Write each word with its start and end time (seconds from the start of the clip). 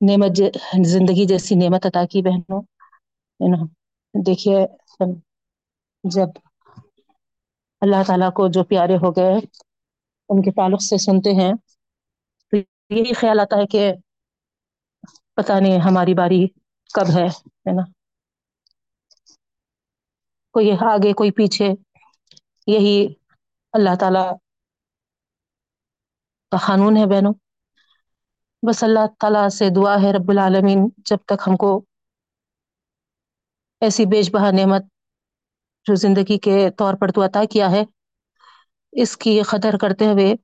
نعمت 0.00 0.32
زندگی 0.86 1.24
جیسی 1.26 1.54
نعمت 1.54 1.86
عطا 1.86 2.04
کی 2.06 2.22
بہنوں، 2.22 2.60
ہے 3.40 3.48
نا؟ 3.48 3.60
دیکھیے 4.14 4.58
جب 6.04 6.28
اللہ 7.82 8.02
تعالیٰ 8.06 8.30
کو 8.32 8.48
جو 8.48 8.64
پیارے 8.64 8.96
ہو 8.96 9.10
گئے، 9.12 9.34
ان 10.30 10.42
کے 10.42 10.50
تعلق 10.52 10.82
سے 10.82 10.96
سنتے 10.98 11.30
ہیں، 11.32 11.52
تو 12.52 12.56
یہی 12.90 13.12
خیال 13.14 13.40
آتا 13.40 13.56
ہے 13.56 13.66
کہ 13.66 13.82
پتہ 15.36 15.52
نہیں 15.60 15.78
ہماری 15.80 16.14
باری 16.14 16.40
کب 16.90 17.06
ہے 17.10 17.26
نا؟ 17.72 17.82
کوئی 20.54 20.70
آگے، 20.86 21.12
کوئی 21.12 21.30
پیچھے، 21.30 21.68
یہی 22.66 22.96
اللہ 23.74 23.94
تعالی 24.00 24.24
کا 26.52 26.58
قانون 26.66 26.96
ہے 26.96 27.06
بہنوں۔ 27.06 27.34
بس 28.62 28.82
اللہ 28.82 29.06
تعالی 29.20 29.50
سے 29.50 29.68
دعا 29.70 29.94
ہے 30.02 30.12
رب 30.12 30.30
العالمین، 30.30 30.88
جب 30.96 31.16
تک 31.26 31.42
ہم 31.46 31.56
کو 31.56 31.84
ایسی 33.80 34.06
بیش 34.06 34.30
بہا 34.30 34.50
نعمت 34.50 34.82
جو 35.84 35.94
زندگی 35.94 36.38
کے 36.38 36.70
طور 36.70 36.94
پر 36.94 37.08
تو 37.08 37.24
عطا 37.24 37.44
کیا 37.50 37.70
ہے، 37.70 37.84
اس 38.92 39.16
کی 39.16 39.42
قدر 39.42 39.78
کرتے 39.80 40.06
ہوئے 40.06 40.34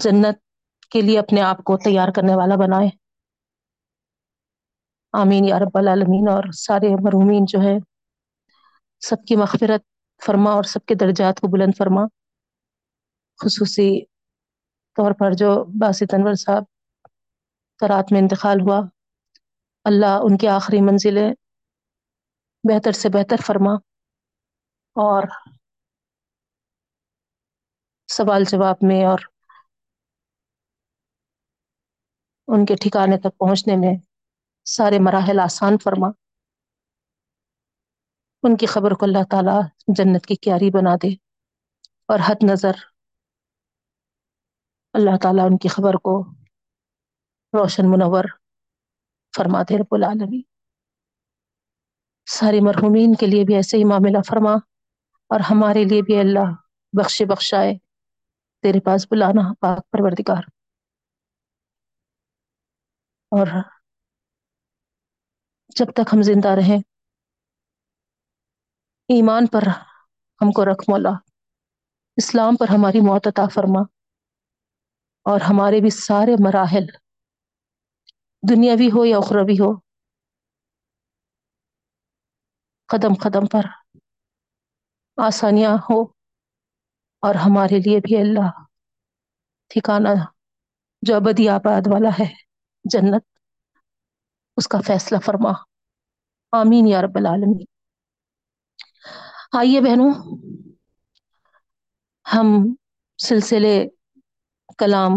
جنت 0.00 0.38
کے 0.90 1.00
لیے 1.00 1.18
اپنے 1.18 1.40
آپ 1.40 1.64
کو 1.64 1.76
تیار 1.76 2.08
کرنے 2.16 2.34
والا 2.34 2.54
بنائے۔ 2.56 2.88
آمین 5.12 5.44
یا 5.44 5.58
رب 5.58 5.76
العالمین۔ 5.78 6.28
اور 6.28 6.52
سارے 6.52 6.88
مرحومین 6.88 7.44
جو 7.48 7.58
ہے 7.60 7.78
سب 9.00 9.16
کی 9.28 9.36
مغفرت 9.36 9.82
فرما 10.26 10.50
اور 10.50 10.62
سب 10.62 10.84
کے 10.86 10.94
درجات 10.94 11.40
کو 11.40 11.48
بلند 11.48 11.72
فرما، 11.78 12.02
خصوصی 13.44 14.00
طور 14.96 15.12
پر 15.12 15.32
جو 15.32 15.64
باسط 15.64 16.14
انور 16.14 16.34
صاحب 16.34 16.64
کرات 17.78 18.12
میں 18.12 18.20
انتقال 18.20 18.60
ہوا، 18.60 18.80
اللہ 19.84 20.18
ان 20.22 20.36
کی 20.36 20.48
آخری 20.48 20.80
منزلیں 20.80 21.34
بہتر 22.64 22.92
سے 22.92 23.08
بہتر 23.08 23.36
فرما 23.46 23.74
اور 24.96 25.22
سوال 28.08 28.44
جواب 28.48 28.76
میں 28.82 29.04
اور 29.04 29.18
ان 32.48 32.66
کے 32.66 32.74
ٹھکانے 32.74 33.16
تک 33.18 33.38
پہنچنے 33.38 33.76
میں 33.76 33.94
سارے 34.64 34.98
مراحل 34.98 35.40
آسان 35.40 35.78
فرما۔ 35.84 36.08
ان 38.42 38.56
کی 38.56 38.66
خبر 38.66 38.90
کو 38.90 39.06
اللہ 39.06 39.24
تعالیٰ 39.30 39.60
جنت 39.88 40.26
کی 40.26 40.34
کیاری 40.34 40.70
بنا 40.70 40.94
دے 41.02 41.08
اور 42.06 42.18
حد 42.26 42.44
نظر 42.50 42.89
اللہ 44.92 45.10
تعالیٰ 45.22 45.44
ان 45.46 45.58
کی 45.58 45.68
خبر 45.68 45.94
کو 45.94 46.24
روشن 47.52 47.82
منور 47.90 48.24
فرما 49.36 49.62
دے 49.62 49.78
رب 49.78 49.86
العالمین۔ 49.90 50.42
ساری 52.30 52.60
مرحومین 52.60 53.14
کے 53.14 53.26
لیے 53.26 53.44
بھی 53.44 53.54
ایسے 53.54 53.76
ہی 53.76 53.84
معاملہ 53.84 54.22
فرما 54.22 54.52
اور 55.28 55.40
ہمارے 55.40 55.84
لیے 55.84 56.02
بھی 56.02 56.20
اللہ 56.20 56.52
بخش 56.92 57.22
بخشائے۔ 57.28 57.74
تیرے 58.62 58.80
پاس 58.80 59.06
بلانا 59.10 59.54
پاک 59.60 59.90
پروردگار۔ 59.90 60.42
اور 63.30 63.46
جب 65.76 65.86
تک 65.92 66.10
ہم 66.12 66.22
زندہ 66.22 66.48
رہیں، 66.48 66.78
ایمان 69.08 69.46
پر 69.46 69.62
ہم 70.42 70.52
کو 70.52 70.64
رکھ 70.64 70.90
مولا۔ 70.90 71.10
اسلام 72.16 72.56
پر 72.56 72.66
ہماری 72.68 73.00
موت 73.00 73.26
عطا 73.26 73.46
فرما۔ 73.54 73.99
اور 75.30 75.40
ہمارے 75.40 75.80
بھی 75.80 75.90
سارے 75.90 76.34
مراحل 76.44 76.86
دنیاوی 78.50 78.88
ہو 78.90 79.04
یا 79.04 79.16
اخروی 79.16 79.54
ہو، 79.54 79.70
قدم 82.88 83.14
قدم 83.14 83.46
پر 83.46 83.64
آسانیاں 85.16 85.76
ہو 85.90 86.02
اور 87.22 87.34
ہمارے 87.34 87.78
لیے 87.78 87.98
بھی 87.98 88.16
اللہ 88.16 88.50
ٹھکانا 89.68 90.12
جو 91.02 91.16
ابدی 91.16 91.48
آباد 91.48 91.86
والا 91.92 92.08
ہے، 92.08 92.34
جنت، 92.84 93.24
اس 94.56 94.68
کا 94.68 94.78
فیصلہ 94.86 95.18
فرما۔ 95.18 95.52
آمین 96.52 96.86
یا 96.86 97.02
رب 97.02 97.16
العالمین۔ 97.16 97.64
آئیے 99.58 99.80
بہنوں، 99.80 100.12
ہم 102.26 102.74
سلسلے 103.18 103.86
کلام 104.78 105.12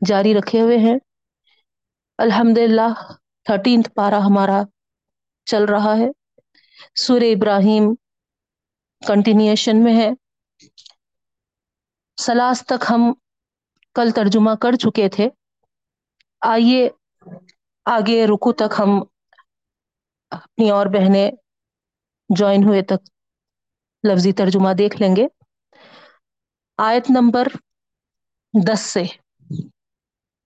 جاری 0.00 0.34
رکھے 0.34 0.60
ہوئے 0.60 0.78
ہیں۔ 0.78 0.96
الحمد 2.18 2.58
للہ 2.58 2.88
تھرٹینتھ 3.46 3.88
پارا 3.94 4.18
ہمارا 4.18 4.60
چل 5.46 5.64
رہا 5.64 5.96
ہے۔ 5.96 6.08
سور 6.96 7.20
ابراہیم 7.26 7.84
کنٹینیوشن 9.02 9.84
میں 9.84 9.96
ہے۔ 9.96 10.08
سلاس 12.18 12.58
تک 12.66 12.84
ہم 12.90 13.02
کل 13.96 14.08
ترجمہ 14.10 14.54
کر 14.60 14.72
چکے 14.76 15.08
تھے۔ 15.08 15.28
آئیے 16.42 16.80
آگے 17.86 18.18
رکو 18.26 18.52
تک 18.52 18.72
ہم 18.78 18.90
اپنی 20.32 20.70
اور 20.70 20.86
بہنیں 20.86 21.30
جوائن 22.30 22.64
ہوئے 22.64 22.82
تک 22.82 23.00
لفظی 24.04 24.32
ترجمہ 24.32 24.72
دیکھ 24.78 25.00
لیں 25.02 25.14
گے۔ 25.16 25.26
آیت 26.78 27.10
نمبر 27.10 27.46
دس 28.54 28.80
سے۔ 28.92 29.04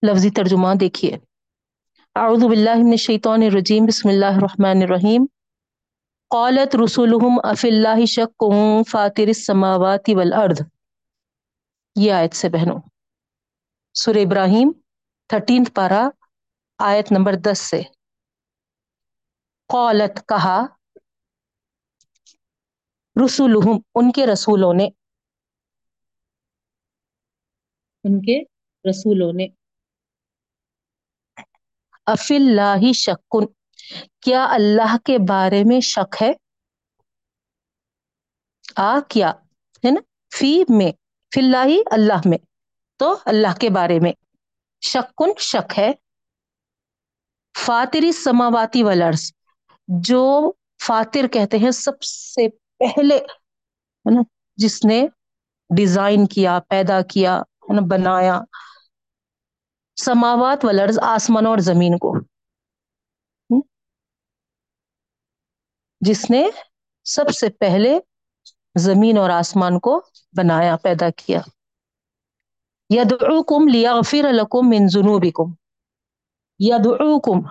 لفظی 0.03 0.31
ترجمہ 0.31 0.75
دیکھیے۔ 0.81 1.17
اعوذ 2.15 2.45
باللہ 2.45 2.75
من 2.75 2.91
الشیطان 2.91 3.43
الرجیم، 3.43 3.87
بسم 3.87 4.09
اللہ 4.09 4.27
الرحمن 4.27 4.83
الرحیم۔ 4.83 5.27
قالت 6.31 6.77
رسولهم 6.77 7.41
اف 7.45 7.65
اللہ 7.65 8.05
شک 8.05 8.45
فاتر 8.91 9.23
السماوات 9.27 10.11
والارض۔ 10.15 10.61
یہ 11.97 12.13
آیت 12.13 12.35
سے 12.35 12.49
بہنوں 12.49 12.81
سور 13.95 14.15
ابراہیم 14.15 14.73
تھرٹینتھ 15.29 15.73
پارا 15.73 16.09
آیت 16.79 17.13
نمبر 17.13 17.35
دس 17.35 17.59
سے۔ 17.59 17.83
قالت، 19.69 20.29
کہا، 20.29 20.67
رسولہم، 23.25 23.79
ان 23.95 24.13
کے 24.13 24.27
رسولوں 24.27 24.75
نے۔ 24.75 24.89
ان 28.05 28.21
کے 28.21 28.43
رسولوں 28.91 29.33
نے۔ 29.33 29.60
اف 32.07 32.33
اللہ 32.35 32.93
شکن، 32.93 33.47
کیا 34.23 34.47
اللہ 34.51 34.97
کے 35.05 35.19
بارے 35.29 35.63
میں 35.65 35.81
شک 35.81 36.23
ہے؟ 36.23 36.33
آ، 38.77 39.01
کیا، 39.09 39.31
ہے 39.85 39.91
نا؟ 39.91 40.01
فی، 40.37 40.63
میں 40.69 40.93
فی 41.35 41.41
اللہ 41.41 41.75
اللہ 41.91 42.21
میں، 42.25 42.39
تو 42.97 43.17
اللہ 43.25 43.59
کے 43.61 43.71
بارے 43.71 44.01
میں۔ 44.01 44.13
شکن، 44.81 45.31
شک 45.39 45.79
ہے۔ 45.79 45.93
فاتری 47.59 48.13
سماواتی 48.13 48.83
ولرس 48.83 49.33
جو 49.89 50.53
فاتر 50.87 51.27
کہتے 51.27 51.59
ہیں، 51.59 51.71
سب 51.71 52.03
سے 52.03 52.49
پہلے، 52.51 53.17
ہے 53.17 54.15
نا، 54.15 54.21
جس 54.57 54.85
نے 54.85 55.07
ڈیزائن 55.77 56.27
کیا، 56.27 56.59
پیدا 56.69 57.03
کیا، 57.03 57.37
ہے 57.39 57.75
نا، 57.75 57.81
بنایا۔ 57.91 58.41
سماوات 60.05 60.65
ولرز 60.65 60.99
آسمان 61.03 61.47
اور 61.47 61.59
زمین 61.59 61.99
کو۔ 61.99 62.15
جس 66.01 66.31
نے 66.31 66.51
سب 67.05 67.31
سے 67.31 67.51
پہلے 67.51 67.99
زمین 68.79 69.19
اور 69.19 69.31
آسمان 69.31 69.79
کو 69.79 70.03
بنایا، 70.33 70.77
پیدا 70.77 71.11
کیا۔ 71.11 71.41
یدعوکم 72.95 73.69
لیغفر 73.69 74.33
لکم 74.33 74.69
من 74.69 74.89
ذنوبکم۔ 74.89 75.55
یدعوکم۔ 76.59 77.49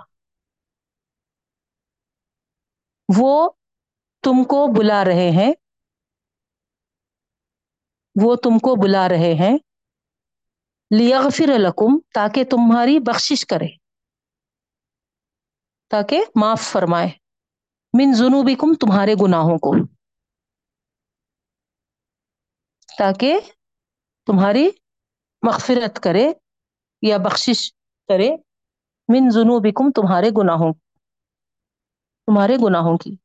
وہ 3.17 3.49
تم 4.23 4.43
کو 4.43 4.67
بلا 4.77 5.05
رہے 5.05 5.31
ہیں۔ 5.31 5.53
وہ 8.23 8.35
تم 8.35 8.59
کو 8.59 8.75
بلا 8.83 9.09
رہے 9.09 9.33
ہیں۔ 9.33 9.57
لیغفر 10.97 11.51
لکم 11.57 11.99
تاکہ 12.13 12.43
تمہاری 12.43 12.99
بخشش 12.99 13.45
کرے۔ 13.45 13.67
تاکہ 15.89 16.23
معاف 16.35 16.61
فرمائے۔ 16.61 17.09
من 17.93 18.13
ذنوبکم 18.13 18.73
تمہارے 18.73 19.13
گناہوں 19.13 19.57
کو۔ 19.57 19.73
تاکہ 22.97 23.39
تمہاری 24.25 24.69
مغفرت 25.41 25.99
کرے 26.03 26.31
یا 27.01 27.17
بخشش 27.17 27.73
کرے۔ 28.07 28.29
من 29.07 29.29
ذنوبکم 29.29 29.91
تمہارے 29.91 30.29
گناہوں 30.29 30.73
تمہارے 32.25 32.55
گناہوں 32.55 32.97
کی۔ 32.97 33.15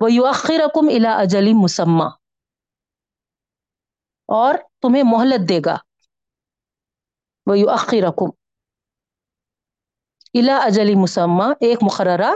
وہ 0.00 0.12
یؤخرکم 0.12 0.88
الی 0.88 1.08
اجل 1.08 1.52
مسمى۔ 1.52 2.06
اور 4.28 4.54
تمہیں 4.82 5.02
مہلت 5.06 5.48
دے 5.48 5.60
گا۔ 5.64 5.76
وہ 7.46 7.58
یؤخرکم 7.58 8.30
الا 10.34 10.58
اجلی 10.62 10.94
مسمہ 10.94 11.44
ایک 11.60 11.78
مقررہ 11.82 12.30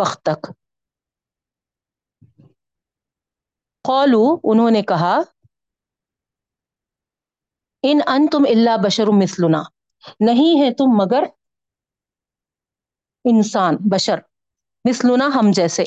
وقت 0.00 0.22
تک۔ 0.22 0.46
قولو 3.82 4.40
انہوں 4.44 4.70
نے 4.70 4.82
کہا، 4.82 5.18
ان 7.82 7.98
ان 8.06 8.26
تم 8.32 8.42
اللہ 8.48 8.70
بشر 8.84 9.06
مثلنا۔ 9.22 9.62
نہیں 10.20 10.62
ہے 10.62 10.74
تم 10.74 10.84
مگر 10.84 11.24
انسان، 13.24 13.76
بشر۔ 13.80 14.18
مثلنا 14.88 15.24
ہم 15.34 15.50
جیسے۔ 15.54 15.84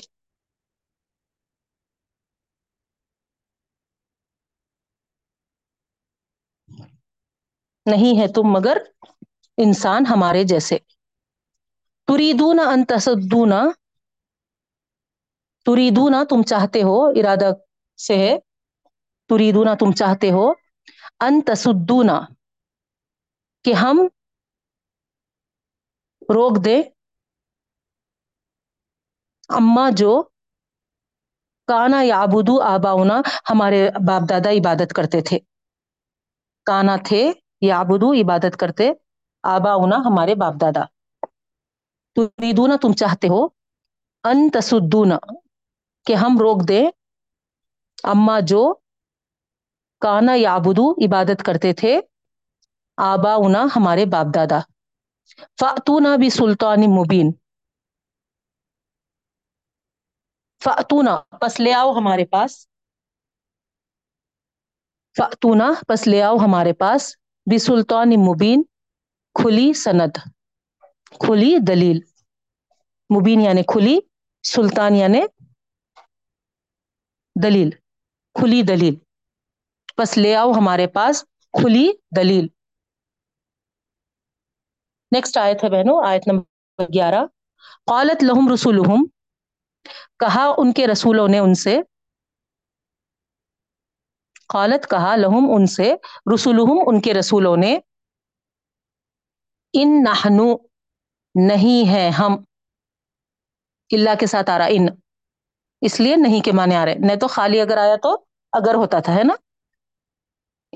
نہیں 7.85 8.21
ہے 8.21 8.27
تم 8.27 8.41
مگر 8.43 8.77
انسان 9.57 10.05
ہمارے 10.05 10.43
جیسے۔ 10.43 10.77
تریدون 12.07 12.59
ان 12.59 12.85
تصدونا 12.85 13.63
تریدونا 15.65 16.23
تم 16.29 16.43
چاہتے 16.43 16.83
ہو، 16.83 17.05
ارادہ 17.05 17.49
سے 17.97 18.17
ہے۔ 18.17 18.37
تریدونا 19.29 19.73
تم 19.73 19.91
چاہتے 19.91 20.31
ہو۔ 20.31 20.51
ان 21.19 21.41
تصدونا 21.41 22.21
کہ 23.63 23.73
ہم 23.73 23.99
روک 26.21 26.65
دے 26.65 26.81
اما 29.49 29.89
جو 29.89 30.23
کانا 31.67 31.97
یا 31.97 32.07
یابدو 32.07 32.61
آباؤنا، 32.61 33.21
ہمارے 33.49 33.89
باپ 34.07 34.29
دادا 34.29 34.49
عبادت 34.49 34.93
کرتے 34.95 35.21
تھے۔ 35.21 35.39
کانا 36.65 36.95
تھے 37.05 37.31
یابدو 37.61 38.13
عبادت 38.13 38.57
کرتے 38.59 38.91
آباؤنا 39.43 39.95
ہمارے 39.95 40.35
باپ 40.35 40.53
دادا 40.61 40.83
تریدونا 42.15 42.75
تم 42.81 42.93
چاہتے 42.93 43.27
ہو؟ 43.27 43.45
ان 44.23 44.49
تصدونا 44.49 45.17
کہ 46.05 46.15
ہم 46.15 46.37
روک 46.39 46.67
دیں۔ 46.67 46.89
اما 48.03 48.39
جو 48.39 48.73
کانا 49.99 50.33
یا 50.33 50.41
یابدو 50.41 50.91
عبادت 50.91 51.43
کرتے 51.45 51.73
تھے، 51.73 51.99
آباؤنا 52.97 53.65
ہمارے 53.75 54.05
باپ 54.05 54.25
دادا 54.35 54.59
فاتونا 55.59 56.15
بھی 56.15 56.29
سلطان 56.29 56.79
مبین۔ 56.95 57.31
فاتونا 60.63 61.15
پس 61.41 61.59
لے 61.59 61.73
آؤ 61.73 61.91
ہمارے 61.97 62.25
پاس۔ 62.25 62.67
فاتونا 65.17 65.71
پس 65.87 66.07
لے 66.07 66.21
آؤ 66.21 66.37
ہمارے 66.37 66.73
پاس۔ 66.73 67.20
بھی 67.51 67.59
سلطان 67.59 68.09
مبین 68.09 68.63
کھلی 69.33 69.73
سند، 69.73 70.17
کھلی 71.19 71.51
دلیل۔ 71.67 71.99
مبین 73.09 73.41
یعنی 73.41 73.63
کھلی، 73.63 73.99
سلطان 74.43 74.95
یعنی 74.95 75.21
دلیل، 77.43 77.69
کھلی 78.39 78.61
دلیل۔ 78.61 78.95
پس 79.97 80.17
لے 80.17 80.35
آؤ 80.35 80.51
ہمارے 80.51 80.87
پاس 80.87 81.23
کھلی 81.53 81.91
دلیل۔ 82.15 82.47
نیکسٹ 85.11 85.37
آیت 85.37 85.63
ہے 85.63 85.69
بہنوں، 85.69 86.07
آیت 86.07 86.27
نمبر 86.27 86.85
گیارہ۔ 86.93 87.25
قالت 87.85 88.23
لہم 88.23 88.53
رسولہم، 88.53 89.05
کہا 90.19 90.45
ان 90.57 90.73
کے 90.73 90.87
رسولوں 90.87 91.27
نے 91.27 91.39
ان 91.39 91.53
سے 91.55 91.79
قالت، 94.51 94.89
کہا، 94.89 95.15
لہم 95.15 95.51
ان 95.55 95.65
سے، 95.65 95.93
رسولہم 96.35 96.83
ان 96.85 97.01
کے 97.01 97.13
رسولوں 97.13 97.57
نے، 97.57 97.79
ان 99.73 100.03
نحنو 100.03 100.55
نہیں 101.35 101.93
ہے 101.93 102.09
ہم، 102.09 102.33
اللہ 103.91 104.09
کے 104.19 104.25
ساتھ 104.25 104.49
آ 104.49 104.57
رہا، 104.57 104.65
ان۔ 104.65 104.85
اس 105.81 105.99
لیے 105.99 106.15
نہیں 106.15 106.41
کے 106.41 106.51
معنی 106.51 106.75
آ 106.75 106.85
رہے۔ 106.85 106.95
نہیں 106.95 107.15
تو 107.15 107.27
خالی 107.27 107.61
اگر 107.61 107.77
آیا 107.77 107.95
تو 107.95 108.25
اگر 108.51 108.75
ہوتا 108.75 108.99
تھا، 108.99 109.15
ہے 109.15 109.23
نا؟ 109.23 109.33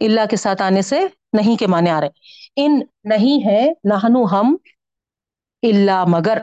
اللہ 0.01 0.21
کے 0.29 0.35
ساتھ 0.35 0.61
آنے 0.61 0.81
سے 0.81 1.07
نہیں 1.33 1.59
کے 1.59 1.67
معنی 1.67 1.89
آ 1.89 2.01
رہے۔ 2.01 2.09
ان 2.55 2.79
نہیں 3.03 3.47
ہے 3.47 3.69
نہنو 3.83 4.25
ہم 4.25 4.57
اللہ 5.61 6.05
مگر 6.07 6.37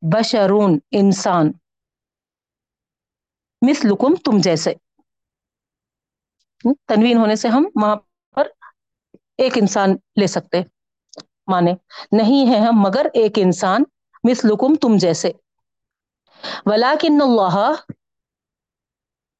بشرون 0.00 0.78
انسان۔ 0.90 1.52
مثلکم 3.68 4.14
تم 4.14 4.32
جیسے۔ 4.38 4.74
تنوین 6.62 7.16
ہونے 7.16 7.36
سے 7.36 7.48
ہم 7.48 7.66
وہاں 7.82 7.96
پر 8.34 8.48
ایک 9.38 9.52
انسان 9.56 9.96
لے 10.20 10.26
سکتے 10.26 10.62
مانے۔ 11.46 11.74
نہیں 12.12 12.52
ہے 12.52 12.58
ہم 12.58 12.80
مگر 12.80 13.06
ایک 13.14 13.32
انسان، 13.36 13.82
مثلکم 14.30 14.74
تم 14.74 14.96
جیسے۔ 14.96 15.32
ولیکن 16.66 17.22
اللہ، 17.22 17.72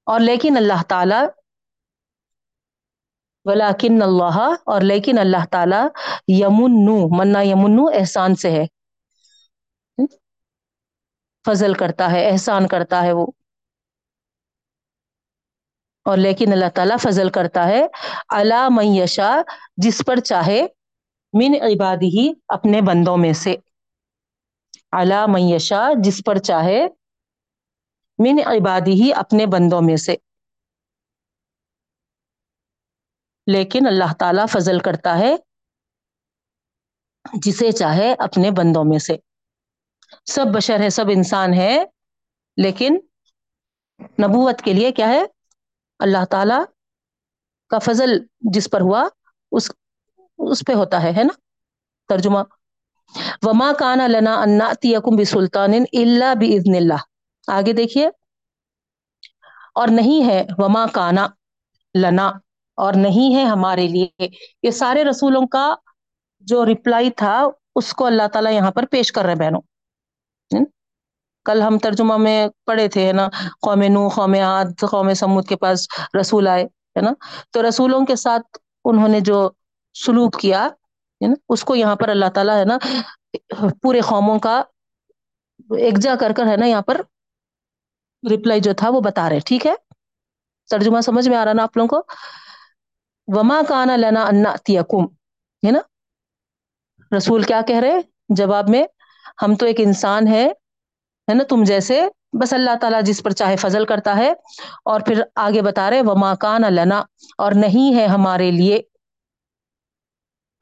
اور 0.06 0.20
لیکن 0.20 0.56
اللہ 0.56 0.82
تعالی۔ 0.88 1.26
ولیکن 3.44 4.02
اللہ، 4.02 4.54
اور 4.66 4.80
لیکن 4.80 5.18
اللہ 5.18 5.44
تعالی۔ 5.50 5.86
یمنو، 6.40 7.18
منا 7.18 7.42
یمنو 7.42 7.84
احسان 7.98 8.34
سے 8.34 8.50
ہے۔ 8.50 8.66
فضل 11.46 11.74
کرتا 11.74 12.10
ہے، 12.10 12.30
احسان 12.30 12.68
کرتا 12.68 13.02
ہے 13.02 13.12
وہ۔ 13.12 13.26
اور 16.04 16.18
لیکن 16.18 16.52
اللہ 16.52 16.68
تعالیٰ 16.74 16.96
فضل 16.98 17.30
کرتا 17.30 17.66
ہے 17.66 17.86
اللہ 18.28 18.68
میشا 18.68 19.40
جس 19.76 20.02
پر 20.06 20.20
چاہے، 20.20 20.62
من 21.32 21.54
عبادی 21.62 22.06
ہی 22.06 22.32
اپنے 22.48 22.80
بندوں 22.80 23.16
میں 23.16 23.32
سے۔ 23.32 23.56
اللہ 24.92 25.26
میشا 25.26 25.88
جس 25.98 26.22
پر 26.26 26.38
چاہے، 26.38 26.88
من 28.18 28.36
عبادی 28.46 29.02
ہی 29.02 29.12
اپنے 29.12 29.46
بندوں 29.46 29.82
میں 29.82 29.96
سے۔ 29.96 30.16
لیکن 33.46 33.86
اللہ 33.86 34.12
تعالیٰ 34.18 34.46
فضل 34.48 34.78
کرتا 34.78 35.18
ہے، 35.18 35.36
جسے 37.32 37.72
چاہے، 37.72 38.14
اپنے 38.18 38.50
بندوں 38.50 38.84
میں 38.84 38.98
سے۔ 38.98 39.16
سب 40.24 40.44
بشر 40.54 40.80
ہے 40.80 40.90
سب 40.90 41.04
انسان 41.08 41.54
ہے 41.54 41.84
لیکن 42.56 42.98
نبوت 44.00 44.62
کے 44.62 44.72
لیے 44.72 44.92
کیا 44.92 45.08
ہے؟ 45.08 45.22
اللہ 46.02 46.24
تعالی 46.30 46.54
کا 47.68 47.78
فضل 47.78 48.18
جس 48.40 48.70
پر 48.70 48.80
ہوا، 48.80 49.08
اس 49.52 49.70
اس 50.38 50.62
پہ 50.66 50.72
ہوتا 50.72 51.02
ہے 51.02 51.12
ہے 51.16 51.24
نا؟ 51.24 51.32
ترجمہ، 52.08 52.38
وما 53.42 53.72
کانا 53.78 54.06
لنا 54.06 54.40
اناتی 54.40 54.94
یکم 54.94 55.16
بھی 55.16 55.24
سلطان 55.24 55.72
اللہ 55.92 56.34
بھی 56.34 56.56
اللہ 56.56 57.00
آگے 57.46 57.72
دیکھیے۔ 57.72 58.08
اور 59.74 59.88
نہیں 59.88 60.26
ہے 60.26 60.46
وما 60.58 60.86
کانا 60.86 61.26
لنا، 61.94 62.32
اور 62.74 62.92
نہیں 62.96 63.34
ہے 63.34 63.44
ہمارے 63.44 63.86
لیے۔ 63.88 64.28
یہ 64.62 64.70
سارے 64.70 65.04
رسولوں 65.04 65.46
کا 65.46 65.74
جو 66.40 66.64
رپلائی 66.64 67.10
تھا، 67.10 67.44
اس 67.76 67.92
کو 67.92 68.06
اللہ 68.06 68.28
تعالیٰ 68.32 68.52
یہاں 68.52 68.70
پر 68.70 68.84
پیش 68.86 69.12
کر 69.12 69.22
رہے 69.22 69.34
بہنوں۔ 69.34 69.60
کل 71.44 71.62
ہم 71.62 71.78
ترجمہ 71.78 72.16
میں 72.16 72.46
پڑھے 72.66 72.88
تھے، 72.88 73.06
ہے 73.06 73.12
نا؟ 73.12 73.28
قوم 73.62 73.82
نو 73.82 74.08
قوم 74.08 74.34
عاد، 74.34 74.84
قوم 74.90 75.12
سمود 75.14 75.48
کے 75.48 75.56
پاس 75.56 75.88
رسول 76.20 76.48
آئے، 76.48 76.64
ہے 76.64 77.00
نا؟ 77.00 77.12
تو 77.50 77.68
رسولوں 77.68 78.04
کے 78.06 78.16
ساتھ 78.16 78.58
انہوں 78.84 79.08
نے 79.08 79.20
جو 79.20 79.48
سلوک 79.94 80.40
کیا، 80.40 80.64
ہے 81.20 81.28
نا؟ 81.28 81.34
اس 81.48 81.64
کو 81.64 81.74
یہاں 81.74 81.96
پر 81.96 82.08
اللہ 82.08 82.28
تعالیٰ، 82.34 82.58
ہے 82.58 82.64
نا، 82.64 82.78
پورے 83.82 84.00
قوموں 84.00 84.38
کا 84.38 84.62
ایک 85.70 85.98
جا 85.98 86.14
کر 86.20 86.32
کر، 86.32 86.46
ہے 86.46 86.56
نا، 86.56 86.66
یہاں 86.66 86.82
پر 86.82 87.00
رپلائی 88.22 88.60
جو 88.60 88.72
تھا 88.72 88.88
وہ 88.88 89.00
بتا 89.00 89.28
رہے، 89.30 89.38
ٹھیک 89.40 89.66
ہے؟ 89.66 89.74
ترجمہ 90.68 91.00
سمجھ 91.00 91.28
میں 91.28 91.36
آ 91.36 91.44
رہا 91.44 91.52
نا 91.52 91.62
آپ 91.62 91.76
لوگوں 91.76 92.00
کو؟ 92.00 92.02
وما 93.28 93.60
کانا 93.68 93.96
لنا 93.96 94.22
انا 94.26 94.54
تیکم 94.64 95.04
ہے 95.62 95.70
نا؟ 95.70 95.78
رسول 97.16 97.42
کیا 97.42 97.60
کہہ 97.66 97.76
رہے؟ 97.76 98.00
جواب 98.28 98.68
میں، 98.68 98.84
ہم 99.42 99.54
تو 99.54 99.66
ایک 99.66 99.80
انسان 99.80 100.26
ہے 100.26 100.48
ہے 101.28 101.34
نا 101.34 101.44
تم 101.48 101.62
جیسے؟ 101.64 102.00
بس 102.40 102.52
اللہ 102.52 102.76
تعالیٰ 102.80 103.02
جس 103.02 103.22
پر 103.22 103.30
چاہے 103.30 103.56
فضل 103.56 103.84
کرتا 103.84 104.16
ہے 104.16 104.30
اور 104.84 105.00
پھر 105.00 105.22
آگے 105.36 105.62
بتا 105.62 105.90
رہے، 105.90 106.00
وما 106.02 106.34
کان 106.34 106.62
لنا، 106.74 106.98
اور 107.38 107.52
نہیں 107.52 107.94
ہے 107.96 108.06
ہمارے 108.06 108.50
لیے، 108.50 108.76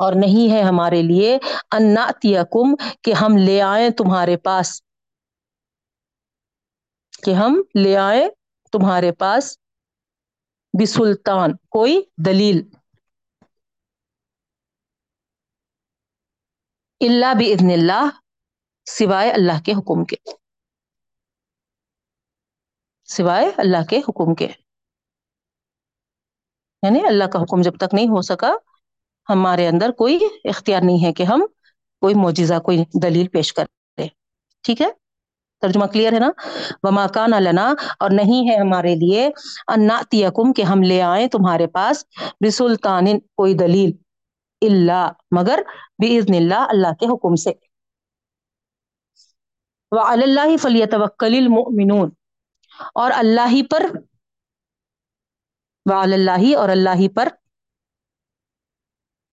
اور 0.01 0.13
نہیں 0.17 0.53
ہے 0.53 0.63
ہمارے 0.63 1.03
لیے 1.03 1.39
اناتیکم 1.71 2.75
کہ 3.03 3.13
ہم 3.13 3.37
لے 3.37 3.61
آئیں 3.63 3.91
تمہارے 3.91 4.37
پاس، 4.37 4.83
کہ 7.23 7.35
ہم 7.35 7.63
لے 7.75 7.97
آئیں 7.97 8.29
تمہارے 8.73 9.13
پاس 9.13 9.57
بسلطان، 10.75 11.57
کوئی 11.69 12.01
دلیل۔ 12.27 12.63
اللہ 17.01 17.35
بزن 17.39 17.71
اللہ 17.71 18.09
سوائے 18.87 19.31
اللہ 19.31 19.63
کے 19.65 19.73
حکم 19.73 20.05
کے۔ 20.05 20.17
سوائے 23.11 23.51
اللہ 23.57 23.85
کے 23.91 23.99
حکم 23.99 24.35
کے۔ 24.35 24.49
یعنی 26.83 27.01
اللہ 27.07 27.25
کا 27.25 27.39
حکم 27.43 27.63
جب 27.63 27.77
تک 27.77 27.95
نہیں 27.95 28.09
ہو 28.09 28.21
سکا، 28.23 28.51
ہمارے 29.29 29.67
اندر 29.69 29.91
کوئی 29.91 30.19
اختیار 30.45 30.81
نہیں 30.83 31.05
ہے 31.05 31.13
کہ 31.13 31.23
ہم 31.23 31.47
کوئی 32.01 32.15
معجزہ، 32.15 32.59
کوئی 32.59 32.85
دلیل 33.03 33.29
پیش 33.29 33.53
کرے 33.53 34.07
ٹھیک 34.63 34.83
ہے؟ 34.83 34.87
ترجمہ 35.61 35.87
کلیئر 35.87 36.13
ہے 36.13 36.19
نا؟ 36.19 36.31
وما 36.83 37.07
کان 37.07 37.31
لنا، 37.31 37.75
اور 38.01 38.11
نہیں 38.11 38.51
ہے 38.51 38.57
ہمارے 38.57 38.95
لیے 38.95 39.27
اناتیکم 39.67 40.53
کہ 40.53 40.63
ہم 40.63 40.83
لے 40.83 41.03
آئیں 41.03 41.29
تمہارے 41.29 41.67
پاس 41.67 42.05
بسلطان 42.41 43.07
کوئی 43.21 43.55
دلیل 43.55 43.93
اللہ 44.63 45.11
مگر 45.31 45.61
باذن 45.99 46.35
اللہ 46.35 46.67
اللہ 46.69 46.95
کے 47.01 47.07
حکم 47.07 47.35
سے۔ 47.35 47.53
وعلی 49.93 50.23
اللہ 50.23 50.57
فلیتوکل 50.57 51.35
المؤمنون۔ 51.35 52.11
اور 52.95 53.11
اللہ 53.17 53.49
ہی 53.51 53.67
پر 53.67 53.83
وعلی 55.91 56.15
اللہ 56.15 56.57
اور 56.57 56.69
اللہ 56.69 56.95
ہی 56.95 57.09
پر 57.09 57.29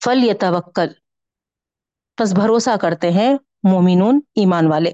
فلیتوکل۔ 0.04 0.88
پس 2.16 2.32
بھروسہ 2.32 2.76
کرتے 2.76 3.10
ہیں 3.10 3.34
مومنون 3.70 4.20
ایمان 4.34 4.66
والے۔ 4.66 4.92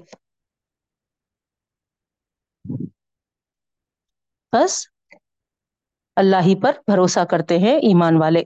بس 4.53 4.87
اللہ 6.15 6.35
ہی 6.35 6.61
پر 6.61 6.71
بھروسہ 6.71 7.25
کرتے 7.25 7.57
ہیں 7.59 7.75
ایمان 7.75 8.21
والے۔ 8.21 8.43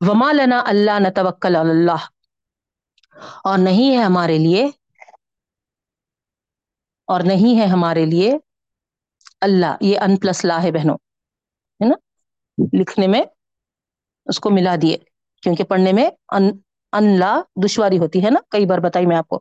وما 0.00 0.32
لنا 0.32 0.62
اللہ 0.66 0.98
نتوکل 0.98 1.56
علی 1.56 1.70
اللہ۔ 1.70 2.06
اور 3.44 3.58
نہیں 3.58 3.98
ہے 3.98 4.02
ہمارے 4.02 4.38
لیے 4.38 4.66
اور 7.08 7.20
نہیں 7.20 7.60
ہے 7.60 7.66
ہمارے 7.66 8.06
لیے 8.06 8.38
اللہ، 9.40 9.76
یہ 9.80 10.00
ان 10.00 10.16
پلس 10.16 10.44
لا 10.44 10.62
ہے 10.62 10.72
بہنوں، 10.72 10.94
ہے 11.80 11.88
نا؟ 11.88 11.94
لکھنے 12.80 13.06
میں 13.06 13.22
اس 14.26 14.40
کو 14.40 14.50
ملا 14.50 14.76
دیے، 14.82 14.96
کیونکہ 15.42 15.64
پڑھنے 15.64 15.92
میں 15.92 16.10
ان 16.32 16.50
ان 16.92 17.18
لا 17.18 17.40
دشواری 17.64 17.98
ہوتی 17.98 18.24
ہے 18.24 18.30
نا؟ 18.30 18.40
کئی 18.50 18.66
بار 18.66 18.78
بتائی 18.78 19.06
میں 19.06 19.16
آپ 19.16 19.28
کو۔ 19.28 19.40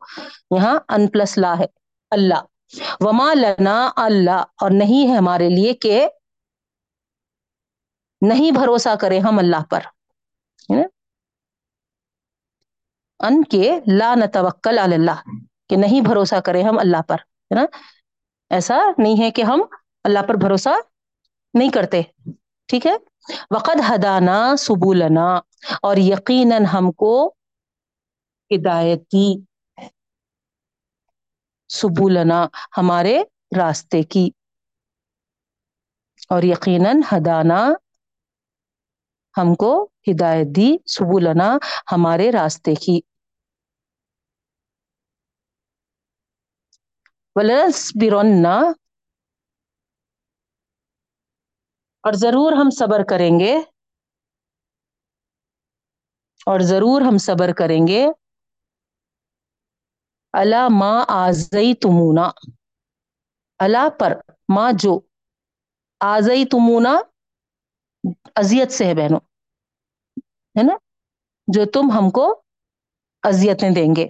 یہاں 0.57 0.79
ان 0.89 1.07
پلس 1.07 1.37
لا 1.37 1.53
ہے، 1.59 1.65
اللہ۔ 2.11 2.41
وما 2.99 3.33
لنا 3.33 3.89
اللہ 3.95 4.43
اور 4.61 4.71
نہیں 4.71 5.11
ہے 5.11 5.17
ہمارے 5.17 5.49
لیے 5.49 5.73
کہ 5.73 6.07
نہیں 8.21 8.51
بھروسہ 8.51 8.95
کرے 9.01 9.19
ہم 9.19 9.39
اللہ 9.39 9.63
پر 9.69 9.79
ان 13.19 13.43
کے 13.43 13.79
لا 13.87 14.15
نتوکل 14.15 14.77
علی 14.77 14.95
اللہ، 14.95 15.21
کہ 15.69 15.75
نہیں 15.75 16.01
بھروسہ 16.01 16.39
کرے 16.39 16.61
ہم 16.63 16.79
اللہ 16.79 17.01
پر۔ 17.01 17.17
ہے 17.51 17.55
نا؟ 17.55 17.65
ایسا 18.49 18.77
نہیں 18.97 19.19
ہے 19.19 19.31
کہ 19.31 19.41
ہم 19.41 19.61
اللہ 20.03 20.19
پر 20.27 20.33
بھروسہ 20.35 20.69
نہیں 21.53 21.69
کرتے، 21.69 22.01
ٹھیک 22.65 22.87
ہے؟ 22.87 22.95
وقد 23.51 23.81
ہدانا 23.89 24.55
سبولنا 24.55 25.39
اور 25.81 25.97
یقیناً 25.97 26.65
ہم 26.65 26.91
کو 26.91 27.33
ہدایت 28.55 29.01
دی۔ 29.01 29.35
سبولنا 31.67 32.47
ہمارے 32.77 33.23
راستے 33.57 34.03
کی۔ 34.03 34.29
اور 36.29 36.43
یقیناً 36.43 37.01
ہدانا، 37.13 37.67
ہم 39.37 39.55
کو 39.55 39.89
ہدایت 40.11 40.47
دی۔ 40.55 40.75
سبولنا 40.85 41.57
ہمارے 41.91 42.31
راستے 42.31 42.75
کی۔ 42.75 42.99
ولنصبرن 47.37 48.45
اور 52.01 52.13
ضرور 52.13 52.51
ہم 52.51 52.69
صبر 52.69 53.03
کریں 53.09 53.39
گے۔ 53.39 53.57
اور 56.45 56.59
ضرور 56.59 57.01
ہم 57.01 57.17
صبر 57.17 57.53
کریں 57.53 57.87
گے۔ 57.87 58.07
اللہ 60.33 60.67
ماں 60.69 61.05
آزئی 61.07 61.73
تمونا 61.73 62.29
اللہ 63.59 63.89
پر 63.99 64.13
ماں 64.55 64.71
جو 64.79 64.99
آزئی 65.99 66.45
تمونا 66.45 66.99
اذیت 68.35 68.71
سے 68.71 68.85
ہے 68.85 68.93
بہنوں، 68.95 69.19
ہے 70.59 70.63
نا؟ 70.63 70.77
جو 71.47 71.65
تم 71.65 71.91
ہم 71.91 72.09
کو 72.09 72.43
اذیتیں 73.23 73.69
دیں 73.75 73.95
گے، 73.95 74.07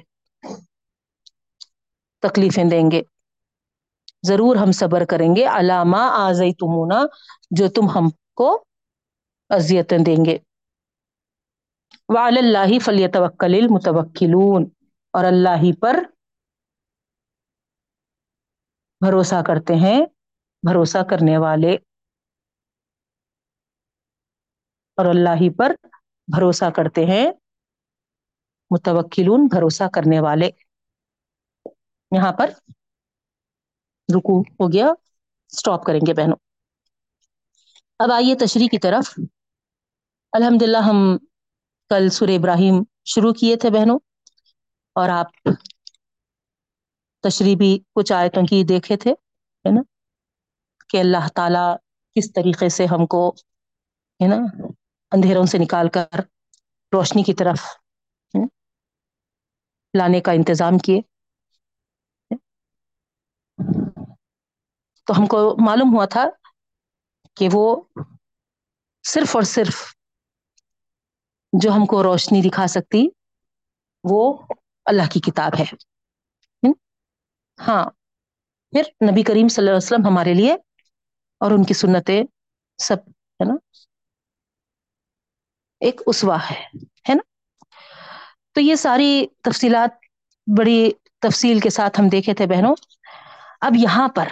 تکلیفیں 2.19 2.63
دیں 2.71 2.91
گے۔ 2.91 3.16
ضرور 4.23 4.55
ہم 4.55 4.71
صبر 4.71 5.05
کریں 5.05 5.35
گے۔ 5.35 5.45
علامہ 5.45 5.97
آزئی 5.97 6.53
تمونا 6.53 7.01
جو 7.51 7.67
تم 7.67 7.89
ہم 7.89 8.09
کو 8.35 8.65
اذیتیں 9.49 9.97
دیں 9.97 10.25
گے۔ 10.25 10.37
وعلی 12.09 12.39
اللہ 12.39 12.79
فلیتوکل 12.79 13.55
المتوکلون 13.61 14.69
اور 15.11 15.25
اللہ 15.25 15.49
ہی 15.49 15.75
پر 15.75 15.99
بھروسہ 19.05 19.41
کرتے 19.47 19.75
ہیں، 19.75 20.05
بھروسہ 20.67 21.03
کرنے 21.09 21.37
والے۔ 21.37 21.75
اور 24.95 25.05
اللہ 25.05 25.29
ہی 25.29 25.49
پر 25.49 25.75
بھروسہ 26.35 26.69
کرتے 26.75 27.05
ہیں، 27.05 27.31
متوکلون، 28.69 29.47
بھروسہ 29.51 29.83
کرنے 29.93 30.19
والے۔ 30.19 30.49
یہاں 32.11 32.31
پر 32.33 32.49
رکو 34.09 34.41
ہو 34.41 34.71
گیا 34.73 34.87
اسٹاپ 35.51 35.83
کریں 35.83 35.99
گے 36.07 36.13
بہنوں۔ 36.13 36.37
اب 37.99 38.11
آئیے 38.11 38.35
تشریح 38.35 38.67
کی 38.71 38.79
طرف۔ 38.79 39.19
الحمد 40.33 40.61
للہ 40.61 40.77
ہم 40.77 41.17
کل 41.89 42.09
سر 42.09 42.27
ابراہیم 42.27 42.83
شروع 43.05 43.33
کیے 43.33 43.55
تھے 43.55 43.69
بہنوں، 43.69 43.99
اور 44.95 45.09
آپ 45.09 45.49
تشریح 47.23 47.55
بھی 47.57 47.79
کچھ 47.95 48.13
آیتوں 48.13 48.43
کی 48.43 48.63
دیکھے 48.63 48.97
تھے، 48.97 49.11
ہے 49.11 49.71
نا؟ 49.71 49.81
کہ 50.89 50.97
اللہ 50.97 51.27
تعالی 51.35 51.65
کس 52.15 52.33
طریقے 52.33 52.69
سے 52.69 52.85
ہم 52.85 53.05
کو، 53.05 53.29
ہے 54.19 54.27
نا، 54.27 54.35
اندھیروں 55.11 55.45
سے 55.45 55.57
نکال 55.57 55.89
کر 55.89 56.19
روشنی 56.91 57.23
کی 57.23 57.33
طرف 57.33 57.59
لانے 59.93 60.21
کا 60.21 60.31
انتظام 60.31 60.77
کیے۔ 60.77 61.01
تو 65.07 65.19
ہم 65.19 65.25
کو 65.25 65.55
معلوم 65.65 65.95
ہوا 65.95 66.05
تھا 66.05 66.25
کہ 67.35 67.49
وہ 67.51 67.81
صرف 69.03 69.35
اور 69.35 69.43
صرف 69.43 69.95
جو 71.53 71.71
ہم 71.71 71.85
کو 71.85 72.03
روشنی 72.03 72.41
دکھا 72.49 72.67
سکتی 72.67 73.07
وہ 74.03 74.37
اللہ 74.85 75.09
کی 75.11 75.19
کتاب 75.19 75.51
ہے۔ 75.59 75.65
ہاں 77.59 77.85
پھر 78.73 78.83
نبی 79.11 79.23
کریم 79.23 79.47
صلی 79.47 79.61
اللہ 79.61 79.71
علیہ 79.71 79.85
وسلم 79.85 80.05
ہمارے 80.07 80.33
لیے 80.33 80.53
اور 81.41 81.51
ان 81.51 81.63
کی 81.63 81.73
سنتیں 81.73 82.23
سب، 82.77 82.97
ہے 83.39 83.45
نا؟ 83.45 83.53
ایک 85.79 86.01
اسوا 86.05 86.37
ہے 86.49 86.61
ہے 87.09 87.13
نا؟ 87.13 87.23
تو 88.53 88.61
یہ 88.61 88.75
ساری 88.75 89.25
تفصیلات 89.41 89.89
بڑی 90.57 90.91
تفصیل 91.19 91.59
کے 91.59 91.69
ساتھ 91.69 91.99
ہم 91.99 92.09
دیکھے 92.09 92.33
تھے 92.33 92.45
بہنوں۔ 92.45 92.75
اب 93.61 93.75
یہاں 93.75 94.07
پر 94.07 94.27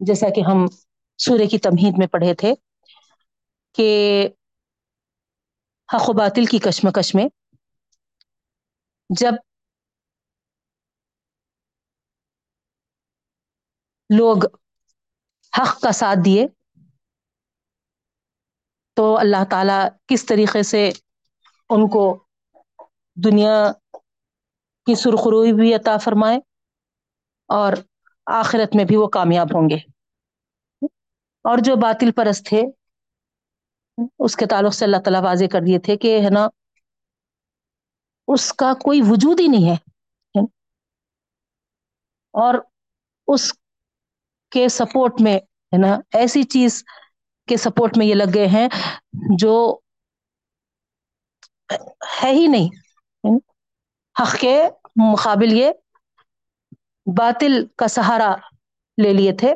جیسا 0.00 0.28
کہ 0.30 0.40
ہم 0.40 0.66
سورہ 1.18 1.46
کی 1.50 1.58
تمہید 1.58 1.98
میں 1.98 2.06
پڑھے 2.06 2.34
تھے 2.34 2.52
کہ 3.74 3.88
حق 5.88 6.08
و 6.08 6.12
باطل 6.12 6.46
کی 6.46 6.58
کشمکش 6.60 7.14
میں 7.14 7.26
جب 9.10 9.34
لوگ 14.10 14.44
حق 15.52 15.80
کا 15.80 15.92
ساتھ 15.92 16.18
دیے 16.24 16.46
تو 18.96 19.04
اللہ 19.16 19.44
تعالی 19.50 19.78
کس 20.06 20.24
طریقے 20.26 20.62
سے 20.62 20.82
ان 21.70 21.88
کو 21.88 22.04
دنیا 23.16 23.54
کی 24.86 24.94
سرخروئی 24.94 25.52
بھی 25.52 25.72
عطا 25.74 25.96
فرمائے 25.96 26.38
اور 27.48 27.72
آخرت 28.26 28.76
میں 28.76 28.84
بھی 28.84 28.96
وہ 28.96 29.06
کامیاب 29.06 29.46
ہوں 29.54 29.70
گے۔ 29.70 29.76
اور 31.44 31.58
جو 31.64 31.76
باطل 31.76 32.12
پرست 32.12 32.46
تھے، 32.46 32.62
اس 34.18 34.36
کے 34.36 34.46
تعلق 34.46 34.74
سے 34.74 34.84
اللہ 34.84 34.96
تعالیٰ 34.96 35.22
واضح 35.22 35.44
کر 35.52 35.58
دیے 35.66 35.78
تھے 35.78 35.96
کہ 35.96 36.20
ہے 36.24 36.30
نا، 36.30 36.48
اس 38.28 38.52
کا 38.52 38.72
کوئی 38.74 39.00
وجود 39.00 39.40
ہی 39.40 39.46
نہیں 39.46 39.70
ہے۔ 39.70 39.76
اور 42.32 42.54
اس 43.26 43.52
کے 44.50 44.68
سپورٹ 44.68 45.12
میں 45.20 45.36
ہے 45.36 45.78
نا، 45.78 45.96
ایسی 46.12 46.42
چیز 46.42 46.84
کے 47.48 47.56
سپورٹ 47.56 47.98
میں 47.98 48.06
یہ 48.06 48.14
لگ 48.14 48.30
گئے 48.34 48.46
ہیں 48.46 48.68
جو 49.38 49.78
ہے 52.22 52.30
ہی 52.30 52.46
نہیں۔ 52.46 52.68
حق 54.22 54.36
کے 54.40 54.62
مقابل 55.12 55.52
یہ 55.52 55.70
باطل 57.06 57.66
کا 57.76 57.88
سہارا 57.88 58.34
لے 59.02 59.12
لیے 59.12 59.32
تھے 59.32 59.54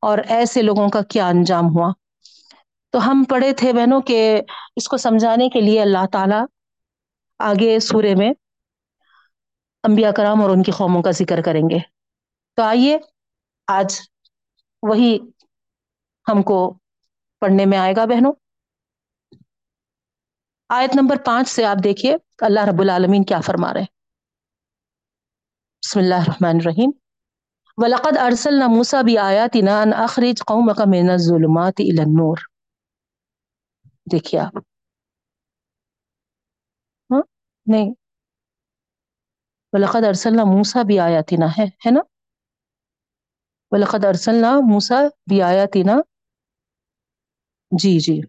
اور 0.00 0.18
ایسے 0.28 0.62
لوگوں 0.62 0.88
کا 0.88 1.02
کیا 1.02 1.28
انجام 1.28 1.64
ہوا؟ 1.64 1.92
تو 2.90 3.10
ہم 3.10 3.24
پڑھے 3.28 3.52
تھے 3.52 3.72
بہنوں 3.72 4.00
کہ 4.00 4.40
اس 4.76 4.88
کو 4.88 4.96
سمجھانے 4.96 5.48
کے 5.48 5.60
لیے 5.60 5.82
اللہ 5.82 6.06
تعالی 6.12 6.36
آگے 7.38 7.78
سورے 7.78 8.14
میں 8.14 8.32
انبیاء 9.82 10.10
کرام 10.10 10.42
اور 10.42 10.50
ان 10.50 10.62
کی 10.62 10.72
قوموں 10.72 11.02
کا 11.02 11.10
ذکر 11.10 11.42
کریں 11.42 11.62
گے۔ 11.62 11.78
تو 12.54 12.62
آئیے، 12.62 12.98
آج 13.68 14.00
وہی 14.82 15.18
ہم 16.28 16.42
کو 16.42 16.78
پڑھنے 17.40 17.64
میں 17.64 17.78
آئے 17.78 17.96
گا 17.96 18.04
بہنوں۔ 18.04 18.32
آیت 20.68 20.96
نمبر 20.96 21.16
پانچ 21.24 21.48
سے 21.48 21.64
آپ 21.64 21.76
دیکھیے، 21.84 22.16
اللہ 22.38 22.60
رب 22.60 22.80
العالمین 22.80 23.24
کیا 23.24 23.40
فرما 23.40 23.72
رہے 23.72 23.80
ہیں۔ 23.80 23.93
بسم 25.84 26.00
اللہ 26.00 26.14
الرحمن 26.14 26.56
الرحیم. 26.60 26.90
وَلَقَدْ 27.76 28.18
أَرْسَلْنَا 28.18 28.66
مُوسَى 28.66 28.96
بِآيَاتِنَا 29.02 29.82
أَنْ 29.82 29.92
أَخْرِجْ 30.04 30.42
قَوْمَكَ 30.46 30.80
مِنَ 30.86 31.10
الظُّلُمَاتِ 31.10 31.80
إِلَى 31.80 32.02
النُّورِ. 32.02 32.38
دیکھیے 34.12 34.40
آپ. 34.40 34.56
ہاں؟ 37.10 37.22
نہیں. 37.66 37.94
وَلَقَدْ 39.72 40.04
أَرْسَلْنَا 40.04 40.44
مُوسَى 40.44 40.84
بِآيَاتِنَا، 40.84 41.46
ہے 41.58 41.64
ہے 41.64 41.90
نا؟ 41.90 42.00
وَلَقَدْ 43.70 44.04
أَرْسَلْنَا 44.04 44.60
مُوسَى 44.60 45.08
بِآيَاتِنَا 45.30 45.94
جی 47.70 47.98
جی. 47.98 48.20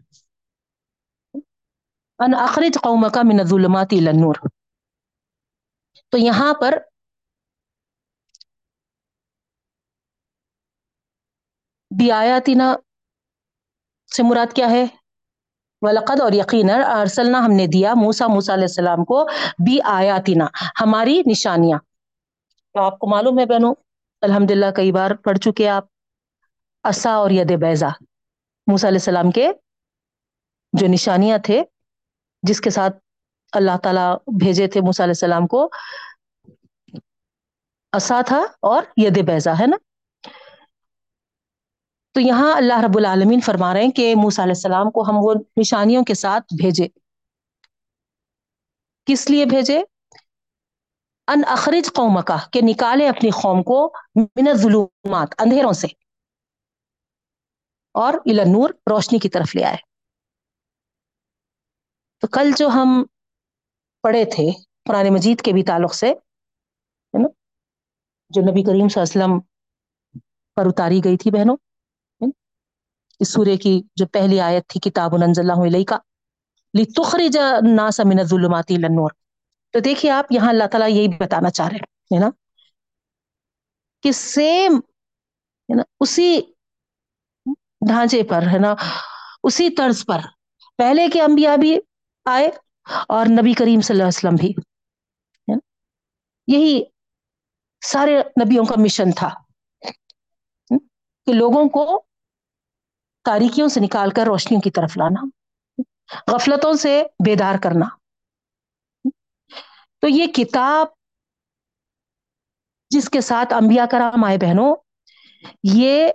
ان 2.19 2.33
اخرج 2.33 2.77
قومک 2.83 3.17
من 3.17 3.39
الظلمات 3.39 3.87
الى 3.91 4.07
النور. 4.07 4.35
تو 6.09 6.17
یہاں 6.17 6.53
پر 6.61 6.77
بی 11.97 12.11
آیاتنا 12.11 12.75
سے 14.15 14.23
مراد 14.23 14.53
کیا 14.53 14.69
ہے؟ 14.69 14.85
ولقد 15.81 16.21
اور 16.21 16.31
یقینا 16.31 16.73
ارسلنا، 16.73 17.39
ہم 17.39 17.51
نے 17.51 17.67
دیا 17.67 17.93
موسا 17.93 18.27
موسا 18.27 18.53
علیہ 18.53 18.63
السلام 18.63 19.05
کو 19.05 19.25
بی 19.65 19.77
آیاتنا، 19.81 20.45
ہماری 20.81 21.21
نشانیاں۔ 21.25 21.79
تو 22.73 22.81
آپ 22.81 22.99
کو 22.99 23.07
معلوم 23.07 23.39
ہے 23.39 23.45
بہنوں 23.45 23.75
الحمد 24.21 24.51
للہ 24.51 24.71
کئی 24.75 24.91
بار 24.91 25.11
پڑھ 25.11 25.37
چکے 25.37 25.69
آپ 25.69 25.85
اسا 26.83 27.13
اور 27.13 27.31
ید 27.31 27.59
بیضا۔ 27.59 27.87
موسیٰ 28.67 28.89
علیہ 28.89 28.99
السلام 28.99 29.31
کے 29.31 29.51
جو 30.73 30.87
نشانیاں 30.87 31.37
تھے، 31.37 31.63
جس 32.43 32.61
کے 32.61 32.69
ساتھ 32.69 32.97
اللہ 33.51 33.77
تعالیٰ 33.83 34.15
بھیجے 34.39 34.67
تھے 34.67 34.81
موسیٰ 34.81 35.05
علیہ 35.05 35.11
السلام 35.11 35.47
کو 35.47 35.69
اسا 37.93 38.21
تھا 38.21 38.45
اور 38.59 38.83
ید 38.97 39.25
بیضا، 39.25 39.59
ہے 39.59 39.67
نا؟ 39.67 39.77
تو 42.15 42.21
یہاں 42.21 42.57
اللہ 42.57 42.73
رب 42.85 42.97
العالمین 42.97 43.39
فرما 43.41 43.73
رہے 43.73 43.83
ہیں 43.83 43.91
کہ 43.91 44.13
موسیٰ 44.15 44.45
علیہ 44.45 44.53
السلام 44.55 44.91
کو 44.91 45.01
ہم 45.01 45.15
وہ 45.17 45.33
نشانیوں 45.57 46.03
کے 46.03 46.13
ساتھ 46.13 46.53
بھیجے۔ 46.61 46.87
کس 49.05 49.29
لیے 49.29 49.45
بھیجے؟ 49.45 49.79
ان 51.27 51.41
اخرج 51.47 51.93
قوم 51.93 52.21
کا 52.21 52.37
کہ 52.51 52.59
نکالے 52.63 53.07
اپنی 53.07 53.29
قوم 53.29 53.63
کو 53.63 53.93
من 54.15 54.47
الظلمات، 54.47 55.27
اندھیروں 55.39 55.73
سے، 55.73 55.87
اور 57.91 58.13
النور 58.13 58.69
روشنی 58.91 59.19
کی 59.19 59.29
طرف 59.29 59.55
لے 59.55 59.63
آئے۔ 59.63 59.77
تو 62.21 62.27
کل 62.27 62.51
جو 62.57 62.67
ہم 62.67 63.03
پڑھے 64.01 64.25
تھے 64.25 64.51
قرآن 64.85 65.13
مجید 65.13 65.41
کے 65.41 65.53
بھی 65.53 65.63
تعلق 65.63 65.93
سے، 65.93 66.07
ہے 66.07 67.21
نا؟ 67.23 67.27
جو 68.29 68.41
نبی 68.41 68.63
کریم 68.63 68.87
صلی 68.87 69.01
اللہ 69.01 69.25
علیہ 69.25 69.33
وسلم 69.33 69.39
پر 70.55 70.65
اتاری 70.65 71.01
گئی 71.03 71.17
تھی 71.17 71.31
بہنوں 71.31 71.57
اس 73.19 73.33
سورے 73.33 73.57
کی 73.57 73.81
جو 73.95 74.07
پہلی 74.07 74.39
آیت 74.39 74.67
تھی، 74.67 74.79
کتاب 74.79 75.13
اللہ 75.13 75.53
علیہ 75.65 75.83
کا 75.83 75.97
لتخرج 76.79 77.37
الناس 77.37 77.99
من 77.99 78.19
الظلمات 78.19 78.65
الى 78.69 78.83
النور۔ 78.83 79.09
تو 79.71 79.79
دیکھیے 79.79 80.11
آپ، 80.11 80.25
یہاں 80.31 80.49
اللہ 80.49 80.63
تعالیٰ 80.71 80.89
یہی 80.89 81.07
بتانا 81.07 81.49
چاہ 81.49 81.67
رہے 81.67 81.75
ہیں 81.75 82.19
نا؟ 82.19 82.29
کہ 84.01 84.11
سیم 84.11 84.77
ہے 84.77 85.75
نا؟ 85.75 85.83
اسی 85.99 86.41
ڈھانچے 87.87 88.23
پر، 88.23 88.41
ہے 88.53 88.59
نا؟ 88.59 88.75
اسی 89.43 89.69
طرز 89.69 90.05
پر۔ 90.05 90.19
پہلے 90.77 91.07
کے 91.07 91.21
انبیاء 91.21 91.55
بھی 91.55 91.79
آئے 92.25 92.49
اور 93.07 93.25
نبی 93.25 93.53
کریم 93.53 93.81
صلی 93.81 94.01
اللہ 94.01 94.03
علیہ 94.03 94.29
وسلم 94.29 94.35
بھی 94.35 94.53
یہی 96.47 96.83
سارے 97.85 98.19
نبیوں 98.45 98.65
کا 98.65 98.75
مشن 98.77 99.11
تھا۔ 99.11 99.29
کہ 101.25 101.33
لوگوں 101.33 101.69
کو 101.69 102.04
تاریکیوں 103.25 103.67
سے 103.67 103.79
نکال 103.79 104.09
کر 104.09 104.23
روشنیوں 104.25 104.61
کی 104.61 104.71
طرف 104.71 104.97
لانا، 104.97 105.27
غفلتوں 106.31 106.73
سے 106.73 107.03
بیدار 107.25 107.55
کرنا۔ 107.63 107.85
تو 110.01 110.07
یہ 110.07 110.27
کتاب 110.27 110.87
جس 112.89 113.09
کے 113.09 113.21
ساتھ 113.21 113.53
انبیاء 113.53 113.85
کرام 113.85 114.23
آئے 114.23 114.37
بہنوں، 114.37 114.75
یہ 115.63 116.07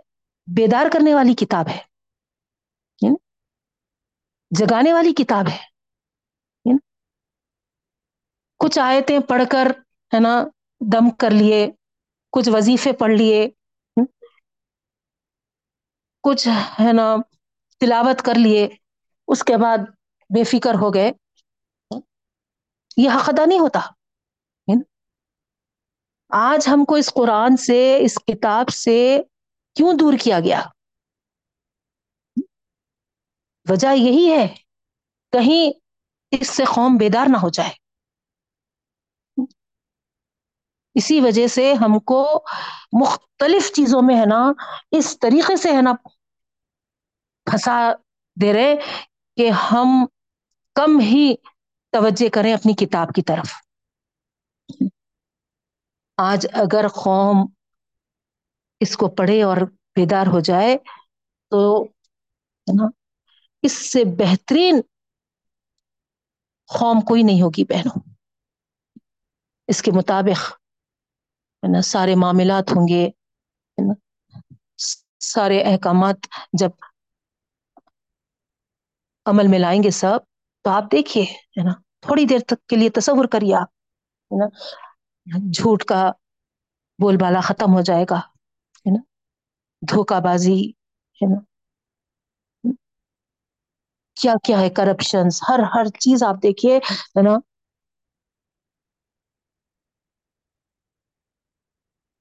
بیدار 0.57 0.87
کرنے 0.93 1.15
والی 1.15 1.35
کتاب 1.35 1.69
ہے۔ 1.69 1.91
جگانے 4.51 4.93
والی 4.93 5.13
کتاب 5.13 5.49
ہے۔ 5.49 5.71
کچھ 8.59 8.79
آیتیں 8.79 9.19
پڑھ 9.19 9.43
کر، 9.51 9.67
ہے 10.15 10.21
نا، 10.21 10.45
دم 10.81 11.11
کر 11.11 11.31
لیے، 11.31 11.71
کچھ 12.33 12.49
وظیفے 12.53 12.93
پڑھ 12.93 13.13
لیے 13.13 13.51
کچھ 16.23 16.49
ہے 16.81 16.93
نا 16.93 17.17
تلاوت 17.79 18.23
کر 18.23 18.35
لیے، 18.35 18.69
اس 19.29 19.45
کے 19.45 19.57
بعد 19.57 19.79
بے 20.31 20.45
فکر 20.45 20.75
ہو 20.75 20.95
گئے۔ 20.95 21.13
یہ 22.97 23.11
حق 23.11 23.29
ادا 23.29 23.45
نہیں 23.45 23.59
ہوتا۔ 23.59 23.81
آج 26.29 26.69
ہم 26.69 26.85
کو 26.85 26.95
اس 26.95 27.15
قرآن 27.15 27.57
سے، 27.57 27.99
اس 28.01 28.15
کتاب 28.15 28.69
سے 28.69 29.23
کیوں 29.75 29.93
دور 29.99 30.13
کیا 30.23 30.41
گیا؟ 30.41 30.63
وجہ 33.71 33.95
یہی 33.95 34.33
ہے، 34.33 34.49
کہیں 35.33 35.73
اس 36.31 36.49
سے 36.49 36.65
قوم 36.65 36.97
بیدار 36.97 37.27
نہ 37.29 37.37
ہو 37.37 37.49
جائے۔ 37.49 37.80
اسی 40.95 41.21
وجہ 41.21 41.47
سے 41.47 41.75
ہم 41.75 41.99
کو 41.99 42.45
مختلف 43.01 43.73
چیزوں 43.73 44.03
میں 44.03 44.21
ہے 44.21 44.27
نا، 44.27 44.53
اس 44.91 45.19
طریقے 45.19 45.57
سے 45.57 45.73
ہے 45.73 45.83
نا 45.83 45.93
پھنسا 47.45 47.93
دے 48.43 48.53
رہے 48.53 48.75
کہ 49.37 49.51
ہم 49.51 50.07
کم 50.75 51.01
ہی 51.01 51.35
توجہ 51.91 52.29
کریں 52.29 52.55
اپنی 52.55 52.73
کتاب 52.73 53.09
کی 53.15 53.23
طرف۔ 53.23 53.53
آج 56.17 56.47
اگر 56.53 56.89
قوم 56.89 57.37
اس 58.81 58.97
کو 58.97 59.09
پڑھے 59.09 59.43
اور 59.43 59.57
بیدار 59.97 60.27
ہو 60.27 60.41
جائے 60.41 60.77
تو 61.49 61.85
نا، 62.67 62.87
اس 63.63 63.93
سے 63.93 64.05
بہترین 64.05 64.81
قوم 66.79 67.01
کوئی 67.01 67.23
نہیں 67.23 67.43
ہوگی 67.43 67.65
بہنوں۔ 67.65 68.01
اس 69.69 69.83
کے 69.83 69.91
مطابق 69.91 70.60
ہے 71.63 71.69
نا، 71.69 71.81
سارے 71.85 72.15
معاملات 72.17 72.67
ہوں 72.73 72.89
گے، 72.89 73.03
ہے 73.79 73.87
نا؟ 73.87 73.95
سارے 75.25 75.61
احکامات 75.63 76.19
جب 76.53 76.71
عمل 79.27 79.47
میں 79.49 79.59
لائیں 79.59 79.83
گے 79.83 79.91
سب، 79.93 80.19
تو 80.65 80.71
آپ 80.71 80.91
دیکھیے، 80.93 81.25
ہے 81.59 81.65
نا؟ 81.65 81.73
تھوڑی 82.03 82.25
دیر 82.25 82.41
تک 82.47 82.67
کے 82.67 82.77
لیے 82.77 82.91
تصور 82.91 83.25
کریے 83.27 83.55
آپ، 83.55 83.69
ہے 84.31 84.39
نا؟ 84.39 84.47
جھوٹ 85.53 85.85
کا 85.85 86.01
بول 86.99 87.17
بالا 87.17 87.41
ختم 87.41 87.75
ہو 87.75 87.81
جائے 87.83 88.05
گا، 88.11 88.19
ہے 88.87 88.91
نا؟ 88.91 89.01
دھوکہ 89.83 90.21
بازی، 90.21 90.61
ہے 91.21 91.27
نا؟ 91.27 91.39
کیا 94.17 94.33
کیا 94.45 94.61
ہے 94.61 94.69
کرپشن 94.71 95.29
ہر 95.49 95.61
ہر 95.75 95.87
چیز 95.99 96.23
آپ 96.23 96.43
دیکھیے، 96.43 96.77
ہے 96.77 97.23
نا؟ 97.23 97.37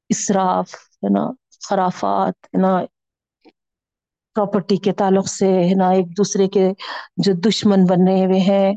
اسراف، 0.10 0.74
ہے 0.76 1.10
نا، 1.10 1.32
خرافات، 1.70 2.46
ہے 2.46 2.62
نا 2.62 2.86
پراپرٹی 4.36 4.78
کے 4.78 4.94
تعلق 4.94 5.28
سے، 5.28 5.46
ہے 5.46 5.76
نا، 5.76 5.90
ایک 5.90 6.18
دوسرے 6.18 6.48
کے 6.48 6.70
جو 7.18 7.34
دشمن 7.34 7.86
بنے 7.86 8.26
ہوئے 8.26 8.40
ہیں۔ 8.40 8.74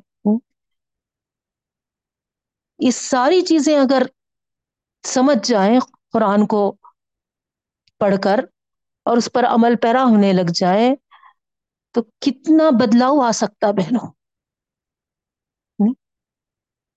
یہ 2.79 2.91
ساری 2.91 3.43
چیزیں 3.43 3.79
اگر 3.79 4.03
سمجھ 5.05 5.49
جائیں 5.49 5.81
قرآن 6.13 6.47
کو 6.47 6.77
پڑھ 7.99 8.15
کر 8.25 8.41
اور 9.03 9.17
اس 9.17 9.29
پر 9.33 9.45
عمل 9.45 9.77
پیرا 9.77 10.03
ہونے 10.03 10.33
لگ 10.33 10.51
جائے 10.55 10.91
تو 11.91 12.03
کتنا 12.03 12.71
بدلاؤ 12.71 13.21
آ 13.21 13.31
سکتا 13.31 13.71
بہنوں۔ 13.71 14.13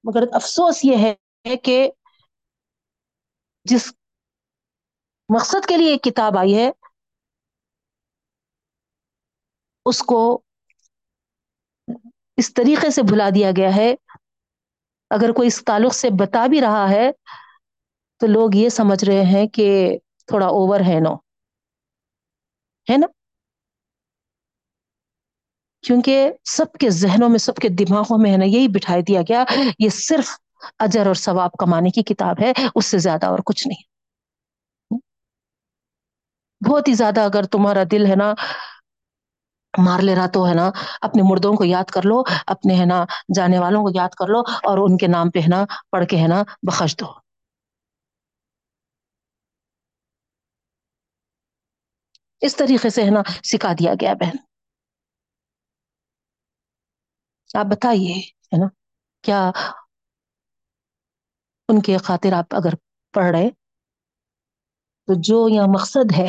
مگر 0.03 0.23
افسوس 0.33 0.85
یہ 0.85 0.97
ہے 0.97 1.55
کہ 1.55 1.91
جس 3.63 3.93
مقصد 5.29 5.65
کے 5.67 5.77
لیے 5.77 5.91
ایک 5.91 6.03
کتاب 6.03 6.38
آئی 6.38 6.57
ہے۔ 6.57 6.71
اس 9.85 9.99
کو 9.99 10.41
اس 12.38 12.53
طریقے 12.53 12.89
سے 12.89 13.01
بھلا 13.01 13.29
دیا 13.35 13.51
گیا 13.57 13.75
ہے۔ 13.75 13.95
اگر 15.09 15.31
کوئی 15.31 15.47
اس 15.47 15.63
تعلق 15.65 15.95
سے 15.95 16.09
بتا 16.19 16.47
بھی 16.47 16.61
رہا 16.61 16.89
ہے، 16.89 17.11
تو 18.19 18.27
لوگ 18.27 18.49
یہ 18.53 18.69
سمجھ 18.69 19.05
رہے 19.05 19.21
ہیں 19.21 19.47
کہ 19.47 19.97
تھوڑا 20.27 20.45
اوور 20.45 20.79
ہے 20.79 20.99
نو 20.99 21.15
ہے 22.91 22.97
نا؟ 22.97 23.07
کیونکہ 25.81 26.31
سب 26.43 26.65
کے 26.79 26.89
ذہنوں 26.89 27.29
میں، 27.29 27.38
سب 27.38 27.55
کے 27.55 27.69
دماغوں 27.69 28.17
میں 28.17 28.31
ہے 28.31 28.38
نا، 28.38 28.45
یہی 28.45 28.67
بٹھائی 28.67 29.01
دیا 29.01 29.21
گیا، 29.21 29.43
یہ 29.79 29.89
صرف 29.89 30.39
اجر 30.79 31.07
اور 31.07 31.15
ثواب 31.15 31.51
کمانے 31.59 31.89
کی 31.89 32.03
کتاب 32.03 32.35
ہے، 32.41 32.51
اس 32.75 32.85
سے 32.85 32.97
زیادہ 32.97 33.25
اور 33.25 33.39
کچھ 33.45 33.67
نہیں۔ 33.67 33.94
بہت 36.65 36.88
ہی 36.88 36.93
زیادہ 36.95 37.21
اگر 37.23 37.43
تمہارا 37.51 37.84
دل 37.91 38.06
ہے 38.06 38.15
نا 38.15 38.34
مار 39.73 39.99
لے 40.01 40.15
رہا 40.15 40.28
تو 40.30 40.45
ہے 40.45 40.54
نا 40.54 40.65
اپنے 41.01 41.21
مردوں 41.23 41.54
کو 41.54 41.63
یاد 41.65 41.88
کر 41.89 42.04
لو، 42.04 42.17
اپنے 42.47 42.73
ہے 42.75 42.86
نا 42.86 43.04
جانے 43.36 43.60
والوں 43.60 43.84
کو 43.84 43.89
یاد 43.93 44.15
کر 44.15 44.28
لو 44.28 44.39
اور 44.63 44.78
ان 44.80 44.97
کے 44.97 45.08
نام 45.10 45.30
پہ 45.32 45.39
ہے 45.39 45.49
نا 45.49 45.60
پڑھ 45.91 46.06
کے 46.08 46.17
ہے 46.17 46.28
نا 46.28 46.39
بخش 46.63 46.95
دو 46.95 47.08
اس 52.41 52.56
طریقے 52.56 52.89
سے 52.89 53.04
ہے 53.04 53.12
نا 53.12 53.21
سکھا 53.45 53.71
دیا 53.80 53.93
گیا 54.01 54.13
بہن۔ 54.15 54.38
آپ 57.49 57.65
بتائیے 57.67 58.13
ہے 58.45 58.58
نا، 58.58 58.67
کیا 59.23 59.39
ان 61.69 61.82
کے 61.82 61.97
خاطر 61.99 62.34
آپ 62.34 62.56
اگر 62.56 62.73
پڑھ 63.13 63.32
رہے 63.32 63.49
تو 65.08 65.21
جو 65.21 65.47
یہاں 65.49 65.67
مقصد 65.69 66.12
ہے 66.17 66.28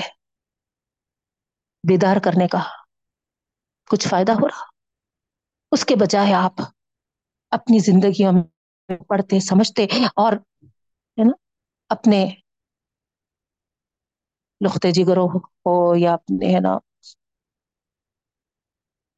بیدار 1.86 2.16
کرنے 2.22 2.48
کا 2.48 2.62
کچھ 3.90 4.06
فائدہ 4.08 4.32
ہو 4.32 4.46
رہا؟ 4.48 4.64
اس 5.72 5.84
کے 5.84 5.94
بجائے 5.96 6.32
آپ 6.34 6.60
اپنی 7.52 7.78
زندگیوں 7.80 8.32
میں 8.32 8.42
پڑھتے، 9.08 9.40
سمجھتے 9.40 9.86
اور 10.16 10.32
ہے 11.18 11.24
نا، 11.24 11.32
اپنے 11.90 12.20
لختے 14.60 14.88
جگروں 14.92 15.28
ہو 15.64 15.74
یا 15.96 16.12
اپنے، 16.14 16.46
ہے 16.54 16.60
نا، 16.60 16.72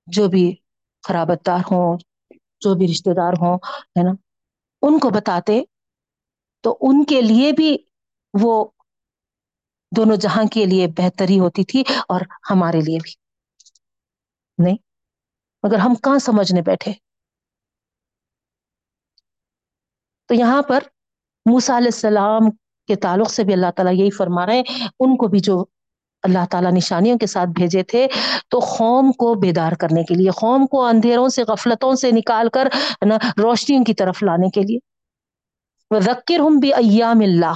جو 0.08 0.28
بھی 0.28 0.44
خرابت 1.04 1.46
دار 1.46 1.60
ہوں، 1.70 1.96
جو 2.62 2.74
بھی 2.74 2.86
رشتے 2.86 3.14
دار 3.14 3.32
ہوں، 3.40 3.56
ہے 3.96 4.02
نا، 4.02 4.12
ان 4.82 4.98
کو 4.98 5.10
بتاتے 5.10 5.60
تو 6.64 6.76
ان 6.80 7.04
کے 7.04 7.20
لیے 7.22 7.52
بھی 7.52 7.76
وہ 8.34 8.52
دونوں 9.96 10.16
جہاں 10.16 10.44
کے 10.52 10.64
لیے 10.64 10.86
بہتری 10.86 11.38
ہوتی 11.38 11.64
تھی 11.64 11.82
اور 12.08 12.20
ہمارے 12.50 12.80
لیے 12.80 12.98
بھی۔ 13.02 13.12
نہیں، 14.64 14.76
مگر 15.62 15.78
ہم 15.78 15.94
کہاں 15.94 16.18
سمجھنے 16.18 16.62
بیٹھے؟ 16.62 16.92
تو 20.26 20.34
یہاں 20.34 20.62
پر 20.62 20.80
موسا 21.50 21.76
علیہ 21.76 21.86
السلام 21.86 22.50
کے 22.86 22.96
تعلق 22.96 23.30
سے 23.30 23.44
بھی 23.44 23.52
اللہ 23.52 23.70
تعالیٰ 23.76 23.94
یہی 23.94 24.10
فرما 24.10 24.46
رہے 24.46 24.54
ہیں، 24.54 24.88
ان 25.00 25.16
کو 25.16 25.26
بھی 25.26 25.38
جو 25.38 25.64
اللہ 26.22 26.44
تعالیٰ 26.50 26.72
نشانیوں 26.72 27.18
کے 27.18 27.26
ساتھ 27.26 27.48
بھیجے 27.48 27.82
تھے، 27.82 28.06
تو 28.48 28.58
قوم 28.58 29.12
کو 29.12 29.34
بیدار 29.34 29.72
کرنے 29.72 30.04
کے 30.04 30.14
لیے 30.14 30.30
قوم 30.30 30.66
کو 30.66 30.84
اندھیروں 30.84 31.28
سے، 31.28 31.42
غفلتوں 31.42 31.94
سے 31.94 32.10
نکال 32.10 32.48
کر 32.48 32.68
روشنیوں 33.38 33.84
کی 33.84 33.94
طرف 33.94 34.22
لانے 34.22 34.50
کے 34.50 34.60
لیے۔ 34.60 34.78
ذکر 36.00 36.38
ہوں 36.38 36.60
بھی 36.60 36.74
ایام 36.74 37.20
اللہ 37.20 37.52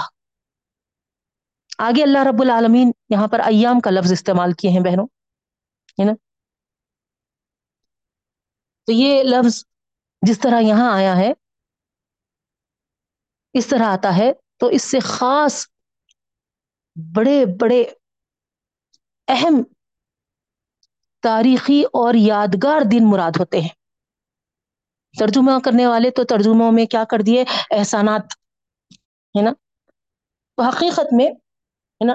آگے 1.82 2.02
اللہ 2.02 2.18
رب 2.18 2.42
العالمین 2.42 2.92
یہاں 3.10 3.28
پر 3.28 3.40
ایام 3.40 3.80
کا 3.80 3.90
لفظ 3.90 4.12
استعمال 4.12 4.52
کیے 4.52 4.70
ہیں 4.70 4.80
بہنوں، 4.80 5.06
ہے 6.00 6.04
نا؟ 6.04 6.12
تو 8.86 8.92
یہ 8.92 9.22
لفظ 9.22 9.64
جس 10.22 10.40
طرح 10.40 10.60
یہاں 10.60 10.92
آیا 10.92 11.16
ہے، 11.16 11.32
اس 13.52 13.66
طرح 13.66 13.82
آتا 13.82 14.16
ہے، 14.16 14.32
تو 14.56 14.66
اس 14.66 14.90
سے 14.90 15.00
خاص 15.00 15.66
بڑے 17.14 17.44
بڑے 17.60 17.84
اہم 19.28 19.62
تاریخی 21.22 21.82
اور 21.82 22.14
یادگار 22.14 22.80
دن 22.92 23.10
مراد 23.10 23.30
ہوتے 23.40 23.60
ہیں۔ 23.60 23.74
ترجمہ 25.18 25.50
کرنے 25.64 25.86
والے 25.86 26.10
تو 26.10 26.24
ترجموں 26.24 26.72
میں 26.72 26.86
کیا 26.86 27.04
کر 27.04 27.18
دیے؟ 27.26 27.44
احسانات، 27.70 28.22
ہے 29.38 29.42
نا؟ 29.42 29.52
تو 30.56 30.62
حقیقت 30.62 31.12
میں 31.12 31.30
ہے 32.02 32.06
نا؟ 32.06 32.12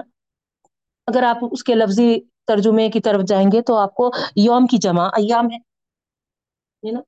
اگر 1.08 1.24
آپ 1.24 1.38
اس 1.52 1.64
کے 1.64 1.76
لفظی 1.76 2.20
ترجمے 2.48 2.90
کی 2.90 3.00
طرف 3.00 3.22
جائیں 3.28 3.48
گے 3.54 3.62
تو 3.62 3.78
آپ 3.78 3.96
کو 3.96 4.12
یوم 4.36 4.68
کی 4.68 4.78
جمع، 4.78 5.06
ایام 5.06 5.46
ہے 5.46 6.92
نا؟ 6.92 7.00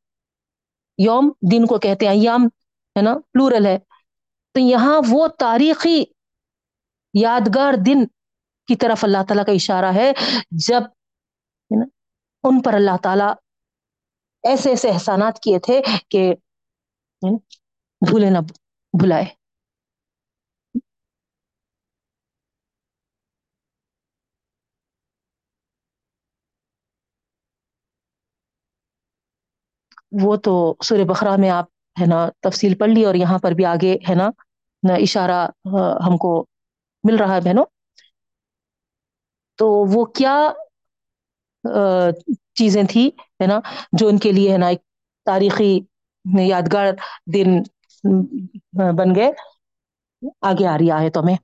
یوم 0.97 1.31
دن 1.51 1.65
کو 1.65 1.79
کہتے 1.79 2.05
ہیں، 2.05 2.13
ایام 2.13 2.45
ہے 2.97 3.01
نا؟ 3.01 3.13
پلورل 3.33 3.65
ہے۔ 3.65 3.79
تو 4.51 4.59
یہاں 4.59 5.01
وہ 5.09 5.27
تاریخی 5.27 6.03
یادگار 7.13 7.73
دن 7.85 8.05
کی 8.67 8.75
طرف 8.75 9.03
اللہ 9.03 9.17
تعالیٰ 9.27 9.45
کا 9.45 9.51
اشارہ 9.51 9.93
ہے، 9.95 10.11
جب 10.51 10.81
نا؟ 11.79 11.85
ان 12.43 12.61
پر 12.61 12.73
اللہ 12.73 12.97
تعالیٰ 13.03 13.33
ایسے 14.43 14.69
ایسے 14.69 14.89
احسانات 14.89 15.39
کیے 15.39 15.59
تھے 15.59 15.81
کہ 16.09 16.33
بھولے 18.09 18.29
نہ 18.29 18.37
بھلائے۔ 18.99 19.38
وہ 30.11 30.35
تو 30.37 30.53
سورہ 30.83 31.03
بخرا 31.03 31.35
میں 31.35 31.49
آپ 31.49 31.65
ہے 31.97 32.05
نا 32.05 32.19
تفصیل 32.41 32.75
پڑھ 32.75 32.89
لی 32.89 33.03
اور 33.05 33.15
یہاں 33.15 33.37
پر 33.37 33.51
بھی 33.51 33.65
آگے 33.65 33.95
ہے 34.09 34.15
نا 34.15 34.29
اشارہ 34.83 35.39
ہم 36.05 36.17
کو 36.17 36.31
مل 37.03 37.15
رہا 37.15 37.35
ہے 37.35 37.41
بہنوں۔ 37.41 37.65
تو 39.59 39.65
وہ 39.89 40.05
کیا 40.13 40.35
چیزیں 42.53 42.83
تھی 42.89 43.07
ہے 43.41 43.47
نا 43.47 43.59
جو 43.91 44.07
ان 44.07 44.17
کے 44.17 44.31
لیے 44.31 44.51
ہے 44.51 44.57
نا 44.57 44.67
ایک 44.67 44.81
تاریخی 45.25 45.71
یادگار 46.25 46.87
دن 47.33 47.49
بن 48.93 49.15
گئے۔ 49.15 49.31
آگے 50.41 50.65
آ 50.67 50.77
رہی 50.77 50.91
آئے 50.91 51.09
تو 51.09 51.23
میں۔ 51.23 51.35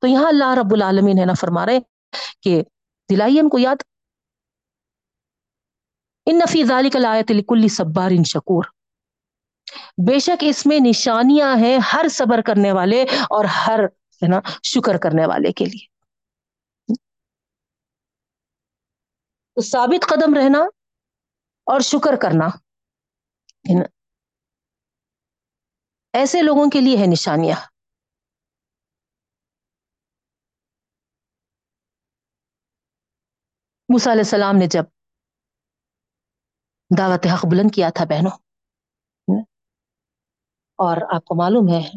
تو 0.00 0.06
یہاں 0.06 0.28
اللہ 0.28 0.54
رب 0.54 0.72
العالمین 0.72 1.18
ہے 1.18 1.24
نا 1.24 1.32
فرما 1.34 1.66
رہے 1.66 1.78
کہ 2.42 2.62
دلائیے 3.10 3.40
ان 3.40 3.48
کو 3.48 3.58
یاد 3.58 3.82
ان 6.26 6.38
نفیز 6.38 6.70
علی 6.70 6.90
کلایت 6.90 7.28
کلی 7.48 7.68
صبار 7.68 8.10
ان 8.10 8.24
شکور۔ 8.24 8.64
بے 10.06 10.18
شک 10.18 10.44
اس 10.48 10.66
میں 10.66 10.78
نشانیاں 10.88 11.56
ہیں 11.56 11.78
ہر 11.92 12.08
صبر 12.10 12.40
کرنے 12.40 12.72
والے 12.72 13.02
اور 13.02 13.44
ہر 13.44 13.80
ہے 14.22 14.28
نا 14.28 14.40
شکر 14.62 14.98
کرنے 14.98 15.26
والے 15.26 15.52
کے 15.52 15.64
لیے۔ 15.64 15.86
تو 19.54 19.60
ثابت 19.60 20.06
قدم 20.08 20.34
رہنا 20.34 20.58
اور 21.64 21.80
شکر 21.80 22.16
کرنا 22.22 22.46
ایسے 26.12 26.42
لوگوں 26.42 26.70
کے 26.70 26.80
لیے 26.80 26.96
ہے 26.96 27.06
نشانیاں۔ 27.06 27.56
موسیٰ 33.88 34.12
علیہ 34.12 34.22
السلام 34.22 34.56
نے 34.56 34.66
جب 34.66 34.84
دعوت 36.98 37.26
حق 37.26 37.46
بلند 37.50 37.74
کیا 37.74 37.90
تھا 37.90 38.04
بہنوں۔ 38.04 38.38
اور 40.76 40.96
آپ 41.14 41.24
کو 41.24 41.34
معلوم 41.34 41.68
ہے، 41.68 41.90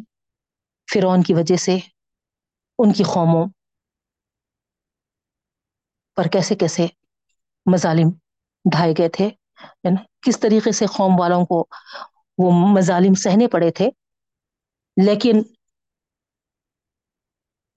فرعون 0.94 1.24
کی 1.24 1.34
وجہ 1.34 1.56
سے 1.56 1.78
ان 2.80 2.94
کی 2.94 3.04
قوموں 3.04 3.48
پر 6.16 6.24
کیسے 6.24 6.56
کیسے 6.56 6.88
مظالم 7.74 8.10
ڈھائے 8.72 8.94
گئے 8.98 9.10
تھے۔ 9.10 9.30
یعنی 9.84 10.04
کس 10.22 10.40
طریقے 10.40 10.72
سے 10.72 10.86
قوم 10.86 11.20
والوں 11.20 11.46
کو 11.46 11.68
وہ 12.38 12.52
مظالم 12.52 13.14
سہنے 13.14 13.48
پڑے 13.48 13.72
تھے۔ 13.72 13.90
لیکن 15.06 15.42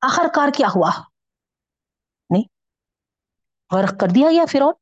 آخر 0.01 0.22
کار 0.35 0.48
کیا 0.57 0.68
ہوا؟ 0.77 0.90
نہیں، 2.31 2.44
غرق 3.72 4.01
کر 4.01 4.07
دیا 4.14 4.29
گیا 4.31 4.44
فرعون۔ 4.53 4.82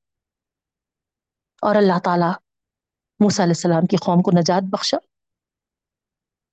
اور 1.61 1.75
اللہ 1.75 1.99
تعالی 2.05 2.31
موسیٰ 3.21 3.45
علیہ 3.45 3.55
السلام 3.57 3.87
کی 3.87 3.97
قوم 3.97 4.23
کو 4.23 4.31
نجات 4.31 4.63
بخشا۔ 4.63 4.97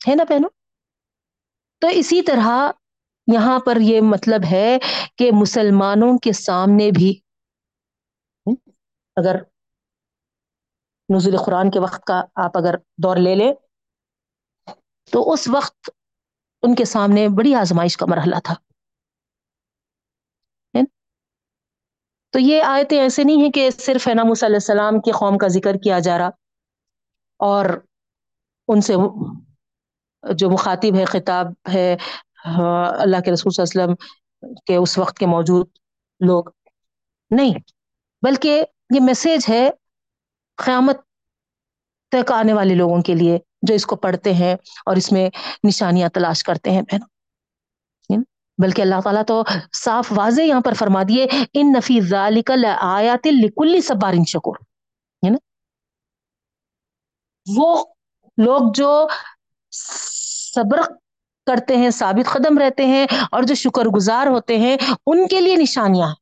ہے 0.08 0.16
نا 0.16 0.24
پہنو 0.30 0.48
تو 1.82 1.88
اسی 1.88 2.22
طرح 2.22 2.72
یہاں 3.34 3.60
پر 3.60 3.78
یہ 3.80 4.02
مطلب 4.02 4.42
ہے 4.52 4.78
کہ 5.18 5.32
مسلمانوں 5.42 6.18
کے 6.18 6.32
سامنے 6.32 6.90
بھی 6.92 7.20
اگر 9.16 9.36
نزول 11.16 11.38
قرآن 11.46 11.72
کے 11.72 11.80
وقت 11.80 12.04
کا 12.04 12.24
آپ 12.36 12.58
اگر 12.58 12.76
دور 12.98 13.18
لے 13.18 13.36
لیں، 13.36 13.54
تو 15.12 15.34
اس 15.34 15.48
وقت 15.48 15.90
ان 16.62 16.76
کے 16.76 16.86
سامنے 16.86 17.28
بڑی 17.30 17.56
آزمائش 17.56 17.98
کا 17.98 18.06
مرحلہ 18.06 18.36
تھا۔ 18.44 18.54
تو 22.38 22.42
یہ 22.42 22.64
آیتیں 22.64 23.00
ایسے 23.00 23.24
نہیں 23.24 23.42
ہیں 23.42 23.52
کہ 23.52 23.70
صرف 23.70 24.08
ہے 24.08 24.14
نا 24.14 24.22
علیہ 24.22 24.56
السلام 24.56 25.00
کی 25.02 25.12
قوم 25.12 25.38
کا 25.38 25.48
ذکر 25.48 25.78
کیا 25.78 26.00
جا 26.00 26.18
رہا 26.18 26.30
اور 27.40 27.66
ان 28.68 28.82
سے 28.82 28.94
جو 30.34 30.50
مخاطب 30.50 30.96
ہے، 30.96 31.06
خطاب 31.06 31.48
ہے، 31.74 31.98
اللہ 33.00 33.22
کے 33.22 33.32
رسول 33.32 33.52
صلی 33.52 33.64
اللہ 33.64 33.84
علیہ 33.84 33.94
وسلم 33.94 34.54
کے 34.66 34.76
اس 34.76 34.98
وقت 34.98 35.18
کے 35.18 35.26
موجود 35.26 35.68
لوگ۔ 36.20 36.44
نہیں، 37.32 37.54
بلکہ 38.22 38.64
یہ 38.96 39.00
میسج 39.00 39.50
ہے 39.50 39.70
قیامت 40.56 40.98
تک 42.12 42.32
آنے 42.32 42.54
والے 42.54 42.76
لوگوں 42.76 43.02
کے 43.02 43.16
لیے 43.16 43.40
جو 43.62 43.74
اس 43.74 43.86
کو 43.86 43.96
پڑھتے 43.96 44.34
ہیں 44.34 44.56
اور 44.86 44.96
اس 44.96 45.12
میں 45.12 45.30
نشانیاں 45.68 46.10
تلاش 46.10 46.44
کرتے 46.44 46.72
ہیں۔ 46.72 46.82
بہنوں 46.82 48.24
بلکہ 48.58 48.82
اللہ 48.82 49.02
تعالیٰ 49.04 49.24
تو 49.28 49.42
صاف 49.74 50.12
واضح 50.16 50.42
یہاں 50.42 50.62
پر 50.62 50.74
فرما 50.74 51.04
دیے 51.10 51.26
ان 51.54 51.72
نفی 51.72 52.00
ذالک 52.10 52.52
آیات 52.80 53.28
لکل 53.34 53.80
صبار 53.82 54.14
شکور 54.28 54.56
ہے 55.24 55.30
نا؟ 55.30 55.38
وہ 57.48 57.70
لوگ 58.38 58.72
جو 58.76 58.92
صبر 59.72 60.82
کرتے 61.48 61.76
ہیں، 61.78 61.90
ثابت 61.90 62.32
قدم 62.34 62.58
رہتے 62.58 62.86
ہیں 62.86 63.06
اور 63.32 63.44
جو 63.44 63.56
شکر 63.56 63.86
گزار 63.96 64.28
ہوتے 64.28 64.58
ہیں، 64.58 64.76
ان 65.06 65.28
کے 65.28 65.42
لیے 65.42 65.56
نشانیاں 65.56 66.14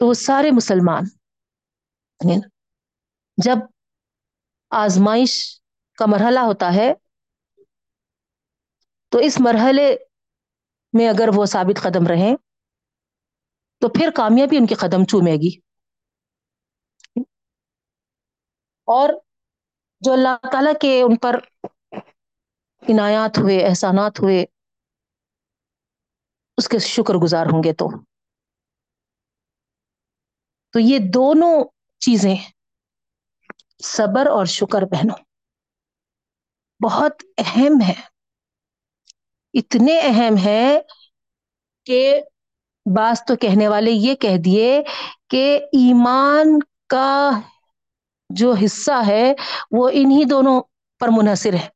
تو 0.00 0.06
وہ 0.06 0.14
سارے 0.14 0.50
مسلمان 0.50 1.04
جب 3.38 3.58
آزمائش 4.72 5.34
کا 5.98 6.06
مرحلہ 6.06 6.40
ہوتا 6.40 6.72
ہے 6.74 6.92
تو 9.12 9.18
اس 9.18 9.40
مرحلے 9.40 9.96
میں 10.92 11.08
اگر 11.08 11.28
وہ 11.36 11.46
ثابت 11.46 11.82
قدم 11.82 12.06
رہیں 12.06 12.36
تو 13.80 13.88
پھر 13.88 14.10
کامیابی 14.16 14.56
ان 14.56 14.66
کے 14.66 14.74
قدم 14.74 15.04
چومے 15.04 15.32
گی۔ 15.32 15.60
اور 18.84 19.08
جو 20.00 20.12
اللہ 20.12 20.36
تعالیٰ 20.52 20.72
کے 20.80 21.02
ان 21.02 21.16
پر 21.16 21.34
عنایات 22.82 23.38
ہوئے، 23.38 23.66
احسانات 23.66 24.20
ہوئے، 24.20 24.44
اس 26.56 26.68
کے 26.68 26.78
شکر 26.78 27.14
گزار 27.14 27.46
ہوں 27.46 27.62
گے 27.64 27.74
تو۔ 27.74 27.88
تو 30.72 30.78
یہ 30.78 30.98
دونوں 31.14 31.64
چیزیں 31.98 32.36
صبر 33.84 34.26
اور 34.26 34.44
شکر 34.44 34.82
بہنوں، 34.82 35.16
بہت 36.84 37.12
اہم 37.38 37.80
ہے 37.88 38.11
اتنے 39.54 40.00
اہم 40.00 40.36
ہے 40.44 40.80
کہ 41.86 42.20
بعض 42.96 43.22
تو 43.28 43.36
کہنے 43.36 43.68
والے 43.68 43.90
یہ 43.90 44.14
کہہ 44.14 44.36
دیے 44.44 44.82
کہ 45.30 45.56
ایمان 45.72 46.58
کا 46.86 47.30
جو 48.30 48.54
حصہ 48.64 49.02
ہے 49.06 49.32
وہ 49.70 49.90
انہی 49.92 50.24
دونوں 50.24 50.62
پر 51.00 51.08
منحصر 51.12 51.54
ہے۔ 51.54 51.68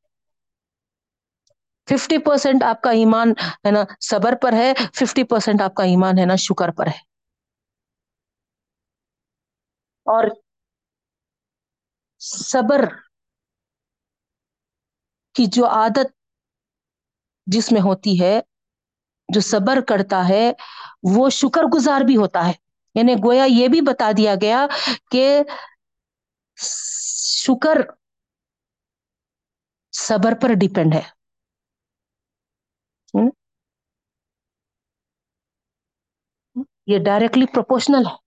ففٹی 1.88 2.18
پرسینٹ 2.18 2.62
آپ 2.62 2.80
کا 2.82 2.90
ایمان 2.90 3.30
ہے 3.66 3.70
نا 3.70 3.84
صبر 4.00 4.34
پر 4.42 4.52
ہے، 4.52 4.72
ففٹی 4.94 5.24
پرسینٹ 5.24 5.60
آپ 5.62 5.74
کا 5.74 5.84
ایمان 5.84 6.18
ہے 6.18 6.26
نا 6.26 6.36
شکر 6.36 6.70
پر 6.70 6.86
ہے۔ 6.86 6.98
اور 10.06 10.24
صبر 12.20 12.84
کی 15.34 15.46
جو 15.46 15.66
عادت 15.66 16.15
جس 17.46 17.72
میں 17.72 17.80
ہوتی 17.80 18.22
ہے، 18.22 18.40
جو 19.34 19.40
صبر 19.40 19.80
کرتا 19.80 20.28
ہے، 20.28 20.52
وہ 21.16 21.30
شکر 21.30 21.62
گزار 21.74 22.00
بھی 22.00 22.16
ہوتا 22.16 22.46
ہے۔ 22.48 22.52
یعنی 22.94 23.14
گویا 23.24 23.44
یہ 23.44 23.68
بھی 23.68 23.80
بتا 23.80 24.10
دیا 24.16 24.34
گیا 24.40 24.66
کہ 25.10 25.42
شکر 27.36 27.78
صبر 29.92 30.34
پر 30.42 30.52
ڈیپینڈ 30.54 30.94
ہے۔ 30.94 31.02
یہ 36.86 36.98
ڈائریکٹلی 37.04 37.46
پروپورشنل 37.46 38.06
ہے۔ 38.06 38.25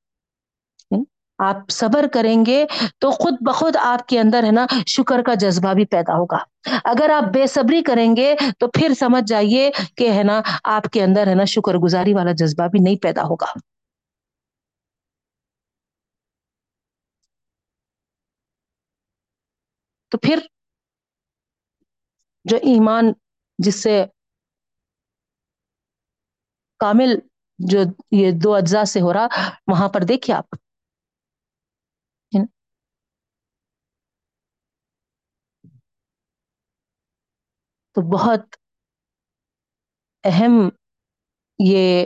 آپ 1.39 1.55
صبر 1.69 2.05
کریں 2.13 2.45
گے 2.45 2.65
تو 2.97 3.11
خود 3.11 3.33
بخود 3.41 3.75
آپ 3.75 4.07
کے 4.07 4.19
اندر 4.19 4.43
ہے 4.43 4.51
نا 4.51 4.65
شکر 4.87 5.21
کا 5.25 5.33
جذبہ 5.33 5.73
بھی 5.73 5.85
پیدا 5.85 6.13
ہوگا۔ 6.13 6.37
اگر 6.83 7.09
آپ 7.09 7.23
بے 7.23 7.47
صبری 7.47 7.81
کریں 7.83 8.15
گے 8.15 8.35
تو 8.59 8.67
پھر 8.67 8.93
سمجھ 8.99 9.23
جائیے 9.27 9.71
کہ 9.95 10.11
ہے 10.11 10.23
نا 10.23 10.41
آپ 10.63 10.83
کے 10.83 11.03
اندر 11.03 11.27
ہے 11.27 11.35
نا 11.35 11.43
شکر 11.43 11.75
گزاری 11.75 12.13
والا 12.13 12.31
جذبہ 12.31 12.67
بھی 12.67 12.79
نہیں 12.79 12.95
پیدا 13.01 13.23
ہوگا۔ 13.23 13.59
تو 20.11 20.17
پھر 20.17 20.39
جو 22.45 22.57
ایمان 22.57 23.13
جس 23.59 23.83
سے 23.83 24.05
کامل 26.79 27.19
جو 27.59 27.79
یہ 28.11 28.31
دو 28.31 28.55
اجزاء 28.55 28.83
سے 28.83 29.01
ہو 29.01 29.13
رہا، 29.13 29.27
وہاں 29.67 29.89
پر 29.89 30.03
دیکھیے 30.03 30.35
آپ۔ 30.35 30.55
تو 37.95 38.01
بہت 38.17 38.55
اہم 40.23 40.69
یہ 41.59 42.05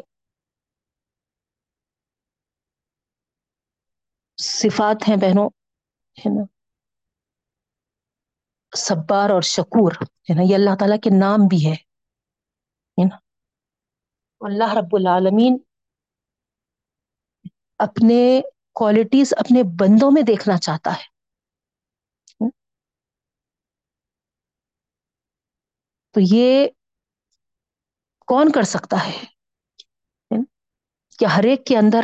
صفات 4.38 5.10
ہیں 5.10 5.15
بہنوں، 5.15 5.50
ہے 6.19 6.30
نا؟ 6.30 6.46
صبار 8.78 9.30
اور 9.30 9.41
شکور، 9.41 9.91
ہے 10.02 10.34
نا؟ 10.36 10.41
یہ 10.50 10.56
اللہ 10.56 10.76
تعالیٰ 10.80 10.98
کے 10.98 11.10
نام 11.19 11.39
بھی 11.50 11.67
ہے 11.67 11.76
نا؟ 13.10 13.15
اللہ 14.39 14.74
رب 14.78 14.96
العالمین 14.96 15.58
اپنے 17.78 18.41
کوالٹیز 18.74 19.34
اپنے 19.38 19.63
بندوں 19.63 20.12
میں 20.13 20.22
دیکھنا 20.22 20.58
چاہتا 20.58 20.91
ہے۔ 20.91 21.12
تو 26.13 26.19
یہ 26.23 26.67
کون 28.28 28.52
کر 28.52 28.63
سکتا 28.63 29.08
ہے؟ 29.08 29.26
کیا 31.19 31.38
ہر 31.38 31.43
ایک 31.43 31.65
کے 31.65 31.78
اندر 31.78 32.04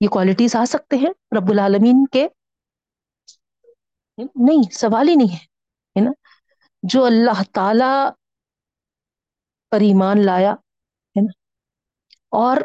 یہ 0.00 0.08
کوالٹیز 0.08 0.56
آ 0.56 0.64
سکتے 0.64 0.96
ہیں 0.96 1.10
رب 1.38 1.50
العالمین 1.50 2.06
کے؟ 2.12 2.28
نہیں، 4.18 4.70
سوال 4.72 5.08
ہی 5.08 5.14
نہیں 5.14 5.36
ہے 5.36 6.04
نا؟ 6.04 6.10
جو 6.82 7.04
اللہ 7.04 7.42
تعالی 7.54 8.10
پر 9.70 9.80
ایمان 9.80 10.26
لایا، 10.26 10.50
ہے 10.50 11.20
نا؟ 11.20 11.32
اور 12.30 12.56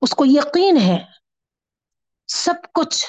اس 0.00 0.10
کو 0.10 0.24
یقین 0.26 0.76
ہے، 0.76 1.04
سب 2.26 2.72
کچھ 2.74 3.06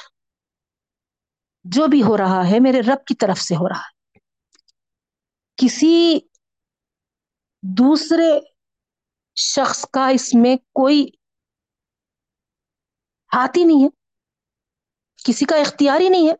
جو 1.63 1.87
بھی 1.87 2.03
ہو 2.03 2.17
رہا 2.17 2.49
ہے 2.49 2.59
میرے 2.59 2.81
رب 2.81 3.05
کی 3.05 3.15
طرف 3.15 3.41
سے 3.41 3.55
ہو 3.55 3.69
رہا 3.69 3.79
ہے۔ 3.79 3.94
کسی 5.55 6.19
دوسرے 7.63 8.39
شخص 9.35 9.85
کا 9.93 10.07
اس 10.07 10.33
میں 10.33 10.55
کوئی 10.57 11.07
ہاتھ 13.33 13.57
ہی 13.57 13.63
نہیں 13.63 13.83
ہے، 13.83 13.89
کسی 15.25 15.45
کا 15.45 15.55
اختیار 15.55 16.01
ہی 16.01 16.09
نہیں 16.09 16.27
ہے۔ 16.27 16.33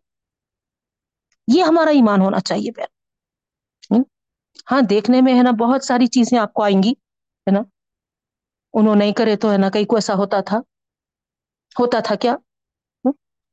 یہ 1.55 1.63
ہمارا 1.63 1.89
ایمان 1.89 2.21
ہونا 2.21 2.39
چاہیے 2.39 2.71
بہن۔ 2.71 4.01
ہاں 4.71 4.81
دیکھنے 4.89 5.21
میں 5.21 5.33
ہے 5.33 5.43
نا 5.43 5.51
بہت 5.51 5.83
ساری 5.83 6.07
چیزیں 6.07 6.39
آپ 6.39 6.53
کو 6.53 6.63
آئیں 6.63 6.83
گی، 6.83 6.91
ہے 6.91 7.51
نا؟ 7.51 7.59
انہوں 8.73 8.95
نہیں 8.95 9.13
کرے 9.13 9.35
تو 9.35 9.51
ہے 9.51 9.57
نا 9.57 9.69
کہیں 9.69 9.85
کو 9.85 9.95
ایسا 9.95 10.13
ہوتا 10.13 10.41
تھا۔ 10.41 10.57
ہوتا 11.79 11.99
تھا 11.99 12.15
کیا؟ 12.15 12.33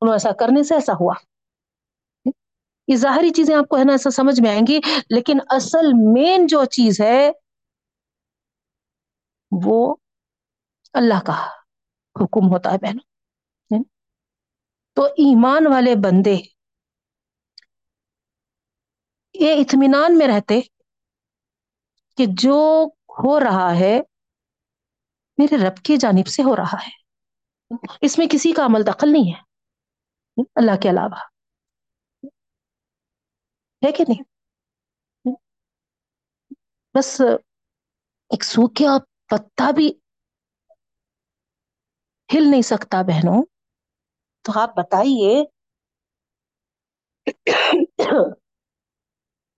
انہوں 0.00 0.12
ایسا 0.12 0.30
کرنے 0.32 0.62
سے 0.62 0.74
ایسا 0.74 0.92
ہوا۔ 1.00 1.14
یہ 2.88 2.96
ظاہری 2.96 3.30
چیزیں 3.30 3.54
آپ 3.56 3.68
کو 3.68 3.78
ہے 3.78 3.84
نا 3.84 3.92
ایسا 3.92 4.10
سمجھ 4.10 4.40
میں 4.40 4.50
آئیں 4.50 4.62
گی، 4.68 4.80
لیکن 5.10 5.38
اصل 5.50 5.92
مین 6.12 6.46
جو 6.46 6.64
چیز 6.64 7.00
ہے، 7.00 7.30
وہ 9.64 9.94
اللہ 10.92 11.20
کا 11.26 11.46
حکم 12.20 12.52
ہوتا 12.52 12.72
ہے 12.72 12.78
بہن 12.78 12.98
تو 14.94 15.04
ایمان 15.04 15.66
والے 15.66 15.94
بندے 15.94 16.36
یہ 19.34 19.52
اطمینان 19.52 20.18
میں 20.18 20.26
رہتے 20.26 20.60
کہ 22.16 22.26
جو 22.28 22.88
ہو 23.08 23.40
رہا 23.40 23.74
ہے 23.78 24.00
میرے 25.38 25.56
رب 25.56 25.76
کی 25.76 25.96
جانب 25.96 26.26
سے 26.26 26.42
ہو 26.42 26.56
رہا 26.56 26.76
ہے۔ 26.86 26.90
اس 28.00 28.18
میں 28.18 28.26
کسی 28.30 28.52
کا 28.52 28.64
عمل 28.64 28.86
دخل 28.86 29.12
نہیں 29.12 29.34
ہے۔ 29.34 29.42
اللہ 30.54 30.80
کے 30.82 30.90
علاوہ۔ 30.90 31.31
ہے 33.82 33.92
کہ 33.92 34.04
نہیں؟ 34.08 34.22
بس 36.94 37.10
ایک 38.30 38.44
سوکھا 38.44 38.96
پتا 39.30 39.70
بھی 39.70 39.88
ہل 42.30 42.50
نہیں 42.50 42.62
سکتا 42.62 43.02
بہنوں۔ 43.02 43.40
تو 44.44 44.52
آپ 44.60 44.70
بتائیے، 44.76 45.32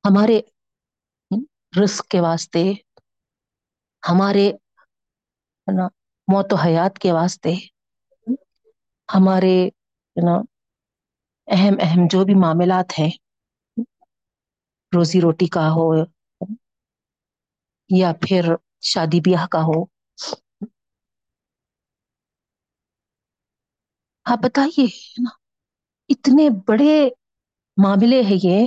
ہمارے 0.05 0.39
رسک 1.81 2.09
کے 2.09 2.21
واسطے، 2.21 2.65
ہمارے 4.03 4.47
نا، 5.69 5.87
موت 6.29 6.53
و 6.53 6.57
حیات 6.57 6.99
کے 6.99 7.13
واسطے، 7.13 7.53
ہمارے 9.09 9.57
نا، 10.17 10.35
اہم 11.49 11.75
اہم 11.81 12.07
جو 12.11 12.25
بھی 12.25 12.35
معاملات 12.35 12.99
ہیں 12.99 13.11
روزی 14.95 15.21
روٹی 15.21 15.47
کا 15.47 15.61
ہو 15.61 16.05
یا 17.99 18.13
پھر 18.13 18.43
شادی 18.81 19.21
بیاہ 19.21 19.47
کا 19.47 19.59
ہو۔ 19.59 19.85
آپ 24.25 24.39
بتائیے 24.39 24.87
نا، 25.23 25.31
اتنے 26.09 26.49
بڑے 26.69 27.09
معاملے 27.85 28.23
ہیں 28.23 28.39
یہ۔ 28.43 28.67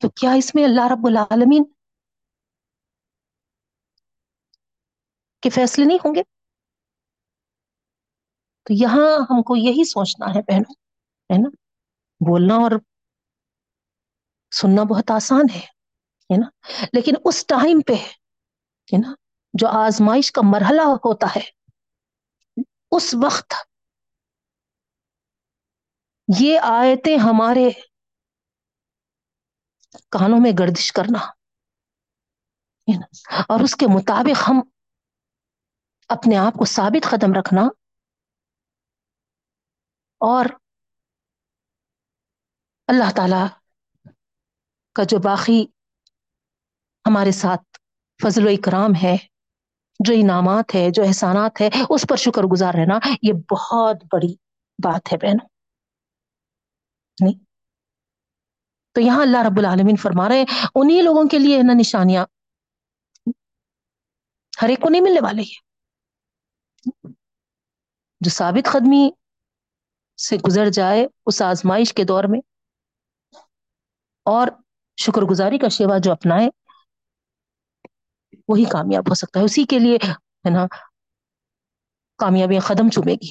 تو 0.00 0.08
کیا 0.10 0.32
اس 0.32 0.54
میں 0.54 0.64
اللہ 0.64 0.80
رب 0.92 1.06
العالمین 1.06 1.64
کے 5.40 5.50
فیصلے 5.50 5.84
نہیں 5.84 5.98
ہوں 6.04 6.14
گے؟ 6.14 6.22
تو 8.62 8.72
یہاں 8.72 9.16
ہم 9.30 9.42
کو 9.42 9.56
یہی 9.56 9.84
سوچنا 9.84 10.26
ہے 10.26 10.42
بہنوں، 10.42 10.74
ہے 11.32 11.38
نا؟ 11.38 11.63
بولنا 12.26 12.54
اور 12.54 12.70
سننا 14.52 14.82
بہت 14.82 15.10
آسان 15.10 15.44
ہے 15.54 15.66
ہے 16.30 16.36
نا؟ 16.40 16.48
لیکن 16.92 17.12
اس 17.24 17.46
ٹائم 17.46 17.80
پہ، 17.80 17.92
ہے 18.92 18.98
نا، 18.98 19.14
جو 19.54 19.68
آزمائش 19.68 20.32
کا 20.32 20.40
مرحلہ 20.44 20.82
ہوتا 20.82 21.26
ہے، 21.36 21.50
اس 22.90 23.14
وقت 23.22 23.54
یہ 26.38 26.60
آیتیں 26.62 27.16
ہمارے 27.16 27.70
کانوں 30.10 30.38
میں 30.42 30.50
گردش 30.58 30.92
کرنا 30.92 31.18
اور 33.42 33.64
اس 33.64 33.76
کے 33.76 33.86
مطابق 33.96 34.48
ہم 34.48 34.60
اپنے 36.08 36.36
آپ 36.36 36.52
کو 36.52 36.64
ثابت 36.64 37.10
قدم 37.10 37.38
رکھنا 37.38 37.62
اور 40.18 40.44
اللہ 42.88 43.10
تعالی 43.16 43.42
کا 44.96 45.02
جو 45.02 45.18
باقی 45.18 45.64
ہمارے 47.04 47.32
ساتھ 47.32 47.78
فضل 48.20 48.46
و 48.46 48.48
اکرام 48.48 48.92
ہے، 49.02 49.16
جو 50.00 50.14
انعامات 50.16 50.74
ہے، 50.74 50.90
جو 50.90 51.02
احسانات 51.02 51.60
ہے، 51.60 51.68
اس 51.90 52.04
پر 52.08 52.16
شکر 52.16 52.42
گزار 52.42 52.74
رہنا 52.74 52.98
یہ 53.22 53.32
بہت 53.50 54.04
بڑی 54.12 54.34
بات 54.78 55.12
ہے 55.12 55.18
بہنوں۔ 55.18 55.48
نہیں 57.18 57.38
تو 58.96 59.00
یہاں 59.00 59.22
اللہ 59.22 59.42
رب 59.46 59.58
العالمین 59.58 59.96
فرما 59.96 60.28
رہے 60.28 60.38
ہیں 60.38 60.66
انہیں 60.74 61.02
لوگوں 61.02 61.24
کے 61.28 61.38
لیے 61.38 61.62
نا 61.62 61.72
نشانیاں 61.72 62.24
ہر 64.52 64.68
ایک 64.68 64.80
کو 64.80 64.88
نہیں 64.88 65.02
ملنے 65.02 65.20
والے 65.20 65.42
یہ 65.42 65.58
جو 68.20 68.30
ثابت 68.30 68.68
قدمی 68.72 69.10
سے 70.18 70.36
گزر 70.36 70.68
جائے 70.68 71.06
اس 71.26 71.42
آزمائش 71.42 71.92
کے 71.94 72.04
دور 72.04 72.24
میں 72.24 72.40
اور 74.24 74.48
شکر 74.96 75.22
گزاری 75.22 75.58
کا 75.58 75.68
شیوا 75.68 75.98
جو 75.98 76.12
اپنائے، 76.12 76.48
وہی 78.48 78.64
کامیاب 78.64 79.08
ہو 79.08 79.14
سکتا 79.14 79.40
ہے۔ 79.40 79.44
اسی 79.44 79.64
کے 79.64 79.78
لیے 79.78 79.96
ہے 80.04 80.50
نا، 80.50 80.66
کامیابیاں 82.18 82.60
قدم 82.66 82.88
چومے 82.88 83.14
گی۔ 83.14 83.30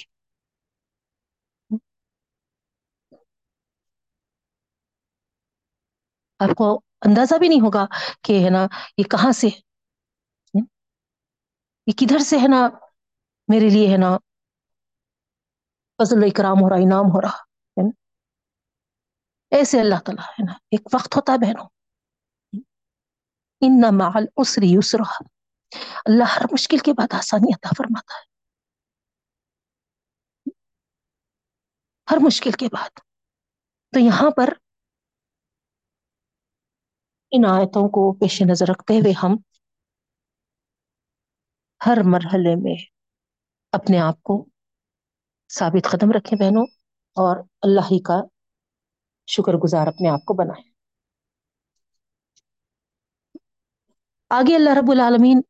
آپ 6.39 6.55
کو 6.57 6.81
اندازہ 7.01 7.37
بھی 7.37 7.47
نہیں 7.47 7.61
ہوگا 7.61 7.85
کہ 8.21 8.45
ہے 8.45 8.49
نا، 8.49 8.67
یہ 8.97 9.03
کہاں 9.03 9.31
سے 9.31 9.47
یہ 11.87 11.93
کدھر 11.97 12.19
سے 12.19 12.37
ہے 12.37 12.47
نا، 12.47 12.69
میرے 13.47 13.69
لیے 13.69 13.91
ہے 13.91 13.97
نا، 13.97 14.17
فضل 15.99 16.23
اکرام 16.23 16.61
ہو 16.61 16.69
رہا، 16.69 16.75
انعام 16.75 17.05
ہو 17.05 17.21
رہا۔ 17.21 17.52
ایسے 19.53 19.79
اللہ 19.79 19.99
تعالیٰ 20.05 20.25
ہے 20.29 20.43
نا، 20.45 20.53
ایک 20.71 20.87
وقت 20.93 21.15
ہوتا 21.15 21.33
ہے 21.33 21.37
بہنوں۔ 21.37 21.67
ان 23.61 23.97
مع 23.97 24.09
العسر 24.15 24.61
یسرا 24.63 25.11
اللہ 26.05 26.23
ہر 26.35 26.41
مشکل 26.51 26.77
کے 26.77 26.93
بعد 26.93 27.13
آسانی 27.13 27.53
عطا 27.53 27.69
فرماتا 27.77 28.13
ہے۔ 28.15 28.25
ہر 32.11 32.17
مشکل 32.21 32.51
کے 32.51 32.67
بعد۔ 32.73 32.99
تو 33.93 33.99
یہاں 33.99 34.29
پر 34.37 34.53
ان 37.31 37.45
آیتوں 37.45 37.87
کو 37.89 38.13
پیش 38.13 38.41
نظر 38.41 38.65
رکھتے 38.69 38.93
ہوئے 38.93 39.13
ہم 39.23 39.37
ہر 41.85 41.97
مرحلے 42.05 42.55
میں 42.55 42.75
اپنے 43.71 43.99
آپ 43.99 44.23
کو 44.23 44.45
ثابت 45.49 45.87
قدم 45.91 46.11
رکھیں 46.11 46.39
بہنوں، 46.39 46.65
اور 47.17 47.43
اللہ 47.61 47.91
ہی 47.91 48.01
کا 48.01 48.21
شکر 49.27 49.53
گزار 49.59 49.87
اپنے 49.87 50.09
آپ 50.09 50.25
کو 50.25 50.33
بنائیں 50.35 50.63
آگے 54.31 54.55
اللہ 54.55 54.73
رب 54.75 54.91
العالمین 54.91 55.41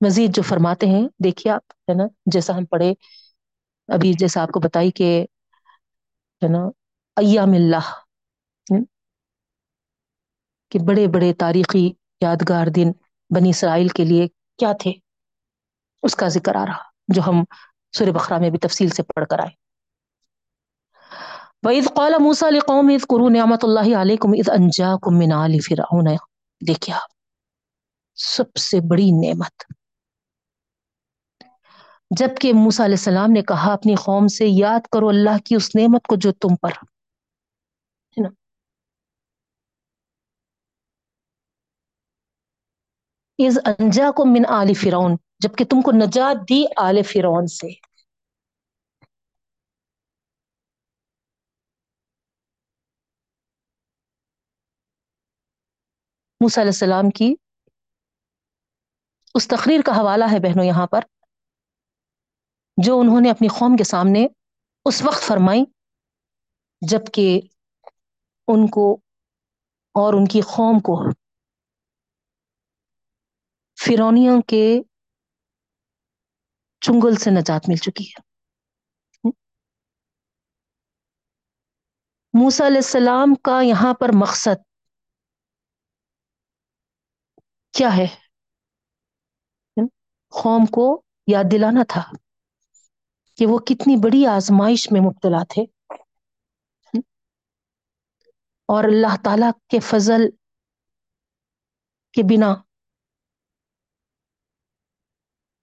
مزید 0.00 0.34
جو 0.34 0.42
فرماتے 0.44 0.86
ہیں، 0.86 1.02
دیکھیے 1.24 1.52
آپ، 1.52 1.62
ہے 1.88 1.94
نا، 1.94 2.04
جیسا 2.32 2.56
ہم 2.56 2.64
پڑھے 2.66 2.92
ابھی، 3.88 4.12
جیسا 4.14 4.42
آپ 4.42 4.50
کو 4.50 4.60
بتائی 4.60 4.90
کہ، 4.92 5.08
ہے 6.42 6.48
نا، 6.48 6.62
ایام 7.16 7.52
اللہ 7.54 7.86
کہ 10.72 10.86
بڑے 10.86 11.06
بڑے 11.08 11.32
تاریخی 11.36 11.84
یادگار 12.20 12.66
دن 12.68 12.88
بنی 13.30 13.50
اسرائیل 13.50 13.88
کے 13.90 14.04
لیے 14.04 14.26
کیا 14.58 14.72
تھے؟ 14.80 14.92
اس 16.02 16.14
کا 16.16 16.28
ذکر 16.30 16.54
آ 16.56 16.64
رہا، 16.66 16.82
جو 17.08 17.22
ہم 17.22 17.42
سورہ 17.94 18.12
بقرہ 18.12 18.38
میں 18.38 18.50
بھی 18.50 18.58
تفصیل 18.60 18.90
سے 18.90 19.02
پڑھ 19.04 19.26
کر 19.28 19.38
آئے۔ 19.38 19.52
وَإِذْ 21.66 21.86
قَالَ 21.96 22.14
مُوسَى 22.20 22.50
لِقَوْمِهِ 22.50 22.94
اذْكُرُوا 22.94 23.30
نِعْمَةَ 23.30 23.58
اللَّهِ 23.62 23.94
عَلَيْكُمْ 23.94 24.34
إِذْ 24.34 24.58
أَنْجَاكُمْ 24.58 25.18
مِنْ 25.18 25.32
آلِ 25.32 25.60
فِرْعَوْنَ 25.68 26.10
دیکھیں 26.66 26.94
آپ، 26.94 27.10
سب 28.14 28.56
سے 28.56 28.80
بڑی 28.80 29.10
نعمت۔ 29.10 29.72
جبکہ 32.16 32.52
موسیٰ 32.52 32.84
علیہ 32.84 32.96
السلام 32.98 33.30
نے 33.30 33.42
کہا، 33.42 33.72
اپنی 33.72 33.94
قوم 33.94 34.28
سے 34.28 34.46
یاد 34.48 34.80
کرو 34.92 35.08
اللہ 35.08 35.38
کی 35.44 35.54
اس 35.54 35.74
نعمت 35.74 36.06
کو 36.06 36.16
جو 36.16 36.32
تم 36.32 36.56
پر 36.56 36.70
ہے 36.70 38.22
نا۔ 38.22 38.28
از 43.46 43.58
انجا 43.64 44.10
کو 44.16 44.24
من 44.24 44.42
آل 44.48 44.74
فرعون، 44.74 45.16
جبکہ 45.38 45.64
تم 45.64 45.82
کو 45.82 45.92
نجات 45.92 46.48
دی 46.48 46.64
آل 46.76 47.02
فرعون 47.02 47.46
سے۔ 47.46 47.95
موسیٰ 56.40 56.62
علیہ 56.62 56.70
السلام 56.70 57.10
کی 57.10 57.34
اس 59.34 59.48
تقریر 59.48 59.80
کا 59.86 59.92
حوالہ 59.92 60.24
ہے 60.32 60.38
بہنوں 60.40 60.64
یہاں 60.64 60.86
پر، 60.86 61.00
جو 62.78 62.98
انہوں 63.00 63.20
نے 63.20 63.30
اپنی 63.30 63.48
قوم 63.48 63.76
کے 63.76 63.84
سامنے 63.84 64.26
اس 64.84 65.02
وقت 65.02 65.22
فرمائی 65.22 65.64
جبکہ 66.82 67.40
ان 68.48 68.66
کو 68.66 68.92
اور 69.94 70.14
ان 70.14 70.24
کی 70.24 70.40
قوم 70.40 70.80
کو 70.80 70.96
فرونیوں 73.78 74.40
کے 74.42 74.64
چنگل 76.82 77.16
سے 77.16 77.30
نجات 77.30 77.68
مل 77.68 77.76
چکی 77.76 78.04
ہے۔ 78.04 78.20
موسیٰ 82.34 82.66
علیہ 82.66 82.76
السلام 82.76 83.34
کا 83.34 83.60
یہاں 83.62 83.94
پر 83.94 84.08
مقصد 84.14 84.62
کیا 87.76 87.88
ہے؟ 87.96 88.06
قوم 90.42 90.66
کو 90.66 91.02
یاد 91.26 91.44
دلانا 91.52 91.82
تھا 91.88 92.02
کہ 93.36 93.46
وہ 93.46 93.58
کتنی 93.58 93.96
بڑی 93.96 94.26
آزمائش 94.26 94.92
میں 94.92 95.00
مبتلا 95.00 95.44
تھے۔ 95.44 95.62
اور 98.68 98.84
اللہ 98.84 99.16
تعالی 99.24 99.46
کے 99.68 99.80
فضل 99.80 100.30
کے 102.12 102.22
بنا 102.22 102.54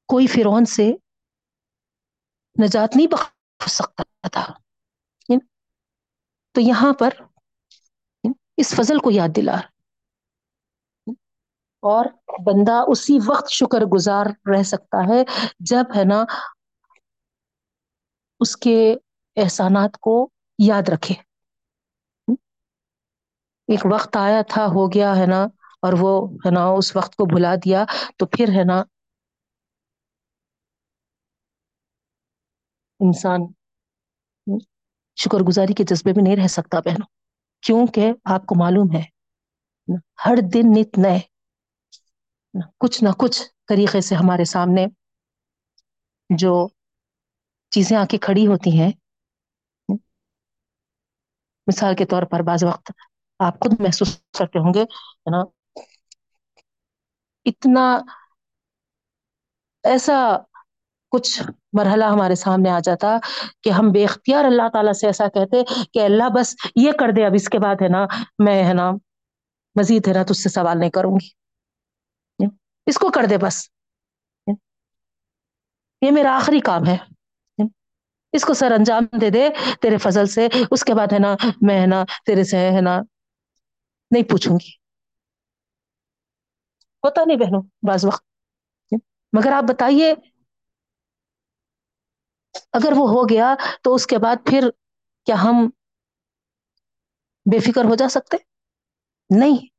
کوئی 0.07 0.27
فرعون 0.27 0.65
سے 0.65 0.91
نجات 2.63 2.95
نہیں 2.95 3.07
بخش 3.07 3.71
سکتا 3.71 4.27
تھا۔ 4.31 4.53
تو 6.51 6.61
یہاں 6.61 6.93
پر 6.99 7.09
اس 8.57 8.75
فضل 8.75 8.99
کو 8.99 9.11
یاد 9.11 9.29
دلا۔ 9.35 9.72
اور 11.83 12.05
بندہ 12.45 12.81
اسی 12.87 13.17
وقت 13.27 13.49
شکر 13.51 13.85
گزار 13.93 14.25
رہ 14.51 14.63
سکتا 14.65 15.03
ہے 15.07 15.21
جب 15.69 15.95
ہے 15.95 16.03
نا 16.03 16.23
اس 18.41 18.55
کے 18.57 18.75
احسانات 19.37 19.97
کو 19.99 20.15
یاد 20.59 20.89
رکھے۔ 20.89 21.15
ایک 23.69 23.85
وقت 23.91 24.17
آیا 24.17 24.41
تھا، 24.49 24.65
ہو 24.65 24.87
گیا 24.93 25.15
ہے 25.15 25.25
نا، 25.25 25.41
اور 25.83 25.93
وہ 25.99 26.11
ہے 26.45 26.51
نا 26.51 26.63
اس 26.77 26.95
وقت 26.95 27.15
کو 27.15 27.25
بھلا 27.25 27.53
دیا 27.65 27.83
تو 28.17 28.25
پھر 28.27 28.49
ہے 28.55 28.63
نا 28.63 28.83
انسان 32.99 33.41
شکر 35.17 35.41
گزاری 35.47 35.73
کے 35.73 35.83
جذبے 35.83 36.11
میں 36.15 36.23
نہیں 36.23 36.35
رہ 36.35 36.47
سکتا 36.47 36.79
بہنوں، 36.79 37.07
کیونکہ 37.63 38.11
آپ 38.33 38.45
کو 38.45 38.55
معلوم 38.55 38.95
ہے، 38.95 39.03
ہر 40.25 40.37
دن 40.53 40.71
نت 40.71 40.97
نئے 40.97 41.19
کچھ 42.77 43.03
نہ 43.03 43.09
کچھ 43.17 43.41
طریقے 43.67 44.01
سے 44.01 44.15
ہمارے 44.15 44.45
سامنے 44.45 44.85
جو 46.29 46.67
چیزیں 47.71 47.97
آ 47.97 48.05
کے 48.05 48.17
کھڑی 48.17 48.47
ہوتی 48.47 48.79
ہیں۔ 48.81 48.91
مثال 51.67 51.95
کے 51.95 52.05
طور 52.05 52.23
پر 52.23 52.39
بعض 52.39 52.63
وقت 52.63 52.91
آپ 53.39 53.59
خود 53.59 53.79
محسوس 53.79 54.21
کرتے 54.39 54.59
ہوں 54.59 54.73
گے، 54.73 54.81
ہے 54.81 55.31
نا؟ 55.31 55.43
اتنا 57.45 57.99
ایسا 59.83 60.37
کچھ 61.09 61.41
مرحلہ 61.73 62.05
ہمارے 62.05 62.35
سامنے 62.35 62.69
آ 62.69 62.79
جاتا 62.79 63.17
کہ 63.61 63.69
ہم 63.69 63.91
بے 63.91 64.03
اختیار 64.03 64.45
اللہ 64.45 64.69
تعالی 64.73 64.93
سے 64.93 65.07
ایسا 65.07 65.27
کہتے 65.27 65.63
کہ 65.93 65.99
اللہ 65.99 66.23
بس 66.35 66.55
یہ 66.75 66.91
کر 66.91 67.11
دے 67.15 67.25
اب 67.25 67.31
اس 67.35 67.49
کے 67.49 67.59
بعد، 67.59 67.75
ہے 67.81 67.87
نا؟ 67.87 68.05
میں، 68.39 68.63
ہے 68.63 68.73
نا؟ 68.73 68.91
مزید، 69.75 70.07
ہے 70.07 70.13
نا؟ 70.13 70.23
تج 70.23 70.37
سے 70.37 70.49
سوال 70.49 70.79
نہیں 70.79 70.89
کروں 70.89 71.15
گی۔ 71.15 71.42
اس 72.85 72.97
کو 72.97 73.11
کر 73.11 73.21
دے 73.29 73.37
بس۔ 73.37 73.69
یہ 76.01 76.11
میرا 76.11 76.35
آخری 76.35 76.59
کام 76.59 76.81
ہے۔ 76.87 76.97
اس 78.31 78.45
کو 78.45 78.53
سر 78.53 78.71
انجام 78.71 79.17
دے 79.21 79.29
دے 79.29 79.49
تیرے 79.81 79.97
فضل 79.97 80.25
سے۔ 80.25 80.47
اس 80.71 80.83
کے 80.83 80.93
بعد 80.93 81.13
ہے 81.13 81.19
نا 81.19 81.35
میں 81.61 81.81
ہے 81.81 81.87
نا 81.87 82.03
تیرے 82.25 82.43
سے 82.43 82.57
ہے 82.57 82.81
نا 82.81 82.99
نہیں 84.11 84.23
پوچھوں 84.23 84.55
گی۔ 84.55 84.69
ہوتا 87.03 87.21
نہیں 87.27 87.37
بہنوں 87.37 87.61
بعض 87.87 88.05
وقت۔ 88.05 88.25
مگر 89.33 89.51
آپ 89.51 89.63
بتائیے، 89.63 90.13
اگر 92.73 92.91
وہ 92.97 93.09
ہو 93.09 93.29
گیا 93.29 93.55
تو 93.83 93.95
اس 93.95 94.07
کے 94.07 94.17
بعد 94.17 94.35
پھر 94.45 94.69
کیا 95.25 95.35
ہم 95.35 95.69
بے 97.51 97.59
فکر 97.59 97.83
ہو 97.83 97.95
جا 97.95 98.09
سکتے؟ 98.09 98.37
نہیں۔ 99.39 99.72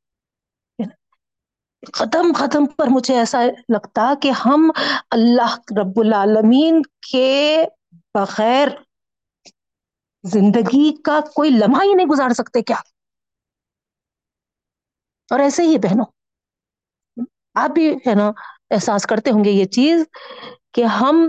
ختم 1.93 2.33
ختم 2.35 2.67
پر 2.73 2.89
مجھے 2.89 3.17
ایسا 3.17 3.43
لگتا 3.69 3.93
کہ 4.23 4.31
ہم 4.39 4.71
اللہ 5.11 5.55
رب 5.79 5.99
العالمین 5.99 6.81
کے 7.05 7.29
بغیر 8.15 8.69
زندگی 10.25 10.71
کا 11.03 11.19
کوئی 11.35 11.51
لمحہ 11.53 11.83
ہی 11.83 11.95
نہیں 11.95 12.07
گزار 12.09 12.31
سکتے 12.35 12.63
کیا؟ 12.63 12.77
اور 15.29 15.41
ایسے 15.41 15.63
ہی 15.65 15.79
بہنوں، 15.81 16.05
آپ 17.57 17.71
بھی 17.71 17.89
ہے 18.07 18.15
نا 18.15 18.31
احساس 18.71 19.07
کرتے 19.07 19.31
ہوں 19.31 19.45
گے 19.45 19.51
یہ 19.53 19.65
چیز 19.73 20.05
کہ 20.75 20.85
ہم 20.93 21.27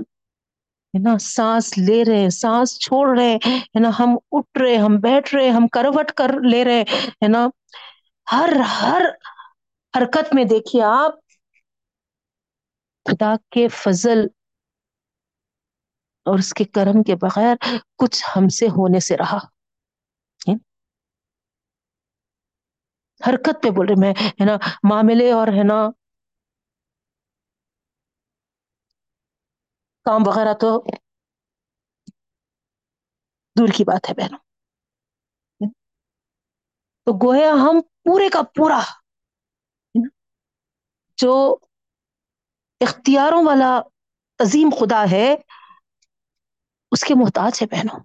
ہے 0.94 1.02
نا 1.02 1.14
سانس 1.26 1.68
لے 1.80 2.04
رہے 2.06 2.30
سانس 2.34 2.78
چھوڑ 2.80 3.06
رہے 3.10 3.34
ہے 3.46 3.80
نا 3.80 3.90
ہم 4.00 4.10
اٹھ 4.32 4.58
رہے 4.58 4.76
ہم 4.78 4.96
بیٹھ 5.00 5.34
رہے 5.36 5.50
ہم 5.50 5.68
کروٹ 5.70 6.12
کر 6.14 6.32
لے 6.44 6.64
رہے 6.66 6.82
ہے 7.16 7.28
نا 7.28 7.48
ہر 8.28 8.50
ہر 8.74 9.02
حرکت 9.98 10.36
میں 10.36 10.44
دیکھیے 10.44 10.84
آپ۔ 10.84 11.14
خدا 13.06 13.36
کے 13.52 13.68
فضل 13.68 14.20
اور 16.26 16.40
اس 16.40 16.54
کے 16.54 16.64
کرم 16.64 17.04
کے 17.04 17.16
بغیر 17.16 17.56
کچھ 17.98 18.24
ہم 18.36 18.48
سے 18.48 18.66
ہونے 18.66 19.00
سے 19.00 19.18
رہا۔ 19.18 19.38
حرکت 23.28 23.64
پہ 23.64 23.70
بول 23.70 23.86
رہے، 23.86 23.96
میں، 24.00 24.14
ہے 24.28 24.46
نا، 24.46 24.54
معاملے 24.90 25.32
اور، 25.32 25.48
ہے 25.48 25.64
نا، 25.64 25.90
کام 30.04 30.22
وغیرہ 30.28 30.54
تو 30.54 30.84
دور 33.60 33.68
کی 33.76 33.84
بات 33.84 34.10
ہے 34.10 34.14
بہنوں۔ 34.14 34.40
تو 37.06 37.28
گویا 37.28 37.52
ہم 37.54 37.82
پورے 37.82 38.30
کا 38.30 38.42
پورا 38.56 38.80
جو 41.18 41.58
اختیاروں 42.82 43.46
والا 43.46 43.82
عظیم 44.40 44.70
خدا 44.70 45.06
ہے، 45.12 45.36
اس 46.92 47.04
کے 47.04 47.14
محتاج 47.14 47.60
ہے 47.62 47.68
بہنوں، 47.68 48.00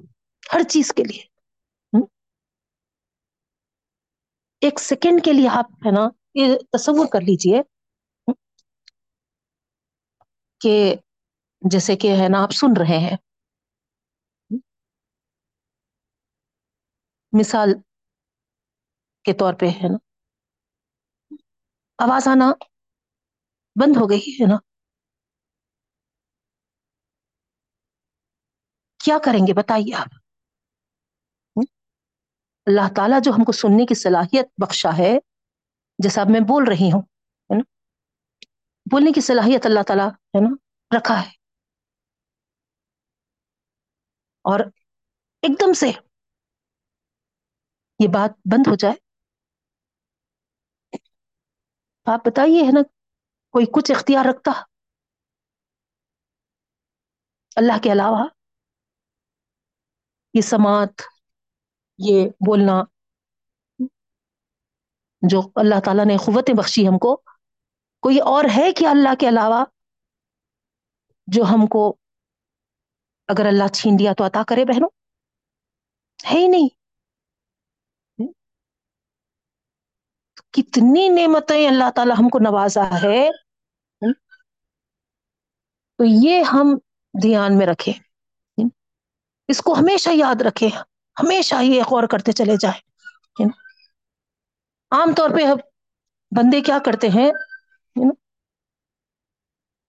ہر 0.53 0.63
چیز 0.63 0.93
کے 0.97 1.05
لیے۔ 1.05 1.23
ایک 4.61 4.81
سیکنڈ 4.81 5.25
کے 5.25 5.33
لیے 5.33 5.49
آپ 5.49 5.67
ہے 5.87 5.91
نا، 5.91 6.09
یہ 6.35 6.59
تصور 6.73 7.07
کر 7.13 7.21
لیجیے 7.21 7.63
کہ 10.61 10.95
جیسے 11.71 11.97
کہ 11.97 12.07
ہے 12.07 12.29
نا، 12.29 12.43
آپ 12.43 12.51
سن 12.51 12.67
رہے 12.79 12.99
ہیں۔ 12.99 13.17
مثال 17.41 17.69
کے 19.25 19.33
طور 19.33 19.55
پہ 19.55 19.67
ہے 19.67 19.89
نا، 19.89 19.97
آواز 21.99 22.29
آنا۔ 22.29 22.53
بند 23.81 23.97
ہو 24.01 24.11
گئی 24.11 24.37
ہے 24.41 24.47
نا۔ 24.47 24.57
کیا 29.05 29.19
کریں 29.25 29.47
گے 29.47 29.55
بتائیے 29.55 29.95
آپ؟ 29.95 30.09
اللہ 32.67 32.95
تعالیٰ 32.97 33.19
جو 33.25 33.31
ہم 33.31 33.45
کو 33.45 33.53
سننے 33.53 33.87
کی 33.87 33.95
صلاحیت 33.95 34.49
بخشا 34.59 34.89
ہے، 34.99 35.19
جیسا 35.99 36.21
اب 36.21 36.27
میں 36.31 36.41
بول 36.41 36.65
رہی 36.69 36.91
ہوں، 36.93 37.03
ہے 37.03 37.57
نا؟ 37.59 37.63
بولنے 38.91 39.13
کی 39.13 39.21
صلاحیت 39.21 39.67
اللہ 39.67 39.81
تعالیٰ، 39.87 40.09
ہے 40.09 40.41
نا، 40.41 40.55
رکھا 40.99 41.23
ہے۔ 41.23 41.31
اور 44.43 44.61
ایک 45.43 45.61
دم 45.61 45.73
سے 45.73 45.87
یہ 47.99 48.09
بات 48.15 48.31
بند 48.45 48.67
ہو 48.67 48.75
جائے۔ 48.75 48.95
آپ 52.05 52.21
بتائیے، 52.27 52.63
ہے 52.63 52.73
نا 52.73 53.00
کوئی 53.51 53.67
کچھ 53.73 53.91
اختیار 53.91 54.25
رکھتا؟ 54.25 54.53
اللہ 57.57 57.73
کے 57.83 57.93
علاوہ 57.93 58.29
یہ 60.35 60.41
سماعت، 60.41 61.03
یہ 61.99 62.29
بولنا 62.29 62.83
جو 65.23 65.41
اللہ 65.55 65.81
تعالیٰ 65.85 66.07
نے 66.07 66.17
قوتیں 66.17 66.55
بخشی 66.55 66.89
ہم 66.89 66.99
کو، 66.99 67.17
کوئی 68.01 68.21
اور 68.21 68.45
ہے 68.57 68.73
کہ 68.73 68.87
اللہ 68.87 69.15
کے 69.21 69.29
علاوہ 69.29 69.65
جو 71.27 71.43
ہم 71.43 71.67
کو 71.67 71.97
اگر 73.29 73.47
اللہ 73.47 73.69
چھین 73.69 73.97
دیا 73.99 74.13
تو 74.19 74.27
عطا 74.27 74.43
کرے 74.49 74.65
بہنوں؟ 74.65 74.89
ہے 76.33 76.39
ہی 76.39 76.47
نہیں۔ 76.47 76.80
کتنی 80.53 81.09
نعمتیں 81.09 81.69
اللہ 81.69 81.91
تعالی 81.91 82.13
ہم 82.19 82.29
کو 82.29 82.39
نوازا 82.39 83.03
ہے 83.03 83.29
تو 85.99 86.05
یہ 86.05 86.43
ہم 86.43 86.79
دھیان 87.23 87.59
میں 87.59 87.67
رکھیں۔ 87.67 87.95
اس 89.49 89.61
کو 89.61 89.73
ہمیشہ 89.73 90.11
یاد 90.15 90.43
رکھے 90.43 90.69
ہمیشہ 91.23 91.63
یہ 91.63 91.83
غور 91.91 92.03
کرتے 92.03 92.33
چلے 92.33 92.57
جائے 92.61 92.91
عام 94.91 95.15
طور 95.15 95.31
پہ 95.31 95.43
بندے 96.37 96.61
کیا 96.61 96.79
کرتے 96.85 97.09
ہیں؟ 97.09 97.31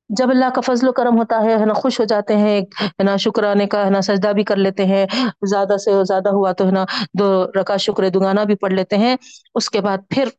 جب 0.09 0.29
اللہ 0.29 0.45
کا 0.55 0.61
فضل 0.61 0.87
و 0.87 0.91
کرم 0.91 1.17
ہوتا 1.17 1.41
ہے 1.43 1.65
نا، 1.65 1.73
خوش 1.73 1.99
ہو 1.99 2.05
جاتے 2.05 2.35
ہیں، 2.35 2.61
ہے 2.81 3.03
نا، 3.03 3.15
شکرانے 3.15 3.67
کا، 3.67 3.85
ہے 3.85 3.89
نا، 3.89 4.01
سجدہ 4.01 4.27
بھی 4.27 4.43
کر 4.43 4.55
لیتے 4.55 4.85
ہیں۔ 4.85 5.05
زیادہ 5.49 5.77
سے 5.77 6.03
زیادہ 6.03 6.29
ہوا 6.29 6.51
تو، 6.51 6.65
ہے 6.65 6.71
نا، 6.71 6.85
دو 7.19 7.45
رکا 7.61 7.77
شکر 7.77 8.09
دگانا 8.09 8.43
بھی 8.43 8.55
پڑھ 8.55 8.73
لیتے 8.73 8.97
ہیں۔ 8.97 9.15
اس 9.55 9.69
کے 9.69 9.81
بعد 9.81 9.97
پھر 10.09 10.29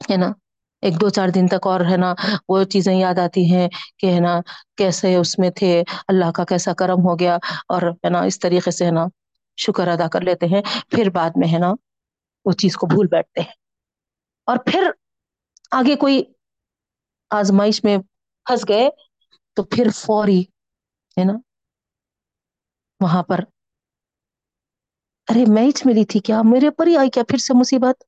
ہے 0.00 0.16
نا؟ 0.16 0.32
ایک 0.82 1.00
دو 1.00 1.08
چار 1.08 1.28
دن 1.28 1.46
تک 1.46 1.66
اور 1.66 1.80
ہے 1.90 1.96
نا، 1.96 2.14
وہ 2.48 2.64
چیزیں 2.64 2.94
یاد 2.94 3.18
آتی 3.18 3.54
ہیں 3.54 3.68
کہ 3.98 4.14
ہے 4.14 4.20
نا، 4.20 4.40
کیسے 4.76 5.14
اس 5.16 5.38
میں 5.38 5.50
تھے، 5.50 5.82
اللہ 6.08 6.30
کا 6.34 6.44
کیسا 6.44 6.72
کرم 6.74 7.06
ہو 7.06 7.18
گیا 7.18 7.36
اور 7.68 7.82
ہے 8.04 8.08
نا، 8.08 8.20
اس 8.20 8.38
طریقے 8.38 8.70
سے 8.70 8.84
ہے 8.86 8.90
نا 8.90 9.06
شکر 9.58 9.88
ادا 9.88 10.08
کر 10.08 10.20
لیتے 10.20 10.46
ہیں۔ 10.46 10.62
پھر 10.88 11.10
بعد 11.10 11.30
میں 11.36 11.52
ہے 11.52 11.58
نا 11.58 11.72
اس 12.44 12.56
چیز 12.56 12.76
کو 12.76 12.86
بھول 12.86 13.06
بیٹھتے 13.06 13.40
ہیں۔ 13.40 13.52
اور 14.48 14.56
پھر 14.66 14.90
آگے 15.70 15.96
کوئی 15.96 16.22
آزمائش 17.30 17.84
میں 17.84 17.96
پھنس 18.46 18.68
گئے 18.68 18.88
تو 19.56 19.62
پھر 19.62 19.88
فوری 19.94 20.40
ہے 21.16 21.24
نا، 21.24 21.32
وہاں 23.00 23.22
پر 23.22 23.40
ارے 25.28 25.44
میچ 25.48 25.86
ملی 25.86 26.04
تھی 26.04 26.20
کیا؟ 26.20 26.42
میرے 26.42 26.70
پر 26.70 26.86
ہی 26.86 26.96
آئی 26.96 27.10
کیا؟ 27.10 27.22
پھر 27.28 27.38
سے 27.38 27.54
مصیبت؟ 27.54 28.04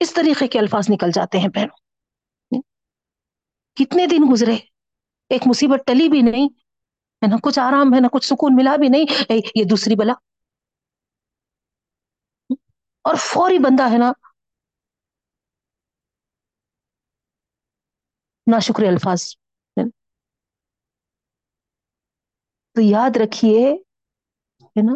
اس 0.00 0.14
طریقے 0.14 0.48
کے 0.48 0.58
الفاظ 0.58 0.86
نکل 0.90 1.10
جاتے 1.14 1.38
ہیں 1.38 1.48
بہنوں۔ 1.48 1.78
کتنے 3.76 4.06
دن 4.06 4.32
گزرے، 4.32 4.54
ایک 5.28 5.42
مصیبت 5.46 5.80
ٹلی 5.86 6.08
بھی 6.08 6.22
نہیں، 6.22 6.48
ہے 7.22 7.26
نا، 7.26 7.36
کچھ 7.42 7.58
آرام، 7.58 7.94
ہے 7.94 8.00
نا، 8.00 8.08
کچھ 8.12 8.26
سکون 8.26 8.56
ملا 8.56 8.76
بھی 8.76 8.88
نہیں 8.88 9.04
یہ 9.54 9.64
دوسری 9.70 9.96
بلا۔ 9.96 10.12
اور 13.02 13.14
فوری 13.14 13.58
بندہ، 13.58 13.82
ہے 13.92 13.98
نا 13.98 14.12
نا 18.46 18.58
شکر 18.58 18.82
الفاظ 18.82 19.34
تو 22.74 22.80
یاد 22.80 23.16
رکھیے، 23.16 23.70
ہے 24.62 24.82
نا، 24.82 24.92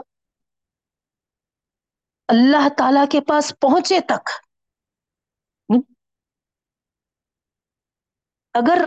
اللہ 2.29 2.69
تعالی 2.79 3.01
کے 3.11 3.21
پاس 3.21 3.53
پہنچے 3.61 4.01
تک 4.01 4.44
اگر 8.55 8.85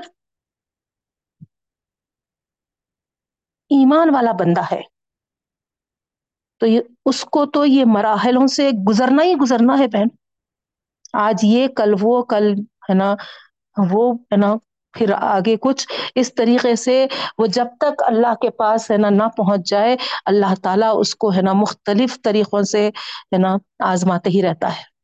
ایمان 3.70 4.09
والا 4.13 4.32
بندہ 4.32 4.61
ہے، 4.72 4.82
تو 6.59 6.65
یہ 6.65 6.82
اس 7.05 7.26
کو 7.26 7.45
تو 7.45 7.65
یہ 7.65 7.86
مراحلوں 7.86 8.47
سے 8.47 8.70
گزرنا 8.89 9.24
ہی 9.24 9.34
گزرنا 9.34 9.80
ہے 9.80 9.88
بہن۔ 9.88 10.07
آج 11.13 11.36
یہ، 11.43 11.68
کل 11.68 11.93
وہ، 12.01 12.24
کل، 12.24 12.53
ہے 12.89 12.93
نا، 12.93 13.15
وہ، 13.91 14.13
ہے 14.13 14.38
نا، 14.38 14.55
پھر 14.93 15.11
آگے 15.11 15.55
کچھ۔ 15.61 15.88
اس 16.15 16.36
طریقے 16.36 16.76
سے 16.76 17.07
وہ 17.38 17.47
جب 17.47 17.68
تک 17.80 18.03
اللہ 18.07 18.36
کے 18.41 18.49
پاس، 18.49 18.91
ہے 18.91 18.97
نا، 18.97 19.09
نہ 19.09 19.28
پہنچ 19.38 19.70
جائے، 19.70 19.95
اللہ 20.26 20.53
تعالیٰ 20.63 20.93
اس 20.99 21.15
کو، 21.15 21.34
ہے 21.34 21.41
نا، 21.41 21.53
مختلف 21.53 22.22
طریقوں 22.22 22.61
سے، 22.61 22.88
ہے 22.88 23.38
نا، 23.38 23.55
آزماتے 23.80 24.30
ہی 24.30 24.41
رہتا 24.41 24.78
ہے۔ 24.78 24.97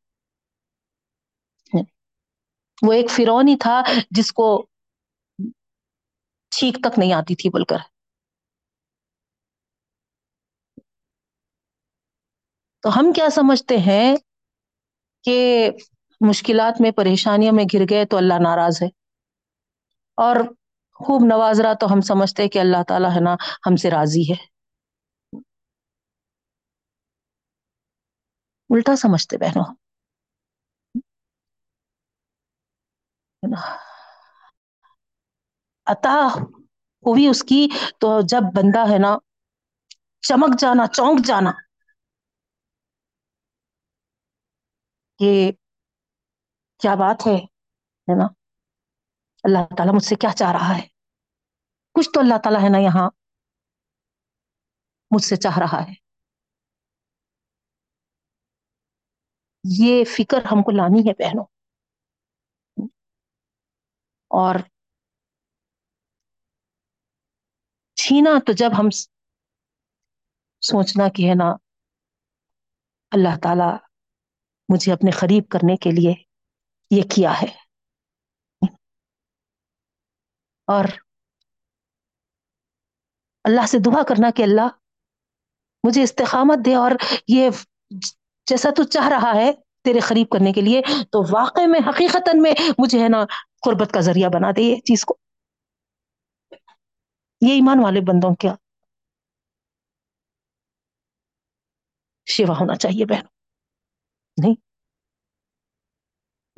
وہ 2.86 2.92
ایک 2.92 3.10
فرون 3.10 3.48
ہی 3.48 3.56
تھا 3.56 3.82
جس 4.10 4.32
کو 4.32 4.66
چھینک 6.50 6.76
تک 6.82 6.98
نہیں 6.98 7.12
آتی 7.12 7.34
تھی 7.34 7.50
بول 7.50 7.64
کر 7.64 7.76
تو 12.82 12.98
ہم 12.98 13.12
کیا 13.12 13.30
سمجھتے 13.30 13.76
ہیں 13.78 14.16
کہ 15.24 15.70
مشکلات 16.28 16.80
میں 16.80 16.90
پریشانیوں 16.90 17.52
میں 17.52 17.64
گر 17.74 17.80
گئے 17.90 18.04
تو 18.04 18.16
اللہ 18.16 18.34
ناراض 18.34 18.82
ہے۔ 18.82 18.86
اور 20.18 20.36
خوب 20.92 21.22
نواز 21.24 21.60
رہا 21.60 21.72
تو 21.72 21.86
ہم 21.92 22.00
سمجھتے 22.00 22.48
کہ 22.48 22.58
اللہ 22.58 22.82
تعالیٰ 22.88 23.10
ہے 23.10 23.20
نا 23.20 23.34
ہم 23.66 23.76
سے 23.76 23.90
راضی 23.90 24.22
ہے۔ 24.22 24.36
الٹا 28.70 28.96
سمجھتے 28.96 29.38
بہنوں۔ 29.38 29.83
عطا 35.86 36.28
ہوئی 37.06 37.28
اس 37.28 37.42
کی 37.42 37.68
تو 38.00 38.20
جب 38.20 38.40
بندہ 38.56 38.92
ہے 38.92 38.98
نا، 38.98 39.18
چمک 40.20 40.60
جانا، 40.60 40.86
چونک 40.86 41.26
جانا۔ 41.26 41.50
کہ 45.18 45.52
کیا 46.78 46.94
بات 46.94 47.26
ہے 47.26 47.36
نا؟ 48.18 48.26
اللہ 49.44 49.58
تعالیٰ 49.76 49.94
مجھ 49.94 50.04
سے 50.04 50.14
کیا 50.14 50.30
چاہ 50.36 50.52
رہا 50.52 50.76
ہے؟ 50.76 50.86
کچھ 51.94 52.10
تو 52.14 52.20
اللہ 52.20 52.34
تعالیٰ 52.44 52.62
ہے 52.62 52.68
نا 52.68 52.78
یہاں 52.78 53.10
مجھ 55.10 55.24
سے 55.24 55.36
چاہ 55.36 55.58
رہا 55.58 55.88
ہے۔ 55.88 55.94
یہ 59.78 60.04
فکر 60.04 60.38
ہم 60.52 60.62
کو 60.62 60.70
لانی 60.70 61.08
ہے 61.08 61.12
بہنوں۔ 61.12 61.53
اور 64.34 64.54
چھینا 67.96 68.30
تو 68.46 68.52
جب 68.52 68.70
ہم 68.78 68.88
سوچنا 70.62 71.08
کہ 71.08 71.28
ہے 71.28 71.34
نا، 71.34 71.48
اللہ 73.12 73.36
تعالی 73.42 73.70
مجھے 74.68 74.92
اپنے 74.92 75.10
قریب 75.10 75.48
کرنے 75.48 75.76
کے 75.76 75.90
لیے 75.90 76.14
یہ 76.90 77.02
کیا 77.14 77.32
ہے۔ 77.42 77.46
اور 80.68 80.84
اللہ 83.44 83.66
سے 83.66 83.78
دعا 83.78 84.02
کرنا 84.02 84.30
کہ 84.30 84.42
اللہ 84.42 84.68
مجھے 85.84 86.02
استقامت 86.02 86.64
دے 86.66 86.74
اور 86.74 86.90
یہ 87.28 87.50
جیسا 88.46 88.70
تو 88.76 88.82
چاہ 88.84 89.08
رہا 89.08 89.34
ہے 89.34 89.50
تیرے 89.82 90.00
قریب 90.00 90.28
کرنے 90.28 90.52
کے 90.52 90.60
لیے، 90.60 90.80
تو 91.12 91.22
واقع 91.30 91.66
میں 91.66 91.80
حقیقت 91.88 92.28
میں 92.34 92.52
مجھے 92.78 93.02
ہے 93.02 93.08
نا 93.08 93.24
قربت 93.64 93.92
کا 93.94 94.00
ذریعہ 94.00 94.28
بنا 94.28 94.50
دے 94.56 94.62
یہ 94.62 94.76
چیز 94.76 95.04
کو۔ 95.04 95.18
یہ 97.40 97.52
ایمان 97.52 97.78
والے 97.82 98.00
بندوں 98.00 98.34
کیا 98.34 98.54
شیوا 102.26 102.54
ہونا 102.60 102.76
چاہیے 102.76 103.04
بہن 103.04 103.24
نہیں۔ 104.42 104.54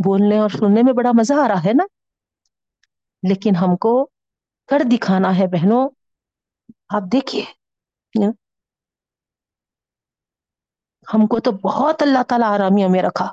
بولنے 0.04 0.38
اور 0.38 0.48
سننے 0.48 0.82
میں 0.82 0.92
بڑا 0.92 1.10
مزہ 1.18 1.34
آ 1.34 1.48
رہا 1.48 1.64
ہے 1.64 1.72
نا۔ 1.74 1.84
لیکن 3.28 3.50
ہم 3.56 3.76
کو 3.76 4.04
کر 4.66 4.78
دکھانا 4.92 5.28
ہے 5.28 5.46
بہنوں۔ 5.46 5.88
آپ 6.88 7.02
دیکھیے۔ 7.12 7.44
ہم 11.14 11.26
کو 11.26 11.40
تو 11.40 11.52
بہت 11.52 12.02
اللہ 12.02 12.22
تعالی 12.28 12.44
آرامیوں 12.44 12.90
میں 12.90 13.02
رکھا۔ 13.02 13.32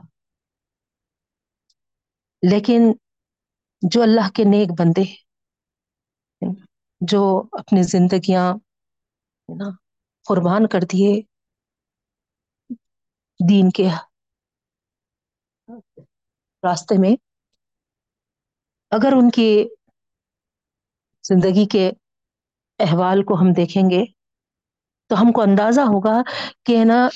لیکن 2.50 2.92
جو 3.84 4.02
اللہ 4.02 4.30
کے 4.36 4.44
نیک 4.44 4.72
بندے 4.80 5.04
جو 7.02 7.22
اپنی 7.52 7.84
زندگیاں 7.84 8.54
قربان 10.28 10.68
کر 10.68 10.80
دیے 10.92 11.22
دین 13.40 13.70
کے 13.70 13.88
راستے 16.64 16.96
میں۔ 16.98 17.16
اگر 18.92 19.14
ان 19.14 19.30
کی 19.30 19.50
زندگی 21.24 21.66
کے 21.66 21.90
احوال 22.80 23.24
کو 23.24 23.34
ہم 23.36 23.52
دیکھیں 23.54 23.84
گے 23.90 24.04
تو 25.10 25.22
ہم 25.22 25.32
کو 25.32 25.42
اندازہ 25.42 25.82
ہوگا 25.82 26.22
کہ 26.66 26.84
نا، 26.84 27.08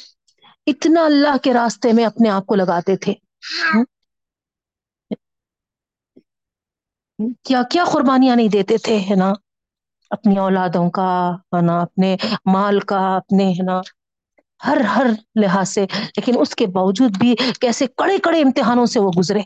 اتنا 0.67 1.05
اللہ 1.05 1.37
کے 1.43 1.53
راستے 1.53 1.93
میں 1.93 2.05
اپنے 2.05 2.29
آپ 2.29 2.45
کو 2.45 2.55
لگاتے 2.55 2.95
تھے۔ 2.97 3.13
کیا 7.43 7.61
کیا 7.71 7.83
قربانیاں 7.91 8.35
نہیں 8.35 8.47
دیتے 8.47 8.77
تھے 8.77 8.97
ہے 8.99 9.15
نا؟ 9.15 9.29
اپنی 10.11 10.37
اولادوں 10.37 10.89
کا 10.89 11.07
ہے 11.53 11.61
نا؟ 11.61 11.79
اپنے 11.79 12.15
مال 12.45 12.79
کا 12.79 13.15
اپنے 13.15 13.49
ہے 13.49 13.63
نا؟ 13.63 13.79
ہر 14.61 14.77
ہر 14.95 15.07
لحاظ 15.35 15.69
سے۔ 15.69 15.85
لیکن 16.15 16.33
اس 16.39 16.55
کے 16.55 16.65
باوجود 16.67 17.17
بھی 17.17 17.31
کیسے 17.61 17.87
کڑے 17.97 18.17
کڑے 18.17 18.41
امتحانوں 18.41 18.85
سے 18.85 18.99
وہ 18.99 19.11
گزرے۔ 19.19 19.41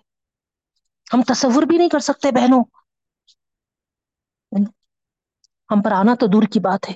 ہم 1.14 1.22
تصور 1.28 1.64
بھی 1.64 1.78
نہیں 1.78 1.90
کر 1.90 2.00
سکتے 2.00 2.32
بہنوں۔ 2.32 2.64
ہم 5.70 5.82
پر 5.82 5.92
آنا 5.92 6.14
تو 6.16 6.28
دور 6.28 6.44
کی 6.44 6.60
بات 6.60 6.90
ہے۔ 6.90 6.94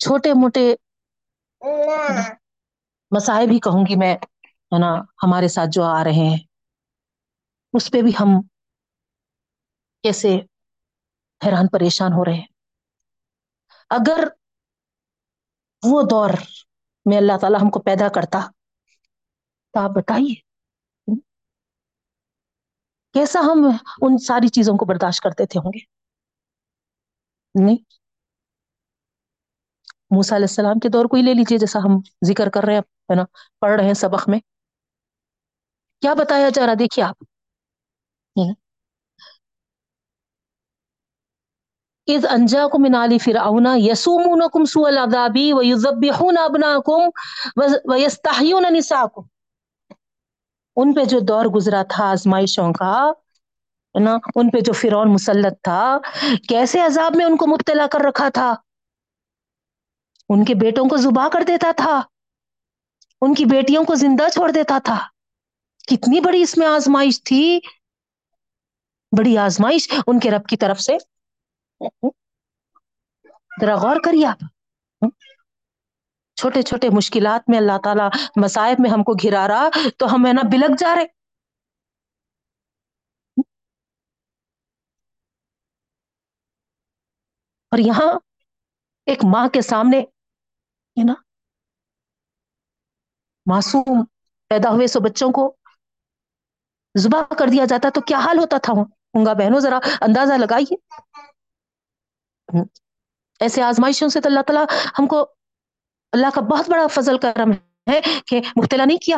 چھوٹے 0.00 0.32
موٹے 0.34 0.64
مسائل 3.12 3.48
بھی 3.48 3.58
کہوں 3.58 3.84
گی 3.86 3.96
میں۔ 3.96 4.14
ہے 4.72 4.78
نا، 4.78 5.00
ہمارے 5.22 5.48
ساتھ 5.48 5.68
جو 5.72 5.82
آ 5.82 6.04
رہے 6.04 6.12
ہیں، 6.12 6.38
اس 7.72 7.90
پہ 7.90 8.02
بھی 8.02 8.10
ہم 8.10 8.42
کیسے 10.02 10.36
حیران 11.46 11.68
پریشان 11.68 12.12
ہو 12.12 12.24
رہے 12.24 12.32
ہیں۔ 12.32 12.46
اگر 13.90 14.24
وہ 15.82 16.02
دور 16.10 16.30
میں 17.06 17.16
اللہ 17.16 17.32
تعالی 17.40 17.56
ہم 17.62 17.70
کو 17.70 17.80
پیدا 17.80 18.08
کرتا، 18.08 18.50
تو 19.72 19.80
آپ 19.80 19.90
بتائیے۔ 19.90 20.34
کیسا 23.12 23.40
ہم 23.40 23.66
ان 24.00 24.18
ساری 24.18 24.48
چیزوں 24.48 24.74
کو 24.74 24.84
برداشت 24.84 25.22
کرتے 25.22 25.46
تھے 25.46 25.60
ہوں 25.60 25.72
گے؟ 25.74 25.84
نہیں۔ 27.64 27.76
موسا 30.10 30.36
علیہ 30.36 30.46
السلام 30.48 30.78
کے 30.78 30.88
دور 30.88 31.04
کو 31.04 31.16
ہی 31.16 31.22
لے 31.22 31.34
لیجیے 31.34 31.58
جیسا 31.58 31.78
ہم 31.78 32.00
ذکر 32.26 32.50
کر 32.50 32.62
رہے 32.62 32.72
ہیں، 32.72 32.80
ہے 32.80 33.14
نا، 33.14 33.22
پڑھ 33.60 33.72
رہے 33.72 33.86
ہیں 33.86 33.94
سبق 33.94 34.28
میں۔ 34.28 34.38
کیا 36.02 36.14
بتایا 36.14 36.48
جا 36.48 36.66
رہا 36.66 36.74
دیکھیے 36.78 37.04
آپ۔ 37.04 37.24
اذ 42.06 42.24
انجاکم 42.30 42.82
من 42.82 42.94
آل 42.94 43.18
فرعون 43.18 43.66
یسومونکم 43.76 44.64
سوء 44.64 44.86
العذاب 44.86 45.36
ویذبحون 45.52 46.38
ابناکم 46.38 47.02
ویستحیون 47.92 48.64
نساکم 48.70 49.22
ان 50.76 50.94
پہ 50.94 51.04
جو 51.04 51.20
دور 51.20 51.44
گزرا 51.44 51.82
تھا 51.82 52.10
آزمائشوں 52.10 52.72
کا 52.72 53.12
نا، 54.00 54.16
ان 54.34 54.50
پہ 54.50 54.60
جو 54.60 54.72
فرعون 54.72 55.12
مسلط 55.14 55.62
تھا، 55.62 55.98
کیسے 56.48 56.80
عذاب 56.80 57.16
میں 57.16 57.24
ان 57.24 57.36
کو 57.36 57.46
مبتلا 57.46 57.86
کر 57.92 57.98
رکھا 58.00 58.28
تھا؟ 58.28 58.54
ان 60.28 60.44
کے 60.44 60.54
بیٹوں 60.54 60.88
کو 60.88 60.96
زبا 60.96 61.28
کر 61.32 61.42
دیتا 61.46 61.72
تھا۔ 61.76 62.02
ان 63.20 63.34
کی 63.34 63.44
بیٹیوں 63.44 63.84
کو 63.84 63.94
زندہ 63.94 64.28
چھوڑ 64.32 64.50
دیتا 64.50 64.78
تھا۔ 64.84 65.11
کتنی 65.86 66.20
بڑی 66.20 66.42
اس 66.42 66.58
میں 66.58 66.66
آزمائش 66.66 67.24
تھی؟ 67.24 67.60
بڑی 69.18 69.38
آزمائش 69.38 69.92
ان 70.06 70.20
کے 70.20 70.30
رب 70.30 70.46
کی 70.48 70.56
طرف 70.56 70.80
سے۔ 70.80 70.96
ذرا 73.60 73.74
غور 73.74 73.96
کریے 74.04 74.26
آپ۔ 74.26 74.44
چھوٹے 76.34 76.62
چھوٹے 76.62 76.88
مشکلات 76.96 77.50
میں 77.50 77.58
اللہ 77.58 77.78
تعالیٰ 77.84 78.08
مسائب 78.36 78.76
میں 78.78 78.90
ہم 78.90 79.02
کو 79.02 79.12
گھرا 79.12 79.48
رہا 79.48 79.68
تو 79.98 80.06
ہم 80.06 80.26
ہے 80.26 80.32
نا 80.32 80.40
بلک 80.52 80.78
جا 80.78 80.94
رہے۔ 80.94 81.04
اور 87.70 87.78
یہاں 87.78 88.18
ایک 89.06 89.18
ماں 89.24 89.48
کے 89.48 89.62
سامنے 89.62 90.04
نا، 91.06 91.14
معصوم 93.46 94.04
پیدا 94.48 94.70
ہوئے 94.70 94.86
سو 94.86 95.00
بچوں 95.00 95.32
کو 95.32 95.56
زبا 96.94 97.34
کر 97.38 97.46
دیا 97.52 97.64
جاتا 97.64 97.88
تو 97.88 98.00
کیا 98.00 98.18
حال 98.18 98.38
ہوتا 98.38 98.58
تھا 98.58 98.72
ہوں 98.72 99.26
گا 99.26 99.32
بہنوں 99.32 99.60
ذرا 99.60 99.78
اندازہ 100.00 100.32
لگائیے۔ 100.34 100.74
ایسے 103.40 103.62
آزمائشوں 103.62 104.08
سے 104.08 104.20
تو 104.20 104.28
اللہ 104.28 104.40
تعالیٰ 104.40 104.64
ہم 104.98 105.06
کو 105.06 105.20
اللہ 106.12 106.26
کا 106.34 106.40
بہت 106.40 106.70
بڑا 106.70 106.86
فضل 106.86 107.18
کرم 107.18 107.50
ہے 107.90 108.00
کہ 108.26 108.40
مبتلا 108.56 108.84
نہیں 108.84 108.98
کیا۔ 108.98 109.16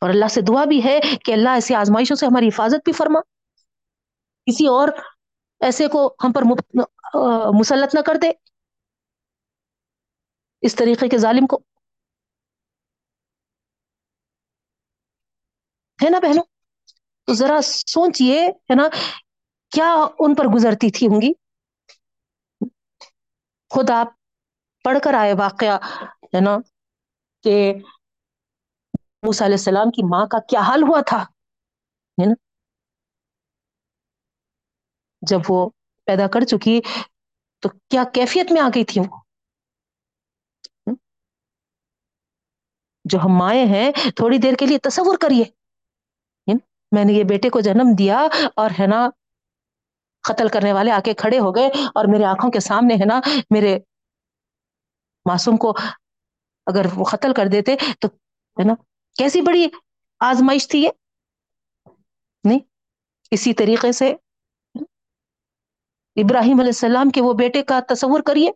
اور 0.00 0.10
اللہ 0.10 0.28
سے 0.30 0.40
دعا 0.40 0.64
بھی 0.64 0.84
ہے 0.84 1.00
کہ 1.24 1.32
اللہ 1.32 1.48
ایسی 1.48 1.74
آزمائشوں 1.74 2.16
سے 2.16 2.26
ہماری 2.26 2.48
حفاظت 2.48 2.84
بھی 2.84 2.92
فرما۔ 2.92 3.20
کسی 4.46 4.66
اور 4.66 4.88
ایسے 5.60 5.88
کو 5.88 6.14
ہم 6.24 6.32
پر 6.32 6.42
مسلط 7.54 7.94
نہ 7.94 8.00
کر 8.00 8.14
دے۔ 8.22 8.32
اس 10.60 10.74
طریقے 10.74 11.08
کے 11.08 11.18
ظالم 11.18 11.46
کو 11.46 11.60
ہے 16.02 16.10
نا 16.10 16.18
بہنوں؟ 16.18 16.44
تو 17.24 17.34
ذرا 17.34 17.62
سوچئے، 17.62 18.46
ہے 18.46 18.74
نا، 18.74 18.88
کیا 19.70 19.94
ان 20.18 20.34
پر 20.34 20.44
گزرتی 20.44 20.90
تھی 20.90 21.06
ہوں 21.06 21.20
گی؟ 21.20 21.32
خود 23.70 23.90
آپ 23.90 24.06
پڑھ 24.84 24.98
کر 25.04 25.14
آئے 25.14 25.32
واقعہ، 25.32 25.78
ہے 26.34 26.40
نا، 26.40 26.56
کہ 27.44 27.74
موسیٰ 29.22 29.46
علیہ 29.46 29.56
السلام 29.56 29.90
کی 29.90 30.02
ماں 30.08 30.26
کا 30.26 30.38
کیا 30.38 30.60
حال 30.60 30.82
ہوا 30.82 31.00
تھا، 31.00 31.22
ہے 32.18 32.26
نا؟ 32.26 32.34
جب 35.22 35.38
وہ 35.48 35.70
پیدا 36.04 36.26
کر 36.26 36.44
چکی، 36.44 36.80
تو 37.60 37.68
کیا 37.68 38.04
کیفیت 38.14 38.52
میں 38.52 38.60
آ 38.60 38.68
گئی 38.74 38.84
تھی 38.84 39.00
وہ؟ 39.00 39.20
جو 43.04 43.18
ہم 43.18 43.38
مائیں 43.38 43.66
ہیں، 43.66 43.92
تھوڑی 44.16 44.38
دیر 44.38 44.54
کے 44.58 44.66
لیے 44.66 44.78
تصور 44.78 45.16
کریے۔ 45.20 45.44
میں 46.92 47.04
نے 47.04 47.12
یہ 47.12 47.24
بیٹے 47.24 47.50
کو 47.50 47.60
جنم 47.60 47.94
دیا 47.98 48.26
اور 48.56 48.70
ہے 48.80 48.86
نا، 48.86 49.08
قتل 50.24 50.48
کرنے 50.48 50.72
والے 50.72 50.90
آ 50.90 50.98
کے 51.04 51.14
کھڑے 51.14 51.38
ہو 51.38 51.54
گئے 51.54 51.68
اور 51.94 52.04
میرے 52.04 52.24
آنکھوں 52.24 52.50
کے 52.50 52.60
سامنے 52.60 52.94
ہے 52.94 53.04
نا، 53.04 53.20
میرے 53.50 53.78
معصوم 55.26 55.56
کو 55.56 55.72
اگر 56.66 56.86
وہ 56.94 57.04
قتل 57.04 57.32
کر 57.34 57.46
دیتے 57.52 57.76
تو 58.00 58.08
ہے 58.56 58.64
نا، 58.64 58.74
کیسی 59.16 59.40
بڑی 59.40 59.66
آزمائش 60.20 60.68
تھی 60.68 60.82
یہ؟ 60.82 60.90
نہیں، 62.44 62.58
اسی 63.30 63.52
طریقے 63.54 63.92
سے 63.92 64.14
ابراہیم 66.16 66.60
علیہ 66.60 66.74
السلام 66.76 67.10
کے 67.10 67.22
وہ 67.22 67.32
بیٹے 67.32 67.62
کا 67.62 67.80
تصور 67.88 68.20
کریے۔ 68.20 68.50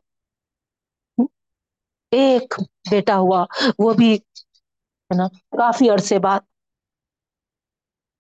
ایک 2.13 2.55
بیٹا 2.91 3.17
ہوا، 3.17 3.45
وہ 3.79 3.93
بھی 3.95 4.15
ہے 4.15 5.17
نا، 5.17 5.29
کافی 5.57 5.89
عرصے 5.91 6.19
بعد 6.19 6.41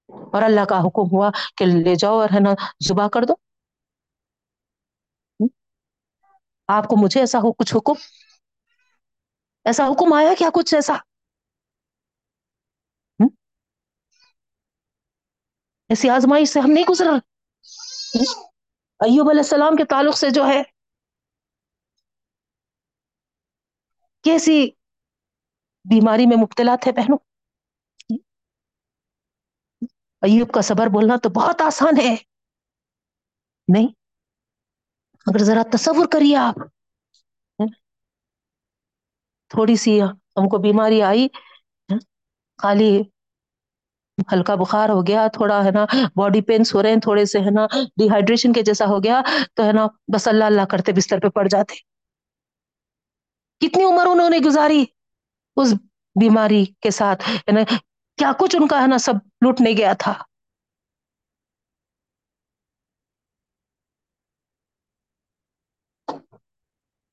اور 0.08 0.42
اللہ 0.42 0.64
کا 0.68 0.78
حکم 0.78 1.16
ہوا 1.16 1.30
کہ 1.56 1.66
لے 1.66 1.94
جاؤ 1.94 2.18
اور 2.18 2.28
ہے 2.34 2.40
نا 2.40 2.50
زبا 2.88 3.08
کر 3.08 3.24
دو۔ 3.24 3.34
آپ 6.68 6.88
کو 6.88 6.96
مجھے 6.96 7.20
ایسا 7.20 7.38
ہو 7.38 7.52
کچھ 7.52 7.74
حکم؟ 7.76 7.92
ایسا 9.64 9.86
حکم 9.86 10.12
آیا 10.12 10.34
کیا 10.38 10.48
کچھ 10.54 10.74
ایسا؟ 10.74 10.94
ایسی 15.90 16.10
آزمائی 16.10 16.46
سے 16.46 16.60
ہم 16.60 16.70
نہیں 16.70 16.84
گزرا 16.90 17.10
ایوب 19.00 19.30
علیہ 19.30 19.40
السلام 19.40 19.76
کے 19.76 19.84
تعلق 19.84 20.18
سے 20.18 20.30
جو 20.30 20.46
ہے۔ 20.46 20.62
کیسی 24.24 24.70
بیماری 25.84 26.26
میں 26.26 26.36
مبتلا 26.36 26.76
تھے 26.80 26.92
بہنوں؟ 26.92 27.18
ایوب 30.22 30.52
کا 30.52 30.60
صبر 30.60 30.86
بولنا 30.86 31.16
تو 31.22 31.28
بہت 31.28 31.60
آسان 31.60 32.00
ہے۔ 32.00 32.14
نہیں، 33.68 33.88
اگر 35.26 35.38
ذرا 35.38 35.62
تصور 35.72 36.06
کریے 36.12 36.36
آپ۔ 36.36 36.54
تھوڑی 39.50 39.76
سی 39.76 40.02
ہم 40.36 40.48
کو 40.48 40.58
بیماری 40.58 41.02
آئی۔ 41.02 41.28
خالی 42.62 43.02
ہلکا 44.32 44.54
بخار 44.54 44.88
ہو 44.88 45.06
گیا، 45.06 45.26
تھوڑا 45.32 45.64
ہے 45.64 45.70
نا 45.70 45.84
باڈی 46.16 46.40
پینس 46.42 46.74
ہو 46.74 46.82
رہے 46.82 46.92
ہیں، 46.92 47.00
تھوڑے 47.00 47.24
سے 47.24 47.38
ہے 47.38 47.50
نا 47.50 47.66
ڈی 47.96 48.10
ہائیڈریشن 48.10 48.52
کے 48.52 48.62
جیسا 48.62 48.84
ہو 48.86 48.98
گیا 49.04 49.20
تو 49.54 49.64
ہے 49.64 49.72
نا 49.72 49.86
بس 50.14 50.28
اللہ 50.28 50.44
اللہ 50.44 50.64
کرتے 50.70 50.92
بستر 50.92 51.20
پہ 51.20 51.28
پڑ 51.28 51.48
جاتے۔ 51.48 51.74
کتنی 53.60 53.84
عمر 53.84 54.06
انہوں 54.06 54.30
نے 54.30 54.38
گزاری 54.38 54.84
اس 55.56 55.72
بیماری 56.20 56.64
کے 56.80 56.90
ساتھ؟ 56.90 57.22
کیا 58.18 58.32
کچھ 58.40 58.56
ان 58.56 58.66
کا 58.68 58.80
ہے 58.82 58.86
نا 58.86 58.98
سب 58.98 59.14
لوٹ 59.42 59.60
نہیں 59.60 59.76
گیا 59.76 59.92
تھا۔ 59.98 60.12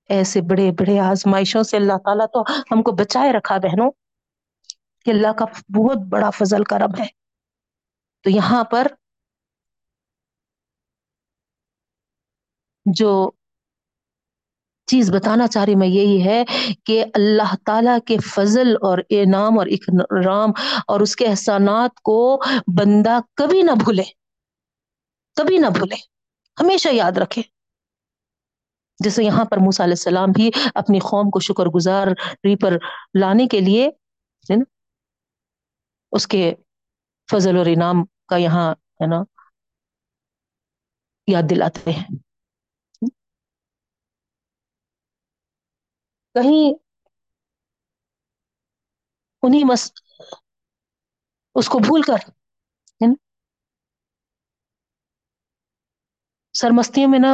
ایسے 0.10 0.42
بڑے 0.42 0.72
بڑے 0.72 1.00
آزمائشوں 1.02 1.64
سے 1.64 1.78
اللہ 1.78 1.98
تعالیٰ 2.06 2.26
تو 2.34 2.42
ہم 2.72 2.82
کو 2.82 2.92
بچائے 2.96 3.32
رکھا 3.34 3.58
بہنوں 3.58 3.90
کہ 5.06 5.12
اللہ 5.12 5.32
کا 5.38 5.46
بہت 5.70 6.08
بڑا 6.10 6.30
فضل 6.30 6.64
کرم 6.64 6.92
ہے۔ 7.00 7.08
تو 8.26 8.30
یہاں 8.30 8.64
پر 8.64 8.88
جو 12.86 13.10
چیز 14.88 15.12
بتانا 15.12 15.48
چاہ 15.48 15.64
رہی 15.64 15.76
میں، 15.76 15.88
یہی 15.88 16.24
ہے 16.26 16.44
کہ 16.86 17.04
اللہ 17.14 17.56
تعالی 17.66 17.96
کے 18.06 18.18
فضل 18.18 18.76
اور 18.82 18.98
انعام 19.10 19.60
اور 19.60 19.68
اکرام 19.68 20.50
اور 20.88 21.00
اس 21.00 21.16
کے 21.16 21.26
احسانات 21.28 22.00
کو 22.02 22.18
بندہ 22.78 23.20
کبھی 23.36 23.62
نہ 23.62 23.72
بھولے، 23.84 24.04
کبھی 25.38 25.58
نہ 25.58 25.68
بھولے، 25.68 25.96
ہمیشہ 26.58 26.90
یاد 26.92 27.18
رکھے۔ 27.18 27.42
جیسے 29.00 29.24
یہاں 29.24 29.46
پر 29.46 29.58
موسیٰ 29.58 29.86
علیہ 29.86 29.94
السلام 29.94 30.32
بھی 30.32 30.50
اپنی 30.76 31.00
قوم 31.00 31.30
کو 31.30 31.40
شکر 31.40 31.66
گزار 31.66 32.08
پر 32.62 32.78
لانے 33.20 33.48
کے 33.48 33.60
لیے 33.60 33.90
اس 36.12 36.28
کے 36.28 36.54
فضل 37.30 37.58
اور 37.58 37.66
انعام 37.66 38.04
کا 38.28 38.38
یہاں، 38.38 38.72
ہے 38.72 39.08
نا، 39.08 39.24
یاد 41.28 41.50
دلاتے 41.50 41.92
ہیں۔ 41.92 42.23
کہیں 46.36 46.74
انہیں 49.44 49.64
مس، 49.64 49.92
اس 51.56 51.70
کو 51.70 51.80
بھول 51.80 52.02
کر 52.02 52.30
سرمستیوں 56.56 57.10
میں 57.10 57.20
نہ 57.20 57.28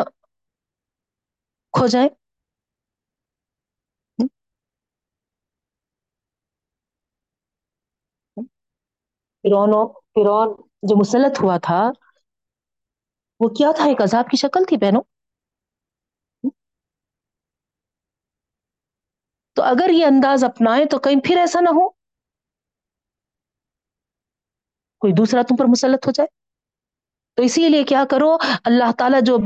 کھو 1.73 1.87
جائے 1.87 2.07
فرون 9.43 9.71
فرون 10.15 10.47
جو 10.83 10.95
مسلط 10.95 11.41
ہوا 11.41 11.57
تھا، 11.57 11.79
وہ 13.39 13.49
کیا 13.49 13.71
تھا؟ 13.75 13.83
ایک 13.85 14.01
عذاب 14.01 14.29
کی 14.31 14.37
شکل 14.37 14.63
تھی 14.63 14.77
بہنوں۔ 14.77 15.01
تو 19.59 19.63
اگر 19.63 19.89
یہ 19.89 20.05
انداز 20.05 20.43
اپنائیں 20.43 20.85
تو 20.85 20.99
کہیں 20.99 21.19
پھر 21.23 21.37
ایسا 21.37 21.59
نہ 21.59 21.69
ہو۔ 21.69 21.89
کوئی 24.99 25.13
دوسرا 25.13 25.41
تم 25.41 25.55
پر 25.55 25.65
مسلط 25.65 26.07
ہو 26.07 26.11
جائے۔ 26.11 26.27
تو 27.35 27.43
اسی 27.43 27.69
لیے 27.69 27.83
کیا 27.83 28.03
کرو، 28.09 28.37
اللہ 28.63 28.91
تعالیٰ 28.97 29.21
جو 29.21 29.37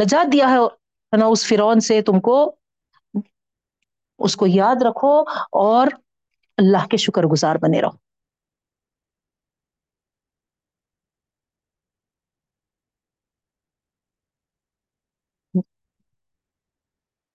نجات 0.00 0.32
دیا 0.32 0.50
ہے 0.50 1.16
نا، 1.16 1.26
اس 1.26 1.48
فرون 1.48 1.80
سے 1.80 2.02
تم 2.02 2.20
کو، 2.20 2.56
اس 4.18 4.36
کو 4.36 4.46
یاد 4.46 4.82
رکھو 4.82 5.20
اور 5.52 5.86
اللہ 6.56 6.86
کے 6.86 6.96
شکر 6.96 7.22
گزار 7.22 7.56
بنے 7.56 7.80
رہو۔ 7.80 8.09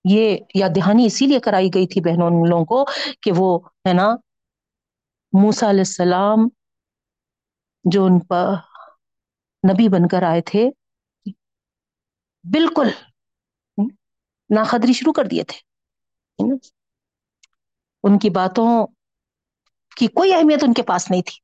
یہ 0.05 0.25
یاد 0.55 0.75
دہانی 0.75 1.05
اسی 1.05 1.25
لیے 1.25 1.39
کرائی 1.39 1.69
گئی 1.73 1.87
تھی 1.87 2.01
بہنوں 2.01 2.27
ان 2.27 2.49
لوگوں 2.49 2.65
کو 2.65 2.83
کہ 3.21 3.31
وہ 3.37 3.47
ہے 3.87 3.93
نا 3.93 4.07
موسا 5.33 5.69
علیہ 5.69 5.87
السلام 5.89 6.47
جو 7.85 8.05
ان 8.05 8.19
پر 8.19 8.45
نبی 9.63 9.87
بن 9.89 10.07
کر 10.07 10.23
آئے 10.23 10.41
تھے، 10.41 10.69
بالکل 12.45 12.89
ناقدری 14.49 14.93
شروع 14.93 15.13
کر 15.13 15.25
دیے 15.25 15.43
تھے 15.43 15.57
ان 18.03 18.17
کی 18.19 18.29
باتوں 18.29 18.69
کی 19.97 20.07
کوئی 20.07 20.33
اہمیت 20.33 20.63
ان 20.63 20.73
کے 20.73 20.83
پاس 20.83 21.09
نہیں 21.11 21.21
تھی۔ 21.21 21.39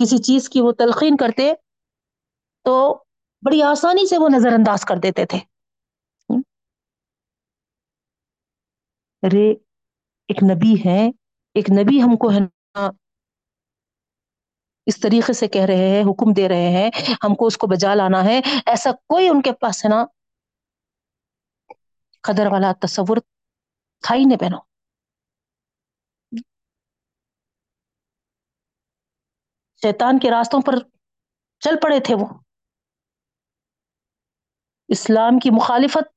کسی 0.00 0.18
چیز 0.18 0.48
کی 0.48 0.60
وہ 0.60 0.72
تلقین 0.72 1.16
کرتے 1.16 1.52
تو 2.66 2.74
بڑی 3.42 3.62
آسانی 3.62 4.06
سے 4.06 4.18
وہ 4.18 4.28
نظر 4.28 4.52
انداز 4.52 4.84
کر 4.84 4.96
دیتے 4.96 5.24
تھے۔ 5.26 5.38
ارے 9.22 9.46
ایک 10.28 10.42
نبی 10.42 10.74
ہے 10.86 11.00
ایک 11.56 11.70
نبی 11.70 12.00
ہم 12.02 12.16
کو 12.16 12.30
ہے 12.30 12.40
نا 12.40 12.88
اس 14.86 15.00
طریقے 15.00 15.32
سے 15.32 15.46
کہہ 15.48 15.66
رہے 15.66 15.88
ہیں، 15.88 16.02
حکم 16.02 16.32
دے 16.36 16.48
رہے 16.48 16.70
ہیں، 16.70 16.90
ہم 17.24 17.34
کو 17.34 17.46
اس 17.46 17.58
کو 17.58 17.66
بجا 17.66 17.94
لانا 17.94 18.24
ہے۔ 18.24 18.38
ایسا 18.66 18.92
کوئی 19.08 19.28
ان 19.28 19.42
کے 19.42 19.52
پاس 19.60 19.84
ہے 19.84 19.90
نا 19.90 20.04
قدر 22.24 22.46
والا 22.52 22.72
تصور 22.80 23.16
تھا 24.02 24.14
ہی 24.14 24.24
نہیں 24.24 24.38
پہنو 24.38 24.58
شیطان 29.82 30.18
کے 30.18 30.30
راستوں 30.30 30.60
پر 30.66 30.74
چل 31.62 31.76
پڑے 31.82 31.98
تھے 32.06 32.14
وہ۔ 32.14 32.26
اسلام 34.88 35.38
کی 35.38 35.50
مخالفت 35.50 36.11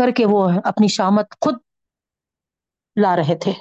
کر 0.00 0.10
کے 0.16 0.24
وہ 0.26 0.50
اپنی 0.64 0.88
شامت 0.88 1.34
خود 1.40 1.54
لا 2.96 3.16
رہے 3.16 3.38
تھے۔ 3.38 3.52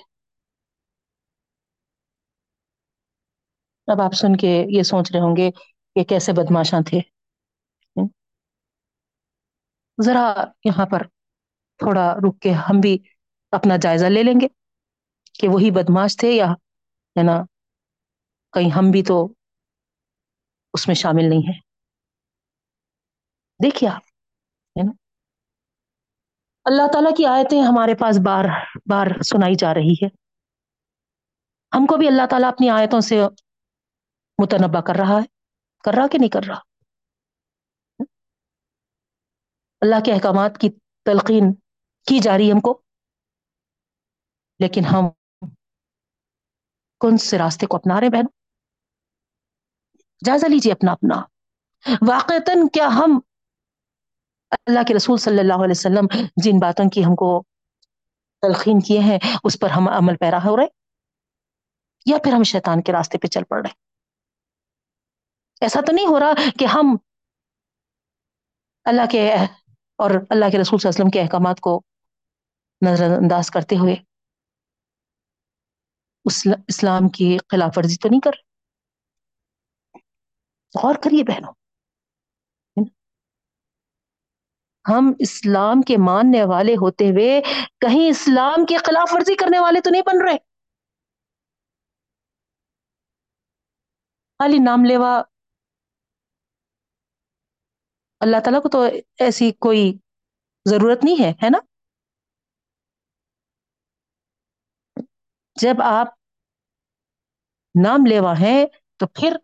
اب 3.87 4.01
آپ 4.01 4.13
سن 4.13 4.35
کے 4.35 4.65
یہ 4.69 4.83
سوچ 4.83 5.11
رہے 5.11 5.19
ہوں 5.19 5.35
گے 5.35 5.51
کہ 5.95 6.03
کیسے 6.03 6.31
بدماشاں 6.33 6.81
تھے۔ 6.87 6.99
ذرا 9.97 10.33
یہاں 10.63 10.85
پر 10.85 11.03
تھوڑا 11.79 12.13
رک 12.13 12.39
کے 12.39 12.51
ہم 12.51 12.79
بھی 12.79 12.97
اپنا 13.51 13.77
جائزہ 13.77 14.05
لے 14.05 14.23
لیں 14.23 14.33
گے 14.41 14.47
کہ 15.39 15.47
وہی 15.47 15.71
بدماش 15.71 16.17
تھے 16.17 16.31
یا 16.31 16.51
ہے 17.15 17.23
نا 17.23 17.43
کہیں 18.53 18.69
ہم 18.69 18.91
بھی 18.91 19.03
تو 19.03 19.27
اس 20.73 20.87
میں 20.87 20.95
شامل 20.95 21.29
نہیں 21.29 21.47
ہے 21.47 21.59
دیکھیے 23.59 23.89
آپ، 23.89 24.01
ہے 24.75 24.83
نا۔ 24.83 24.91
اللہ 26.65 26.87
تعالیٰ 26.93 27.11
کی 27.17 27.25
آیتیں 27.25 27.61
ہمارے 27.61 27.95
پاس 27.95 28.17
بار 28.25 28.45
بار 28.85 29.21
سنائی 29.21 29.55
جا 29.55 29.73
رہی 29.73 29.93
ہے۔ 29.93 30.07
ہم 31.75 31.85
کو 31.85 31.97
بھی 31.97 32.07
اللہ 32.07 32.25
تعالیٰ 32.29 32.49
اپنی 32.49 32.69
آیتوں 32.69 32.99
سے 32.99 33.21
متنبع 34.37 34.81
کر 34.81 34.95
رہا 34.95 35.13
ہے، 35.13 35.25
کر 35.83 35.93
رہا 35.93 36.07
کہ 36.07 36.17
نہیں 36.17 36.29
کر 36.29 36.43
رہا؟ 36.47 36.59
اللہ 39.81 39.95
کے 40.05 40.13
احکامات 40.13 40.57
کی 40.57 40.69
تلقین 41.05 41.53
کی 42.05 42.19
جا 42.19 42.37
رہی 42.37 42.51
ہم 42.51 42.59
کو، 42.59 42.81
لیکن 44.59 44.85
ہم 44.85 45.09
کون 46.99 47.17
سے 47.17 47.37
راستے 47.37 47.65
کو 47.65 47.77
اپنا 47.77 48.01
رہے 48.01 48.09
بہن؟ 48.09 48.25
جائزہ 50.25 50.45
لیجیے 50.45 50.73
اپنا 50.73 50.91
اپنا۔ 50.91 51.15
واقعتاً 52.07 52.67
کیا 52.73 52.87
ہم 52.87 53.19
اللہ 54.51 54.83
کے 54.87 54.93
رسول 54.93 55.17
صلی 55.17 55.39
اللہ 55.39 55.63
علیہ 55.63 55.77
وسلم 55.77 56.07
جن 56.43 56.59
باتوں 56.59 56.89
کی 56.89 57.05
ہم 57.05 57.15
کو 57.15 57.43
تلقین 58.43 58.79
کیے 58.79 58.99
ہیں، 58.99 59.17
اس 59.43 59.59
پر 59.59 59.69
ہم 59.69 59.89
عمل 59.89 60.15
پیرا 60.15 60.37
ہو 60.37 60.57
رہے 60.57 60.67
یا 62.05 62.17
پھر 62.23 62.33
ہم 62.33 62.43
شیطان 62.43 62.81
کے 62.81 62.91
راستے 62.91 63.17
پہ 63.17 63.27
چل 63.27 63.43
پڑ 63.43 63.61
رہے 63.61 63.73
ایسا 65.61 65.79
تو 65.81 65.91
نہیں 65.91 66.07
ہو 66.07 66.19
رہا 66.19 66.49
کہ 66.59 66.65
ہم 66.65 66.95
اللہ 68.85 69.05
کے 69.11 69.21
اور 69.99 70.11
اللہ 70.29 70.49
کے 70.51 70.57
رسول 70.59 70.79
صلی 70.79 70.87
اللہ 70.87 70.95
علیہ 70.95 71.01
وسلم 71.01 71.09
کے 71.09 71.21
احکامات 71.21 71.59
کو 71.59 71.81
نظر 72.81 73.17
انداز 73.17 73.51
کرتے 73.51 73.77
ہوئے 73.77 73.95
اسلام 76.67 77.09
کی 77.09 77.37
خلاف 77.47 77.77
ورزی 77.77 77.95
تو 77.95 78.09
نہیں 78.09 78.19
کر 78.19 78.31
رہے؟ 78.31 78.47
غور 80.75 80.95
کریے 81.03 81.23
بہنوں 81.23 81.53
ہم 84.89 85.13
اسلام 85.19 85.81
کے 85.81 85.97
ماننے 85.97 86.43
والے 86.43 86.73
ہوتے 86.73 87.05
ہوئے 87.05 87.41
کہیں 87.81 88.09
اسلام 88.09 88.65
کی 88.65 88.77
خلاف 88.77 89.09
ورزی 89.13 89.35
کرنے 89.35 89.59
والے 89.59 89.81
تو 89.81 89.89
نہیں 89.89 90.01
بن 90.01 90.27
رہے۔ 90.27 90.37
خالی 94.39 94.57
نام 94.57 94.85
لیوا۔ 94.85 95.21
اللہ 98.19 98.37
تعالیٰ 98.37 98.61
کو 98.61 98.69
تو 98.69 98.81
ایسی 99.19 99.51
کوئی 99.51 99.97
ضرورت 100.69 101.03
نہیں 101.03 101.23
ہے 101.23 101.29
ہے 101.29 101.49
نا؟ 101.49 101.59
جب 105.61 105.81
آپ 105.83 106.07
نام 107.83 108.05
لیوا 108.05 108.33
ہیں 108.33 108.65
تو 108.97 109.07
پھر 109.07 109.37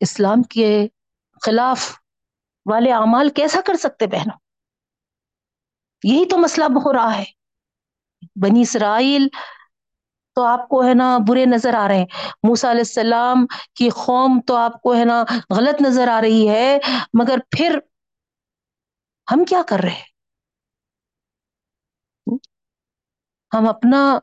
اسلام 0.00 0.42
کے 0.42 0.88
خلاف 1.46 2.03
والے 2.72 2.92
اعمال 2.92 3.28
کیسا 3.28 3.60
کر 3.66 3.74
سکتے 3.74 4.06
بہنوں؟ 4.06 4.38
یہی 6.04 6.28
تو 6.28 6.38
مسئلہ 6.38 6.64
ہو 6.64 6.92
رہا 6.92 7.18
ہے۔ 7.18 7.24
بنی 8.42 8.60
اسرائیل 8.60 9.28
تو 10.34 10.42
آپ 10.42 10.68
کو 10.68 10.84
ہے 10.84 10.94
نا 10.94 11.18
برے 11.28 11.44
نظر 11.46 11.74
آ 11.74 11.88
رہے 11.88 11.98
ہیں۔ 11.98 12.06
موسا 12.42 12.70
علیہ 12.70 12.80
السلام 12.80 13.46
کی 13.74 13.88
قوم 13.90 14.40
تو 14.46 14.56
آپ 14.56 14.82
کو 14.82 14.94
ہے 14.94 15.04
نا 15.04 15.24
غلط 15.56 15.82
نظر 15.82 16.08
آ 16.08 16.20
رہی 16.20 16.48
ہے۔ 16.48 16.78
مگر 17.14 17.38
پھر 17.50 17.78
ہم 19.32 19.44
کیا 19.44 19.62
کر 19.68 19.76
رہے 19.78 20.14
ہم 23.56 23.68
اپنا 23.68 24.18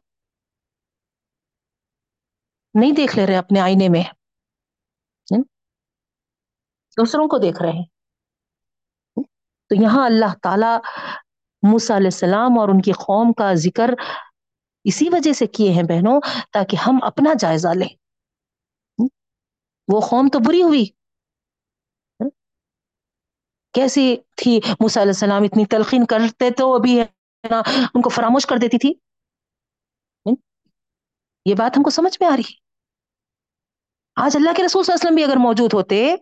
نہیں 2.74 2.92
دیکھ 2.92 3.16
لے 3.16 3.26
رہے 3.28 3.38
اپنے 3.38 3.60
آئینے 3.60 3.90
میں۔ 3.90 4.04
دوسروں 6.98 7.28
کو 7.28 7.38
دیکھ 7.38 7.62
رہے 7.62 7.72
ہیں۔ 7.72 8.01
تو 9.72 9.84
یہاں 9.84 10.06
اللہ 10.06 10.34
تعالی 10.44 10.78
موسا 11.72 11.98
علیہ 11.98 12.08
السلام 12.08 12.60
اور 12.60 12.70
ان 12.70 12.82
کی 12.82 12.92
قوم 12.92 13.34
کا 13.34 13.54
ذکر 13.54 13.90
اسی 14.84 15.10
وجہ 15.10 15.34
سے 15.34 15.48
کیے 15.48 15.72
ہیں 15.72 15.84
بہنوں، 15.84 16.20
تاکہ 16.54 16.76
ہم 16.76 17.00
اپنا 17.02 17.34
جائزہ 17.40 17.68
لیں۔ 17.68 17.90
وہ 19.94 20.02
قوم 20.10 20.30
تو 20.34 20.40
بری 20.40 20.64
ہوئی۔ 20.64 20.86
کیسی 23.74 24.18
تھی 24.38 24.60
موسیٰ 24.80 25.04
علیہ 25.04 25.12
السلام؟ 25.12 25.44
اتنی 25.44 25.66
تلقین 25.66 26.06
کرتے 26.06 26.52
تو 26.52 26.76
ابھی 26.76 27.02
ان 27.94 28.02
کو 28.02 28.10
فراموش 28.10 28.46
کر 28.46 28.58
دیتی 28.58 28.78
تھی۔ 28.78 28.94
یہ 31.46 31.56
بات 31.56 31.78
ہم 31.78 31.84
کو 31.84 31.90
سمجھ 31.90 32.18
میں 32.20 32.30
آ 32.30 32.36
رہی۔ 32.36 32.54
آج 34.16 34.38
اللہ 34.38 34.50
کے 34.58 34.66
رسول 34.66 34.84
صلی 34.84 34.94
اللہ 34.94 35.02
علیہ 35.02 35.08
وسلم 35.08 35.16
بھی 35.16 35.24
اگر 35.24 35.36
موجود 35.36 35.74
ہوتے 35.74 36.14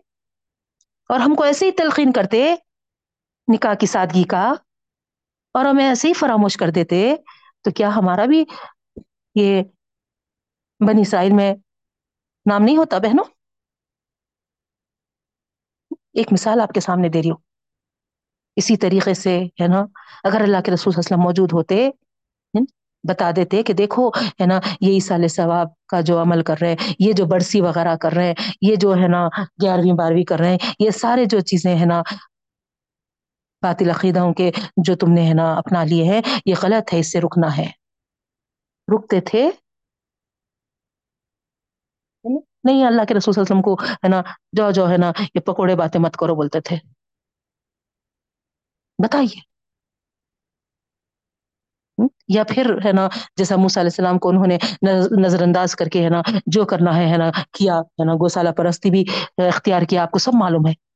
اور 1.08 1.20
ہم 1.20 1.34
کو 1.34 1.42
ایسے 1.44 1.66
ہی 1.66 1.70
تلقین 1.70 2.12
کرتے 2.12 2.54
نکاح 3.50 3.74
کی 3.74 3.86
سادگی 3.86 4.24
کا۔ 4.24 4.52
اور 5.54 5.64
ہمیں 5.64 5.88
ایسے 5.88 6.08
ہی 6.08 6.12
فراموش 6.12 6.56
کر 6.56 6.70
دیتے 6.70 7.14
تو 7.64 7.70
کیا 7.70 7.88
ہمارا 7.96 8.24
بھی 8.24 8.44
یہ 9.34 9.62
بنی 10.80 11.00
اسرائیل 11.00 11.32
میں 11.32 11.54
نام 12.46 12.62
نہیں 12.62 12.76
ہوتا 12.76 12.98
بہنوں؟ 12.98 13.24
ایک 16.12 16.32
مثال 16.32 16.60
آپ 16.60 16.72
کے 16.72 16.80
سامنے 16.80 17.08
دے 17.08 17.22
رہی 17.22 17.30
ہوں۔ 17.30 17.42
اسی 18.56 18.76
طریقے 18.76 19.14
سے 19.14 19.38
ہے 19.60 19.66
نا، 19.68 19.84
اگر 20.24 20.40
اللہ 20.40 20.60
کے 20.64 20.72
رسول 20.72 20.92
صلی 20.92 20.98
اللہ 20.98 20.98
علیہ 20.98 20.98
وسلم 20.98 21.22
موجود 21.22 21.52
ہوتے 21.52 21.88
بتا 23.08 23.30
دیتے 23.36 23.62
کہ 23.62 23.72
دیکھو، 23.72 24.08
ہے 24.08 24.46
نا، 24.46 24.60
یہ 24.80 24.92
عیسال 24.94 25.28
ثواب 25.28 25.68
کا 25.88 26.00
جو 26.00 26.20
عمل 26.22 26.42
کر 26.42 26.56
رہے 26.60 26.68
ہیں 26.68 26.94
یہ 26.98 27.12
جو 27.12 27.24
برسی 27.26 27.60
وغیرہ 27.60 27.94
کر 27.96 28.12
رہے 28.12 28.26
ہیں 28.26 28.34
یہ 28.62 28.76
جو 28.76 28.94
ہے 28.94 29.08
نا 29.08 29.28
گیارہویں 29.62 29.92
بارہویں 29.92 30.24
کر 30.24 30.38
رہے 30.38 30.50
ہیں 30.50 30.72
یہ 30.78 30.90
سارے 30.90 31.24
جو 31.24 31.40
چیزیں 31.40 31.78
ہے 31.78 31.84
نا 31.84 32.02
باطل 33.62 33.90
عقیدہ 33.90 34.32
کے 34.36 34.50
جو 34.76 34.96
تم 34.96 35.12
نے 35.12 35.28
ہے 35.28 35.34
نا 35.34 35.54
اپنا 35.54 35.84
لیے 35.84 36.04
ہیں، 36.04 36.20
یہ 36.46 36.54
غلط 36.62 36.94
ہے، 36.94 36.98
اس 36.98 37.12
سے 37.12 37.20
رکنا 37.20 37.56
ہے۔ 37.56 37.66
رکتے 38.94 39.20
تھے۔ 39.20 39.50
نہیں، 42.64 42.86
اللہ 42.86 43.02
کے 43.04 43.14
رسول 43.14 43.34
صلی 43.34 43.40
اللہ 43.40 43.52
علیہ 43.52 43.60
وسلم 43.60 43.62
کو 43.62 43.74
ہے 43.82 44.08
نا 44.08 44.22
جو 44.52 44.70
جو 44.70 44.90
ہے 44.90 44.96
نا، 44.96 45.12
یہ 45.34 45.40
پکوڑے 45.40 45.76
باتیں 45.76 46.00
مت 46.00 46.16
کرو 46.16 46.34
بولتے 46.34 46.60
تھے۔ 46.60 46.76
بتائیے۔ 49.04 49.50
یا 52.28 52.44
پھر 52.44 52.78
ہے 52.84 52.92
نا، 52.92 53.08
جیسا 53.36 53.56
موسیٰ 53.56 53.82
علیہ 53.82 53.90
السلام 53.92 54.18
کو 54.18 54.28
انہوں 54.28 54.46
نے 54.46 54.58
نظر 55.20 55.42
انداز 55.42 55.76
کر 55.76 55.86
کے 55.86 56.04
ہے 56.04 56.08
نا، 56.08 56.22
جو 56.46 56.64
کرنا 56.64 56.96
ہے 56.96 57.12
ہے 57.12 57.16
نا، 57.16 57.30
کیا، 57.30 57.74
ہے 57.74 58.04
نا 58.04 58.12
گوسالہ 58.12 58.48
پرستی 58.48 58.90
بھی 58.90 59.04
اختیار 59.36 59.82
کیا، 59.82 60.02
آپ 60.02 60.10
کو 60.10 60.18
سب 60.18 60.34
معلوم 60.34 60.66
ہے۔ 60.68 60.89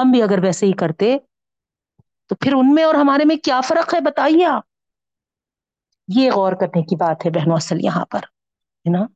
ہم 0.00 0.10
بھی 0.12 0.22
اگر 0.22 0.38
ویسے 0.42 0.66
ہی 0.66 0.72
کرتے 0.72 1.18
تو 2.26 2.34
پھر 2.34 2.52
ان 2.52 2.74
میں 2.74 2.84
اور 2.84 2.94
ہمارے 2.94 3.24
میں 3.24 3.36
کیا 3.36 3.60
فرق 3.60 3.94
ہے 3.94 4.00
بتائیے 4.00 4.44
آپ؟ 4.44 4.64
یہ 6.08 6.30
غور 6.30 6.52
کرنے 6.52 6.82
کی 6.82 6.96
بات 6.96 7.26
ہے 7.26 7.30
بہنوں، 7.30 7.56
اصل 7.56 7.76
یہاں 7.80 8.04
پر، 8.04 8.18
ہے 8.18 8.98
نا؟ 8.98 9.06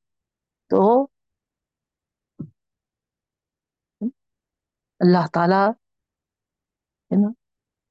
تو 0.69 1.05
اللہ 5.01 5.27
تعالی، 5.33 5.71
ہے 7.11 7.27
نا؟ 7.27 7.29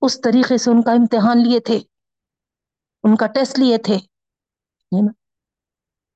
اس 0.02 0.22
طریقے 0.22 0.58
سے 0.58 0.72
ان 0.72 0.82
کا 0.82 0.92
امتحان 0.92 1.38
لیے 1.38 1.60
تھے، 1.60 1.80
ان 3.04 3.16
کا 3.16 3.28
ٹیسٹ 3.28 3.60
لیے 3.60 3.78
تھے 3.78 3.96
نا؟ 5.02 5.12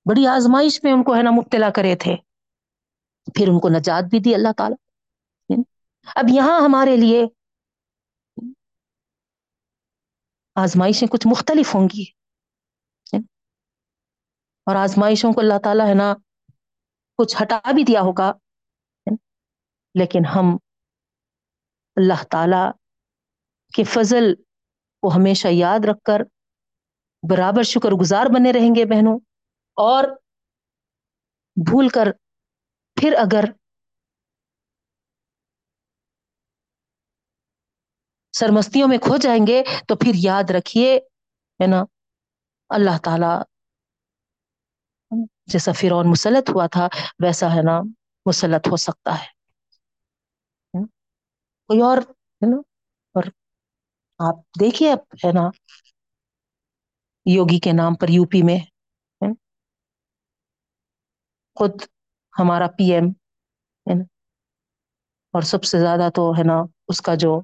بڑی 0.10 0.28
آزمائش 0.28 0.84
میں 0.84 0.92
ان 0.92 1.04
کو، 1.04 1.16
ہے 1.16 1.24
نا، 1.24 1.30
مبتلا 1.30 1.70
کرے 1.70 1.96
تھے۔ 1.96 2.16
پھر 3.36 3.48
ان 3.48 3.60
کو 3.60 3.70
نجات 3.70 4.04
بھی 4.04 4.20
دی 4.20 4.36
اللہ 4.36 4.52
تعالی۔ 4.58 4.87
اب 6.16 6.26
یہاں 6.30 6.62
ہمارے 6.62 6.98
لیے 6.98 7.24
آزمائشیں 10.56 11.08
کچھ 11.08 11.28
مختلف 11.28 11.76
ہوں 11.76 11.88
گی۔ 11.94 12.04
اور 14.66 14.76
آزمائشوں 14.76 15.34
کو 15.34 15.40
اللہ 15.42 15.54
تعالیٰ 15.64 15.88
ہے 15.88 15.94
نا 15.94 16.14
کچھ 17.18 17.36
ہٹا 17.42 17.72
بھی 17.72 17.84
دیا 17.84 18.02
ہوگا۔ 18.02 18.32
لیکن 19.96 20.20
ہم 20.26 20.58
اللہ 21.96 22.24
تعالی 22.32 22.72
کے 23.74 23.84
فضل 23.84 24.36
کو 25.02 25.08
ہمیشہ 25.16 25.48
یاد 25.52 25.86
رکھ 25.86 26.02
کر 26.04 26.20
برابر 27.30 27.64
شکر 27.64 27.90
گزار 27.90 28.26
بنے 28.26 28.54
رہیں 28.54 28.76
گے 28.76 28.86
بہنوں۔ 28.86 29.20
اور 29.74 30.04
بھول 31.56 31.90
کر 31.90 32.08
پھر 32.96 33.14
اگر 33.14 33.44
سرمستیوں 38.40 38.88
میں 38.88 38.98
کھو 38.98 39.18
جائیں 39.18 39.48
گے 39.48 39.64
تو 39.88 39.96
پھر 39.96 40.12
یاد 40.16 40.52
رکھیے، 40.52 40.98
ہے 41.60 41.68
نا؟ 41.68 41.84
اللہ 42.70 42.98
تعالی 43.04 43.34
جیسا 45.46 45.72
فرعون 45.72 46.12
مسلط 46.12 46.50
ہوا 46.50 46.68
تھا، 46.68 46.88
ویسا 47.24 47.48
ہے 47.56 47.62
نا، 47.62 47.82
مسلط 48.26 48.68
ہو 48.68 48.76
سکتا 48.76 49.14
ہے۔ 49.20 49.28
کوئی 51.70 51.82
اور، 51.82 51.98
ہے 51.98 52.50
نا؟ 52.50 52.58
اور 53.16 53.24
آپ 54.20 54.36
دیکھیے 54.60 54.92
اب، 54.92 55.00
ہے 55.26 55.32
نا، 55.32 55.50
یوگی 57.26 57.60
کے 57.60 57.72
نام 57.74 57.96
پر 57.96 58.10
یو 58.10 58.26
پی 58.26 58.42
میں 58.44 58.60
خود 61.58 61.72
ہمارا 62.40 62.68
پی 62.68 62.92
ایم، 62.94 63.06
ہے 63.88 63.94
نا؟ 63.94 64.04
اور 65.34 65.42
سب 65.42 65.64
سے 65.64 65.80
زیادہ 65.80 66.10
تو، 66.16 66.32
ہے 66.32 66.44
نا، 66.44 66.64
اس 66.88 67.02
کا 67.02 67.16
جو 67.16 67.42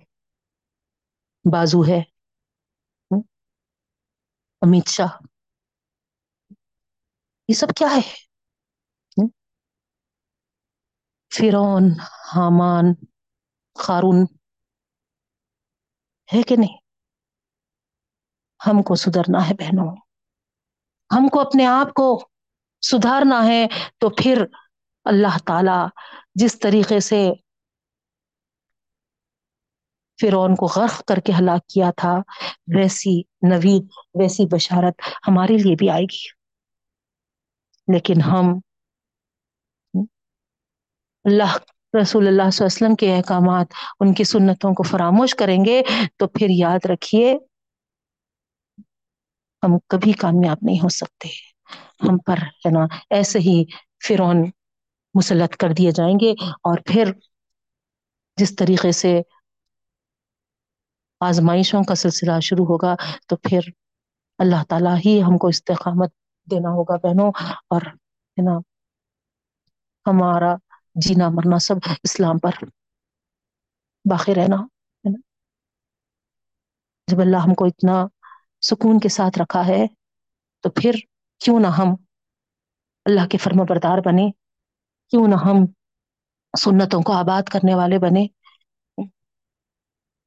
بازو 1.52 1.82
ہے۔ 1.82 2.02
امیت 4.62 4.88
شاہ۔ 4.88 5.24
یہ 7.48 7.54
سب 7.54 7.68
کیا 7.76 7.88
ہے؟ 7.96 8.24
فرون 11.36 11.84
حامان 12.36 12.86
خارون 13.80 14.16
ہے 16.34 16.44
کہ 16.44 16.56
نہیں؟ 16.60 16.78
ہم 18.68 18.82
کو 18.82 18.96
سدھرنا 18.96 19.50
ہے 19.50 19.54
بہنوں۔ 19.54 19.96
ہم 21.16 21.28
کو 21.30 21.40
اپنے 21.40 21.66
آپ 21.66 21.88
کو 21.94 22.30
سدھارنا 22.82 23.46
ہے 23.48 23.68
تو 23.98 24.10
پھر 24.10 24.46
اللہ 25.06 25.38
تعالی 25.46 25.88
جس 26.36 26.60
طریقے 26.60 27.00
سے 27.00 27.32
فرعون 30.24 30.56
کو 30.56 30.66
غرق 30.66 31.04
کر 31.06 31.18
کے 31.18 31.34
ہلاک 31.40 31.68
کیا 31.68 31.92
تھا، 31.98 32.14
ویسی 32.76 33.22
نوید، 33.50 33.84
ویسی 34.20 34.46
بشارت 34.46 35.02
ہمارے 35.28 35.58
لیے 35.58 35.76
بھی 35.76 35.90
آئے 35.90 36.04
گی۔ 36.04 36.44
لیکن 37.94 38.22
ہم 38.22 38.60
اللہ، 41.24 41.58
رسول 42.02 42.28
اللہ 42.28 42.50
صلی 42.50 42.66
اللہ 42.66 42.66
علیہ 42.66 42.66
وسلم 42.66 42.96
کے 42.96 43.16
احکامات، 43.16 43.68
ان 44.00 44.14
کی 44.14 44.24
سنتوں 44.24 44.74
کو 44.74 44.84
فراموش 44.84 45.36
کریں 45.36 45.66
گے 45.66 45.82
تو 46.18 46.28
پھر 46.28 46.48
یاد 46.50 46.86
رکھیے، 46.86 47.38
ہم 49.64 49.78
کبھی 49.90 50.14
کامیاب 50.14 50.58
نہیں 50.62 50.80
ہو 50.84 50.90
سکتے۔ 50.90 51.28
ہم 52.04 52.18
پر 52.18 52.38
ہے 52.38 52.72
نا، 52.72 52.86
ایسے 53.10 53.40
ہی 53.40 53.64
فرون 54.08 54.50
مسلط 55.14 55.58
کر 55.58 55.70
دیے 55.78 55.92
جائیں 55.92 56.16
گے۔ 56.22 56.32
اور 56.48 56.78
پھر 56.86 57.12
جس 58.38 58.56
طریقے 58.56 58.92
سے 58.92 59.22
آزمائشوں 61.24 61.84
کا 61.84 61.96
سلسلہ 61.98 62.40
شروع 62.42 62.66
ہوگا 62.66 62.96
تو 63.28 63.36
پھر 63.40 63.70
اللہ 64.40 64.64
تعالی 64.68 64.94
ہی 65.02 65.22
ہم 65.24 65.38
کو 65.38 65.48
استحقامت 65.50 66.12
دینا 66.48 66.70
ہوگا 66.72 66.96
بہنوں 67.00 67.30
اور 67.70 67.82
ہے 68.38 68.44
نا، 68.44 68.58
ہمارا 70.06 70.54
جینا 70.96 71.28
مرنا 71.32 71.58
سب 71.62 71.78
اسلام 72.04 72.38
پر 72.40 72.54
باقی 74.06 74.34
رہنا، 74.36 74.58
ہے 75.04 75.10
نا۔ 75.10 75.20
جب 77.08 77.20
اللہ 77.22 77.38
ہم 77.40 77.54
کو 77.54 77.66
اتنا 77.66 77.96
سکون 78.64 79.00
کے 79.00 79.10
ساتھ 79.10 79.40
رکھا 79.40 79.66
ہے 79.68 79.82
تو 80.64 80.70
پھر 80.72 80.94
کیوں 81.42 81.60
نہ 81.60 81.68
ہم 81.78 81.90
اللہ 83.06 83.28
کے 83.28 83.38
فرم 83.40 83.64
بردار 83.66 83.98
بنے 84.02 84.30
کیوں 85.14 85.28
نہ 85.28 85.36
ہم 85.42 85.66
سنتوں 86.54 87.02
کو 87.02 87.14
آباد 87.16 87.50
کرنے 87.50 87.76
والے 87.76 88.00
بنے 88.00 88.26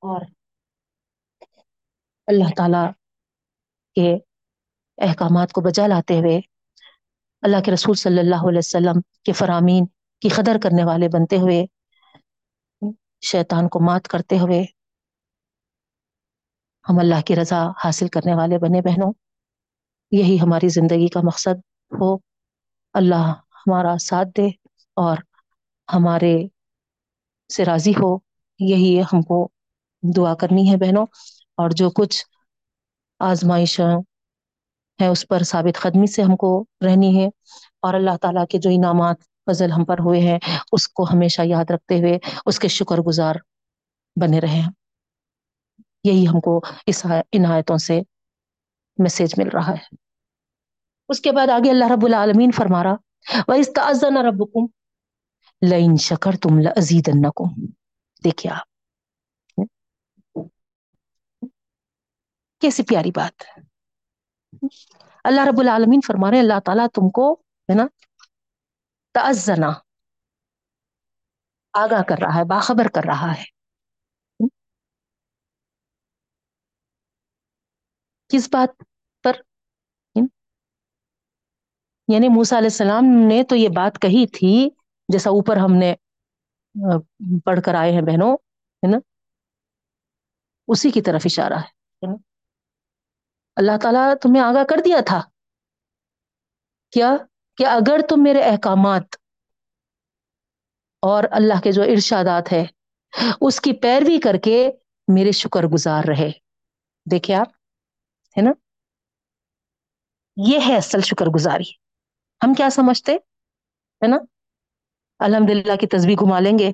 اور 0.02 0.22
اللہ 2.26 2.54
تعالی 2.56 2.84
کے 3.94 4.14
احکامات 4.98 5.52
کو 5.52 5.60
بجا 5.60 5.86
لاتے 5.86 6.18
ہوئے 6.18 6.40
اللہ 7.42 7.56
کے 7.64 7.72
رسول 7.72 7.94
صلی 7.94 8.18
اللہ 8.18 8.48
علیہ 8.48 8.58
وسلم 8.58 9.00
کے 9.24 9.32
فرامین 9.32 9.86
کی 10.20 10.28
قدر 10.28 10.56
کرنے 10.62 10.84
والے 10.84 11.08
بنتے 11.08 11.36
ہوئے، 11.36 11.64
شیطان 13.20 13.68
کو 13.68 13.80
مات 13.80 14.08
کرتے 14.08 14.38
ہوئے 14.38 14.64
ہم 16.88 16.98
اللہ 16.98 17.20
کی 17.26 17.36
رضا 17.36 17.70
حاصل 17.84 18.08
کرنے 18.08 18.34
والے 18.34 18.58
بنے 18.58 18.80
بہنوں، 18.82 19.12
یہی 20.10 20.40
ہماری 20.40 20.68
زندگی 20.68 21.08
کا 21.08 21.20
مقصد 21.24 21.58
ہو۔ 21.92 22.14
اللہ 22.94 23.32
ہمارا 23.56 23.98
ساتھ 23.98 24.28
دے 24.36 24.46
اور 24.96 25.16
ہمارے 25.94 26.36
سے 27.56 27.64
راضی 27.64 27.90
ہو، 27.90 28.16
یہی 28.58 29.00
ہم 29.00 29.22
کو 29.22 29.48
دعا 30.16 30.34
کرنی 30.34 30.72
ہے 30.72 30.76
بہنوں۔ 30.76 31.06
اور 31.56 31.70
جو 31.70 31.90
کچھ 31.90 32.24
آزمائش 33.18 33.80
ہے 35.00 35.06
اس 35.06 35.28
پر 35.28 35.42
ثابت 35.42 35.80
قدمی 35.80 36.06
سے 36.06 36.22
ہم 36.22 36.36
کو 36.36 36.64
رہنی 36.86 37.20
ہے 37.20 37.26
اور 37.80 37.94
اللہ 37.94 38.16
تعالی 38.20 38.46
کے 38.50 38.58
جو 38.58 38.70
انعامات 38.72 39.16
فضل 39.46 39.72
ہم 39.72 39.84
پر 39.84 39.98
ہوئے 39.98 40.20
ہیں، 40.20 40.38
اس 40.72 40.88
کو 40.88 41.04
ہمیشہ 41.04 41.42
یاد 41.44 41.70
رکھتے 41.70 41.98
ہوئے 41.98 42.18
اس 42.46 42.58
کے 42.58 42.68
شکر 42.68 42.98
گزار 42.98 43.34
بنے 44.20 44.40
رہے 44.40 44.48
ہیں۔ 44.48 44.70
یہی 46.04 46.28
ہم 46.28 46.40
کو 46.40 46.60
اس 46.86 47.06
عنایتوں 47.06 47.78
سے 47.78 48.00
میسج 48.98 49.34
مل 49.36 49.48
رہا 49.48 49.70
ہے۔ 49.70 49.96
اس 51.08 51.20
کے 51.20 51.32
بعد 51.32 51.46
آگے 51.46 51.70
اللہ 51.70 51.84
رب 51.90 52.04
العالمین 52.04 52.50
فرما 52.50 52.84
رہا 52.84 52.94
وَإِسْتَأَذَّنَ 53.48 54.18
رَبُّكُمْ 54.18 54.66
لَإِن 55.68 55.96
شَكَرْتُمْ 55.96 56.60
لَأَزِيدَنَّكُمْ۔ 56.60 57.66
دیکھیے 58.24 58.52
آپ 58.52 58.75
کیسی 62.60 62.82
پیاری 62.82 63.10
بات 63.10 63.42
اللہ 65.24 65.40
رب 65.48 65.60
العالمین 65.60 66.00
فرما 66.06 66.30
رہے 66.30 66.38
اللہ 66.38 66.60
تعالیٰ 66.64 66.86
تم 66.88 67.10
کو 67.10 67.32
ہے 67.34 67.74
نا 67.74 67.86
تأذنا 69.12 69.72
آگاہ 71.72 72.02
کر 72.02 72.14
رہا 72.20 72.38
ہے، 72.38 72.44
باخبر 72.44 72.88
کر 72.94 73.00
رہا 73.06 73.34
ہے۔ 73.38 73.44
کس 78.28 78.48
بات 78.52 78.82
پر؟ 79.22 79.32
یعنی 82.08 82.28
موسا 82.28 82.58
علیہ 82.58 82.66
السلام 82.66 83.04
نے 83.28 83.42
تو 83.44 83.56
یہ 83.56 83.68
بات 83.68 83.98
کہی 84.02 84.26
تھی، 84.26 84.70
جیسا 85.08 85.30
اوپر 85.30 85.56
ہم 85.56 85.72
نے 85.78 85.94
پڑھ 87.44 87.60
کر 87.64 87.74
آئے 87.74 87.92
ہیں 87.92 88.02
بہنوں، 88.02 88.32
ہے 88.76 88.90
نا؟ 88.90 88.98
اسی 90.68 90.90
کی 90.90 91.02
طرف 91.02 91.22
اشارہ 91.24 91.54
ہے 91.54 91.76
اللہ 93.56 93.72
تعالیٰ 93.82 94.14
تمہیں 94.22 94.42
آگاہ 94.42 94.64
کر 94.64 94.76
دیا 94.84 94.96
تھا۔ 95.06 95.22
کیا؟ 96.90 97.16
کہ 97.56 97.66
اگر 97.66 98.00
تم 98.08 98.16
میرے 98.22 98.42
احکامات 98.42 99.02
اور 101.00 101.24
اللہ 101.30 101.60
کے 101.64 101.72
جو 101.72 101.82
ارشادات 101.82 102.52
ہے 102.52 102.64
اس 103.40 103.60
کی 103.60 103.72
پیروی 103.72 104.20
کر 104.20 104.36
کے 104.44 104.70
میرے 105.08 105.32
شکر 105.32 105.64
گزار 105.64 106.04
رہے۔ 106.08 106.30
دیکھے 107.10 107.34
آپ، 107.34 107.46
ہے 108.38 108.40
نا؟ 108.40 108.50
یہ 110.36 110.58
ہے 110.66 110.76
اصل 110.76 111.00
شکر 111.00 111.26
گزاری۔ 111.26 111.70
ہم 112.44 112.54
کیا 112.54 112.70
سمجھتے؟ 112.70 113.12
ہے 113.12 114.06
نا؟ 114.06 114.16
الحمد 115.18 115.50
للہ 115.50 115.76
کی 115.76 115.86
تصویر 115.86 116.14
گھما 116.14 116.40
لیں 116.40 116.58
گے 116.58 116.68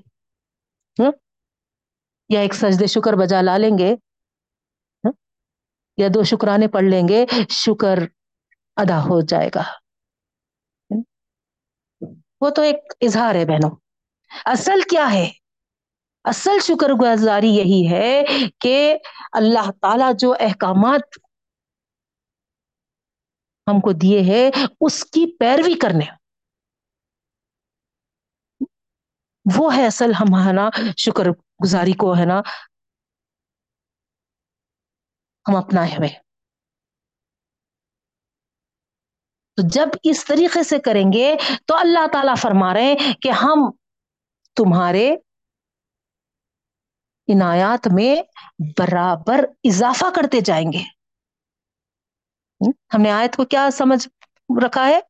ہاں؟ 1.03 1.11
یا 2.29 2.41
ایک 2.41 2.55
سجدے 2.55 2.87
شکر 2.87 3.13
بجا 3.13 3.43
لا 3.43 3.59
لیں 3.59 3.79
گے۔ 3.79 3.97
یا 5.97 6.09
دو 6.15 6.23
شکرانے 6.23 6.69
پڑھ 6.69 6.85
لیں 6.85 7.09
گے، 7.09 7.27
شکر 7.51 7.99
ادا 8.77 9.03
ہو 9.03 9.21
جائے 9.21 9.51
گا۔ 9.55 9.63
وہ 12.41 12.51
تو 12.51 12.63
ایک 12.63 12.77
اظہار 13.01 13.35
ہے 13.35 13.45
بہنوں۔ 13.45 13.71
اصل 14.45 14.81
کیا 14.91 15.13
ہے؟ 15.13 15.31
اصل 16.25 16.59
شکر 16.61 16.89
گزاری 16.89 17.49
یہی 17.49 17.93
ہے 17.93 18.25
کہ 18.61 18.99
اللہ 19.33 19.71
تعالی 19.81 20.05
جو 20.19 20.35
احکامات 20.41 21.01
ہم 23.71 23.81
کو 23.81 23.93
دیے 23.93 24.21
ہیں، 24.21 24.51
اس 24.81 25.05
کی 25.05 25.37
پیروی 25.37 25.75
کرنے۔ 25.75 26.05
وہ 29.57 29.77
ہے 29.77 29.87
اصل 29.87 30.13
ہم 30.21 30.49
ہے 30.49 30.53
نا 30.53 30.71
شکر 30.97 31.25
گزاری 31.65 31.93
کو، 31.93 32.17
ہے 32.17 32.25
نا؟ 32.25 32.41
ہم 35.49 35.57
اپنا 35.57 35.87
ہوئے۔ 35.87 36.09
تو 39.57 39.63
جب 39.69 39.87
اس 40.03 40.25
طریقے 40.25 40.63
سے 40.63 40.79
کریں 40.79 41.13
گے 41.13 41.35
تو 41.67 41.77
اللہ 41.77 42.07
تعالی 42.13 42.33
فرما 42.39 42.75
رہے 42.75 42.83
ہیں 42.83 43.13
کہ 43.23 43.31
ہم 43.31 43.71
تمہارے 44.57 45.17
عنایات 47.35 47.89
میں 47.95 48.23
برابر 48.79 49.45
اضافہ 49.65 50.05
کرتے 50.15 50.41
جائیں 50.41 50.73
گے۔ 50.73 50.83
ہم 52.95 53.03
نے 53.03 53.11
آیت 53.11 53.37
کو 53.37 53.45
کیا 53.45 53.69
سمجھ 53.73 54.09
رکھا 54.65 54.87
ہے؟ 54.87 55.01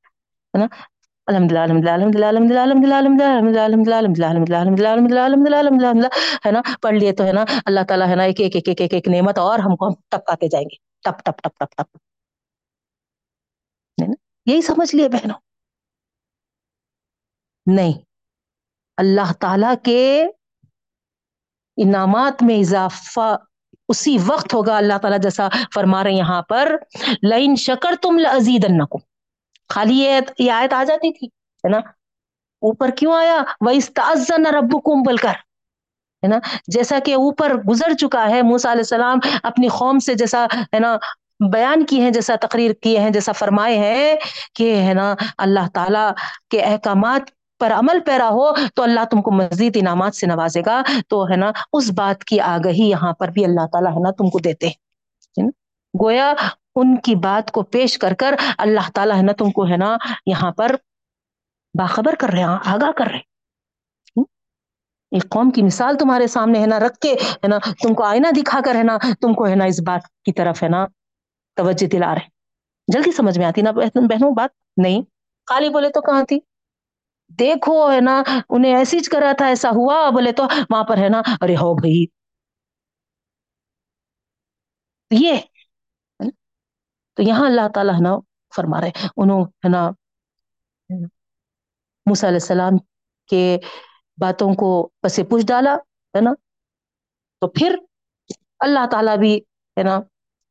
الحمد 1.28 1.52
للہ 1.52 1.58
الحمد 1.60 1.86
الحمد 1.86 2.14
للہ 2.14 2.26
الحمد 2.26 2.50
للہ 2.50 2.60
الحمد 2.60 2.84
الحمد 2.84 3.58
الحمد 3.58 3.58
الحمد 3.58 3.90
الحمد 3.90 4.78
الحمد 4.78 5.12
الحمد 5.12 5.12
الحمد 5.12 5.46
الحمد 5.48 5.84
الحمد 5.84 6.46
ہے 6.46 6.50
نا 6.50 6.60
پڑھ 6.82 6.94
لیے 6.94 7.12
تو 7.12 7.24
ہے 7.24 7.32
نا 7.32 7.44
اللہ 7.66 7.84
تعالیٰ 7.88 8.08
ہے 8.08 8.14
نا 8.14 8.22
ایک 8.22 8.40
ایک 8.40 8.56
ایک 8.56 8.80
ایک 8.80 8.94
ایک 8.94 9.08
نعمت 9.08 9.38
اور 9.38 9.58
ہم 9.58 9.76
کو 9.76 9.88
ہم 9.88 9.94
ٹپکاتے 10.08 10.48
جائیں 10.48 10.64
گے 10.64 10.76
ٹپ 11.04 11.22
ٹپ 11.24 11.42
ٹپ 11.42 11.58
ٹپ 11.58 11.76
ٹپ 11.76 11.96
یہی 14.46 14.60
سمجھ 14.62 14.94
لیے 14.94 15.08
بہنوں 15.08 15.38
نہیں 17.66 17.92
اللہ 18.98 19.32
تعالی 19.40 19.74
کے 19.84 20.02
انعامات 21.78 22.42
میں 22.42 22.58
اضافہ 22.60 23.34
اسی 23.88 24.16
وقت 24.26 24.54
ہوگا 24.54 24.76
اللہ 24.76 24.98
تعالیٰ 24.98 25.18
جیسا 25.22 25.48
فرما 25.74 26.02
رہے 26.04 26.12
یہاں 26.12 26.42
پر 26.48 26.76
لائن 27.22 27.54
شکر 27.60 27.94
تم 28.02 28.18
لزید 28.18 28.64
خالی 29.72 29.98
یہ 30.38 30.50
آیت 30.52 30.72
آ 30.72 30.82
جاتی 30.84 31.12
تھی، 31.12 31.26
ہے 31.64 31.68
نا؟ 31.68 31.78
اوپر 32.62 32.90
کیوں 32.90 33.14
آیا؟ 33.14 33.42
وہ 33.60 33.70
استاذن 33.70 34.46
رب 34.46 34.72
بول 35.04 35.16
کر 35.16 35.34
ہے 36.22 36.26
نا؟ 36.26 36.38
جیسا 36.66 36.98
کہ 37.04 37.14
اوپر 37.14 37.54
گزر 37.54 37.92
چکا 37.94 38.28
ہے 38.30 38.42
موسا 38.42 38.72
علیہ 38.72 38.80
السلام 38.80 39.18
اپنی 39.42 39.68
قوم 39.68 39.98
سے 39.98 40.14
جیسا، 40.14 40.46
ہے 40.74 40.78
نا، 40.78 40.96
بیان 41.52 41.84
کی 41.84 42.00
ہیں، 42.00 42.10
جیسا 42.10 42.34
تقریر 42.40 42.70
کیے 42.82 42.98
ہیں، 43.00 43.10
جیسا 43.10 43.32
فرمائے 43.32 43.76
ہیں 43.76 44.16
کہ، 44.54 44.76
ہے 44.82 44.94
نا، 44.94 45.14
اللہ 45.38 45.68
تعالی 45.74 46.06
کے 46.50 46.60
احکامات 46.60 47.30
پر 47.60 47.72
عمل 47.72 48.00
پیرا 48.00 48.28
ہو 48.28 48.52
تو 48.74 48.82
اللہ 48.82 49.04
تم 49.10 49.22
کو 49.22 49.30
مزید 49.30 49.76
انعامات 49.80 50.14
سے 50.14 50.26
نوازے 50.26 50.62
گا۔ 50.66 50.82
تو، 51.08 51.24
ہے 51.24 51.36
نا، 51.36 51.50
اس 51.72 51.90
بات 51.90 52.24
کی 52.24 52.40
آگہی 52.40 52.88
یہاں 52.88 53.12
پر 53.12 53.28
بھی 53.28 53.44
اللہ 53.44 53.66
تعالیٰ، 53.72 53.92
ہے 53.92 54.00
نا، 54.00 54.10
تم 54.10 54.30
کو 54.30 54.38
دیتے 54.38 54.68
ہیں۔ 54.68 55.50
گویا 55.94 56.32
ان 56.76 56.96
کی 57.00 57.14
بات 57.14 57.50
کو 57.52 57.62
پیش 57.62 57.98
کر 57.98 58.14
کر 58.18 58.34
اللہ 58.58 58.90
تعالیٰ 58.94 59.16
ہے 59.16 59.22
نا 59.22 59.32
تم 59.32 59.50
کو 59.50 59.66
ہے 59.66 59.76
نا 59.76 59.96
یہاں 60.26 60.50
پر 60.50 60.74
باخبر 61.78 62.14
کر 62.14 62.28
رہے 62.28 62.38
ہیں، 62.38 62.58
آگاہ 62.64 62.92
کر 62.92 63.06
رہے 63.06 63.20
ایک 65.12 65.24
قوم 65.30 65.50
کی 65.50 65.62
مثال 65.62 65.96
تمہارے 65.98 66.26
سامنے 66.26 66.60
ہے 66.60 66.66
نا، 66.66 66.80
رکھ 66.80 66.98
کے 66.98 67.12
ہے 67.12 67.48
نا 67.48 67.58
تم 67.82 67.94
کو 67.94 68.02
آئینہ 68.02 68.26
دکھا 68.36 68.60
کر 68.64 68.74
ہے 68.74 68.82
نا 68.82 68.98
تم 69.20 69.34
کو 69.34 69.46
ہے 69.46 69.54
نا 69.54 69.64
اس 69.64 69.80
بات 69.86 70.00
کی 70.24 70.32
طرف 70.32 70.62
ہے 70.62 70.68
نا 70.68 70.86
توجہ 71.56 71.86
دلا 71.86 72.14
رہے 72.14 72.28
جلدی 72.88 73.12
سمجھ 73.12 73.38
میں 73.38 73.46
آتی 73.46 73.62
نا 73.62 73.70
بہنوں 73.70 74.30
بات؟ 74.34 74.50
نہیں۔ 74.76 75.02
خالی 75.46 75.68
بولے 75.68 75.88
تو 75.88 76.00
کہاں 76.00 76.22
تھی؟ 76.24 76.38
دیکھو 77.38 77.92
ہے 77.92 78.00
نا، 78.00 78.22
انہیں 78.50 78.76
ایسی 78.76 78.98
کرا 79.10 79.32
تھا، 79.38 79.46
ایسا 79.46 79.68
ہوا، 79.70 80.10
بولے 80.10 80.32
تو 80.32 80.44
وہاں 80.70 80.84
پر 80.84 80.96
ہے 80.96 81.08
نا، 81.08 81.22
ارے 81.40 81.54
ہو 81.54 81.74
بھائی۔ 81.74 82.04
یہ 85.10 85.36
تو 87.16 87.22
یہاں 87.22 87.46
اللہ 87.46 87.68
تعالیٰ 87.74 87.94
ہے 87.94 88.00
نا 88.00 88.16
فرما 88.56 88.80
رہے 88.80 89.06
انہوں 89.16 89.44
ہے 89.64 89.68
نا 89.68 89.88
موسیٰ 92.06 92.28
علیہ 92.28 92.42
السلام 92.42 92.76
کے 93.30 93.58
باتوں 94.18 94.52
کو 94.54 94.70
پسے 95.00 95.22
پوچھ 95.24 95.44
ڈالا، 95.46 95.74
ہے 96.14 96.20
نا؟ 96.20 96.32
تو 97.40 97.48
پھر 97.48 97.76
اللہ 98.66 98.86
تعالیٰ 98.90 99.16
بھی 99.18 99.36
ہے 99.76 99.82
نا 99.82 99.98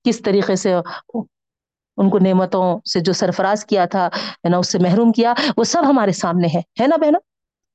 کس 0.06 0.22
طریقے 0.22 0.56
سے 0.56 0.74
ان 0.74 2.10
کو 2.10 2.20
نعمتوں 2.20 2.66
سے 2.92 3.00
جو 3.00 3.14
سرفراز 3.14 3.66
کیا 3.66 3.86
تھا، 3.86 4.06
ہے 4.08 4.50
نا، 4.50 4.58
اس 4.58 4.72
سے 4.72 4.80
محروم 4.82 5.12
کیا، 5.12 5.34
وہ 5.58 5.64
سب 5.64 5.90
ہمارے 5.90 6.12
سامنے 6.12 6.48
ہے 6.56 6.60
ہے 6.82 6.88
نا 6.88 6.96
بہنا 7.02 7.20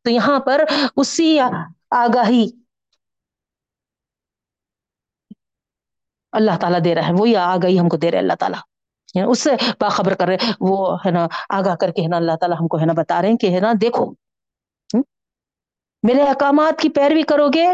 تو 0.05 0.11
یہاں 0.11 0.39
پر 0.47 0.64
اسی 0.97 1.39
آگاہی 1.91 2.47
اللہ 6.32 6.59
تعالیٰ 6.61 6.80
دے 6.84 6.95
رہا 6.95 7.07
ہے، 7.09 7.12
وہی 7.18 7.37
آگاہی 7.37 7.78
ہم 7.80 7.89
کو 7.89 7.97
دے 7.97 8.11
رہے 8.11 8.18
اللہ 8.18 8.34
تعالیٰ۔ 8.41 8.61
اس 9.14 9.42
سے 9.42 9.50
باخبر 9.80 10.14
کر 10.14 10.26
رہے 10.26 10.52
وہ 10.61 10.96
ہے 11.07 11.11
نا، 11.11 11.26
آگاہ 11.59 11.76
کر 11.80 11.90
کے 11.90 12.02
ہے 12.02 12.09
نا، 12.09 12.16
اللہ 12.16 12.36
تعالیٰ 12.40 12.57
ہم 12.61 12.68
کو 12.68 12.78
ہے 12.80 12.86
نا 12.86 12.92
بتا 12.96 13.20
رہے 13.22 13.28
ہیں 13.28 13.36
کہ 13.36 13.54
ہے 13.54 13.61
نا، 13.61 13.72
دیکھو 13.80 14.04
میرے 16.02 16.22
احکامات 16.22 16.80
کی 16.80 16.88
پیروی 16.96 17.22
کرو 17.30 17.48
گے 17.54 17.66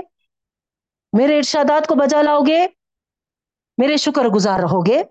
میرے 1.13 1.37
ارشادات 1.37 1.87
کو 1.87 1.95
بجا 1.95 2.23
لاؤ 2.23 2.41
گے 2.47 2.61
میرے 3.79 3.97
شکر 3.97 4.29
گزار 4.35 4.61
رہو 4.61 4.81
گے 4.87 5.03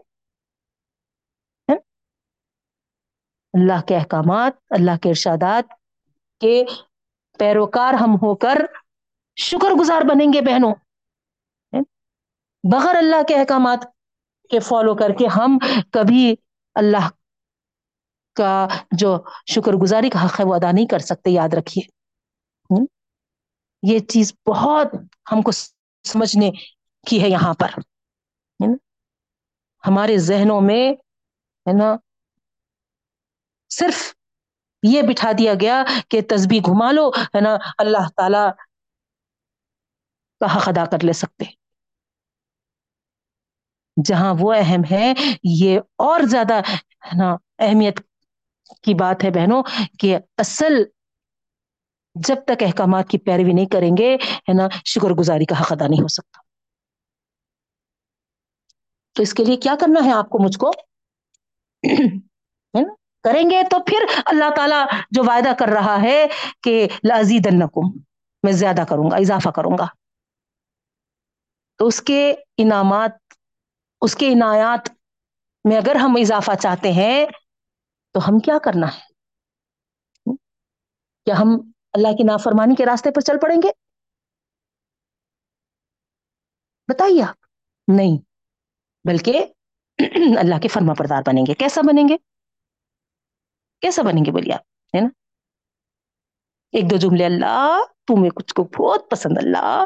اللہ 3.53 3.81
کے 3.87 3.95
احکامات، 3.95 4.53
اللہ 4.69 4.97
کے 5.01 5.09
ارشادات 5.09 5.73
کے 6.41 6.63
پیروکار 7.39 7.93
ہم 7.93 8.15
ہو 8.21 8.33
کر 8.35 8.57
شکر 9.37 9.71
گزار 9.79 10.01
بنیں 10.09 10.31
گے 10.33 10.41
بہنوں 10.41 10.73
بغیر 12.63 12.95
اللہ 12.95 13.23
کے 13.27 13.35
احکامات 13.35 13.85
کے 14.51 14.59
فالو 14.59 14.95
کر 14.95 15.09
کے 15.19 15.27
ہم 15.27 15.57
کبھی 15.91 16.35
اللہ 16.75 17.09
کا 18.33 18.67
جو 18.91 19.17
شکر 19.55 19.71
گزاری 19.71 20.09
کا 20.09 20.25
حق 20.25 20.39
ہے 20.39 20.45
وہ 20.45 20.55
ادا 20.55 20.71
نہیں 20.71 20.87
کر 20.87 20.99
سکتے، 20.99 21.29
یاد 21.29 21.53
رکھیے۔ 21.53 22.01
یہ 23.83 23.99
چیز 23.99 24.33
بہت 24.47 24.87
ہم 25.31 25.41
کو 25.41 25.51
سمجھنے 26.03 26.51
کی 27.07 27.23
ہے 27.23 27.29
یہاں 27.29 27.53
پر۔ 27.53 27.67
ہمارے 29.87 30.17
ذہنوں 30.17 30.61
میں، 30.61 30.91
ہے 31.69 31.77
نا، 31.77 31.95
صرف 33.69 34.13
یہ 34.83 35.01
بٹھا 35.01 35.31
دیا 35.37 35.53
گیا 35.61 35.83
کہ 36.09 36.21
تسبیح 36.21 36.61
گھما 36.65 36.91
لو، 36.91 37.09
ہے 37.09 37.41
نا، 37.41 37.57
اللہ 37.77 38.09
تعالی 38.15 38.51
کا 40.39 40.57
حق 40.57 40.69
ادا 40.69 40.85
کر 40.85 40.97
لے 41.03 41.13
سکتے۔ 41.13 41.60
جہاں 44.05 44.33
وہ 44.39 44.53
اہم 44.57 44.81
ہے، 44.91 45.13
یہ 45.43 45.79
اور 45.97 46.19
زیادہ 46.23 46.53
ہے 46.53 47.17
نا، 47.17 47.35
اہمیت 47.59 47.99
کی 48.83 48.93
بات 48.93 49.23
ہے 49.23 49.29
بہنوں، 49.29 49.63
کہ 49.99 50.17
اصل 50.37 50.83
جب 52.15 52.35
تک 52.45 52.63
احکامات 52.63 53.09
کی 53.09 53.17
پیروی 53.17 53.53
نہیں 53.53 53.65
کریں 53.65 53.97
گے، 53.97 54.15
ہے 54.15 54.53
نا، 54.53 54.67
شکر 54.85 55.07
گزاری 55.07 55.45
کا 55.45 55.61
حق 55.61 55.71
ادا 55.71 55.87
نہیں 55.87 56.01
ہو 56.01 56.07
سکتا۔ 56.07 56.41
تو 59.13 59.23
اس 59.23 59.33
کے 59.33 59.43
لیے 59.43 59.55
کیا 59.55 59.75
کرنا 59.79 60.05
ہے 60.05 60.11
آپ 60.11 60.29
کو 60.29 60.39
مجھ 60.43 60.57
کو؟ 60.57 60.71
کریں 63.23 63.49
گے 63.49 63.63
تو 63.63 63.77
پھر 63.79 64.21
اللہ 64.25 64.55
تعالیٰ 64.55 64.85
جو 65.11 65.23
وعدہ 65.23 65.49
کر 65.59 65.67
رہا 65.67 66.01
ہے 66.01 66.27
کہ 66.63 66.87
لازید 67.07 67.47
النکم 67.47 67.99
میں 68.43 68.51
زیادہ 68.51 68.83
کروں 68.89 69.11
گا، 69.11 69.15
اضافہ 69.15 69.49
کروں 69.49 69.77
گا۔ 69.79 69.85
تو 71.77 71.87
اس 71.87 72.01
کے 72.01 72.35
انعامات 72.57 73.11
اس 74.01 74.15
کے 74.15 74.27
عنایات 74.27 74.89
میں 75.69 75.77
اگر 75.77 75.95
ہم 75.95 76.13
اضافہ 76.19 76.51
چاہتے 76.61 76.91
ہیں 76.91 77.25
تو 78.13 78.19
ہم 78.19 78.39
کیا 78.39 78.57
کرنا 78.63 78.87
ہے؟ 78.87 79.11
کیا 81.25 81.35
ہم 81.39 81.71
اللہ 81.93 82.07
کی 82.07 82.23
نافرمانی 82.23 82.75
کے 82.75 82.85
راستے 82.85 83.11
پر 83.11 83.21
چل 83.21 83.39
پڑیں 83.41 83.57
گے؟ 83.63 83.69
بتائیے 86.87 87.23
آپ۔ 87.23 87.45
نہیں، 87.87 88.17
بلکہ 89.07 89.45
اللہ 90.37 90.59
کے 90.59 90.67
فرما 90.67 90.93
پردار 90.93 91.21
بنیں 91.27 91.43
گے۔ 91.47 91.53
کیسا 91.53 91.81
بنیں 91.81 92.03
گے؟ 92.09 92.17
کیسا 93.81 94.01
بنیں 94.01 94.25
گے 94.25 94.31
بولیے 94.31 94.53
آپ؟ 94.53 94.95
ہے 94.95 95.01
نا؟ 95.01 95.09
ایک 96.71 96.91
دو 96.91 96.97
جملے، 96.97 97.25
اللہ 97.25 97.77
تمہیں 98.07 98.29
کچھ 98.29 98.53
کو 98.53 98.63
بہت 98.63 99.11
پسند، 99.11 99.37
اللہ، 99.37 99.83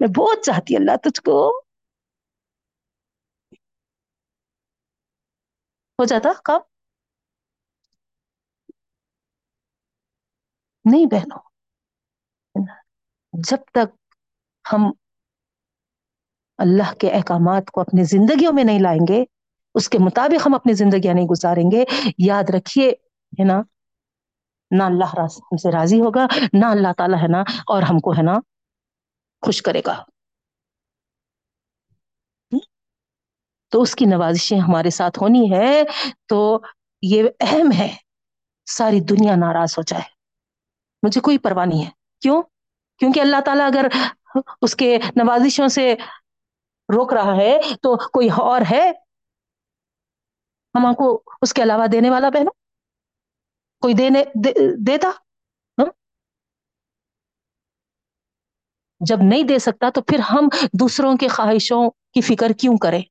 میں 0.00 0.08
بہت 0.08 0.44
چاہتی 0.44 0.76
اللہ، 0.76 0.96
تجھ 0.96 1.20
کو۔ 1.20 1.67
ہو 5.98 6.04
جاتا 6.04 6.28
کب؟ 6.44 6.60
نہیں 10.84 11.06
بہنوں، 11.06 11.40
جب 13.32 13.56
تک 13.72 13.96
ہم 14.72 14.90
اللہ 16.58 16.94
کے 16.94 17.10
احکامات 17.10 17.70
کو 17.70 17.80
اپنی 17.80 18.04
زندگیوں 18.04 18.52
میں 18.52 18.64
نہیں 18.64 18.78
لائیں 18.78 19.00
گے، 19.08 19.24
اس 19.74 19.88
کے 19.88 19.98
مطابق 19.98 20.46
ہم 20.46 20.54
اپنی 20.54 20.72
زندگیاں 20.72 21.14
نہیں 21.14 21.26
گزاریں 21.26 21.70
گے، 21.70 21.84
یاد 22.18 22.50
رکھیے، 22.54 22.90
ہے 23.32 23.44
نا؟ 23.44 23.60
نہ 24.70 24.82
اللہ 24.82 25.04
ہم 25.04 25.56
سے 25.56 25.72
راضی 25.72 26.00
ہوگا، 26.00 26.26
نہ 26.52 26.66
اللہ 26.66 26.92
تعالیٰ، 26.96 27.22
ہے 27.22 27.28
نا؟ 27.28 27.40
اور 27.66 27.82
ہم 27.82 27.98
کو، 27.98 28.12
ہے 28.12 28.22
نا؟ 28.22 28.38
خوش 29.42 29.62
کرے 29.62 29.80
گا۔ 29.86 30.02
تو 33.68 33.82
اس 33.82 33.94
کی 33.94 34.04
نوازشیں 34.04 34.58
ہمارے 34.58 34.90
ساتھ 34.90 35.18
ہونی 35.18 35.52
ہے، 35.52 35.82
تو 36.26 36.60
یہ 37.02 37.22
اہم 37.40 37.70
ہے۔ 37.78 37.96
ساری 38.66 39.00
دنیا 39.00 39.36
ناراض 39.36 39.74
ہو 39.76 39.82
جائے۔ 39.82 40.02
مجھے 41.02 41.20
کوئی 41.20 41.38
پرواہ 41.38 41.64
نہیں 41.64 41.84
ہے۔ 41.84 41.90
کیوں؟ 42.20 42.42
کیونکہ 42.98 43.20
اللہ 43.20 43.36
تعالیٰ 43.44 43.66
اگر 43.66 43.86
اس 44.62 44.76
کے 44.76 44.98
نوازشوں 44.98 45.68
سے 45.68 45.94
روک 46.96 47.12
رہا 47.12 47.36
ہے 47.36 47.60
تو 47.82 48.10
کوئی 48.10 48.28
اور 48.28 48.60
ہے؟ 48.70 48.92
ہم 50.74 50.94
کو 50.94 51.22
اس 51.42 51.54
کے 51.54 51.62
علاوہ 51.62 51.86
دینے 51.86 52.10
والا 52.10 52.28
بہنا 52.28 52.50
کوئی 53.80 53.94
دینے 53.94 54.24
دیتا؟ 54.86 55.08
ہاں؟ 55.78 55.86
جب 59.00 59.16
نہیں 59.22 59.42
دے 59.42 59.58
سکتا 59.58 59.90
تو 59.90 60.02
پھر 60.02 60.18
ہم 60.18 60.48
دوسروں 60.80 61.16
کے 61.16 61.28
خواہشوں 61.28 61.90
کی 61.90 62.20
فکر 62.20 62.52
کیوں 62.60 62.78
کریں؟ 62.78 63.02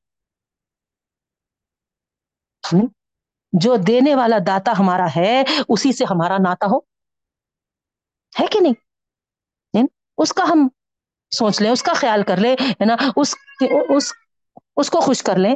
جو 3.52 3.76
دینے 3.76 4.14
والا 4.14 4.36
داتا 4.46 4.72
ہمارا 4.78 5.06
ہے، 5.16 5.42
اسی 5.68 5.92
سے 5.92 6.04
ہمارا 6.04 6.36
ناتا 6.38 6.66
ہو؟ 6.66 6.78
ہے 8.40 8.46
کہ 8.46 8.60
نہیں؟ 8.60 8.74
اس 10.18 10.32
کا 10.32 10.44
ہم 10.44 10.68
سوچ 11.30 11.62
لیں، 11.62 11.70
اس 11.70 11.82
کا 11.82 11.92
خیال 11.92 12.22
کر 12.22 12.36
لے 12.36 12.54
ہے 12.70 12.84
نا؟ 12.84 12.96
اس 13.16 13.34
اس 13.88 14.12
اس 14.76 14.90
کو 14.90 15.00
خوش 15.00 15.22
کر 15.22 15.38
لیں۔ 15.38 15.54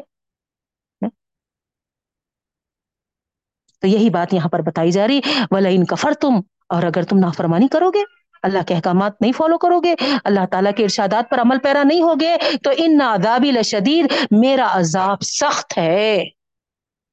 تو 3.81 3.87
یہی 3.87 4.11
بات 4.11 4.35
یہاں 4.35 4.49
پر 4.49 4.61
بتائی 4.63 4.91
جا 4.91 5.09
رہی۔ 5.09 5.21
ولا 5.51 5.69
ان 5.69 5.85
کفر 5.85 6.15
تم 6.15 6.35
اور 6.69 6.83
اگر 6.83 7.03
تم 7.03 7.19
نافرمانی 7.19 7.69
کرو 7.69 7.91
گے 7.91 8.03
اللہ 8.43 8.59
کے 8.69 8.75
احکامات 8.75 9.13
نہیں 9.21 9.33
فالو 9.33 9.59
کرو 9.59 9.81
گے 9.81 9.95
اللہ 10.25 10.47
تعالیٰ 10.51 10.73
کے 10.77 10.83
ارشادات 10.83 11.31
پر 11.31 11.41
عمل 11.41 11.59
پیرا 11.59 11.83
نہیں 11.83 12.03
ہوگے، 12.03 12.37
تو 12.65 12.71
ان 12.77 12.99
نادابی 12.99 13.51
لشدید، 13.51 14.13
میرا 14.31 14.69
عذاب 14.71 15.23
سخت 15.23 15.79
ہے۔ 15.79 16.25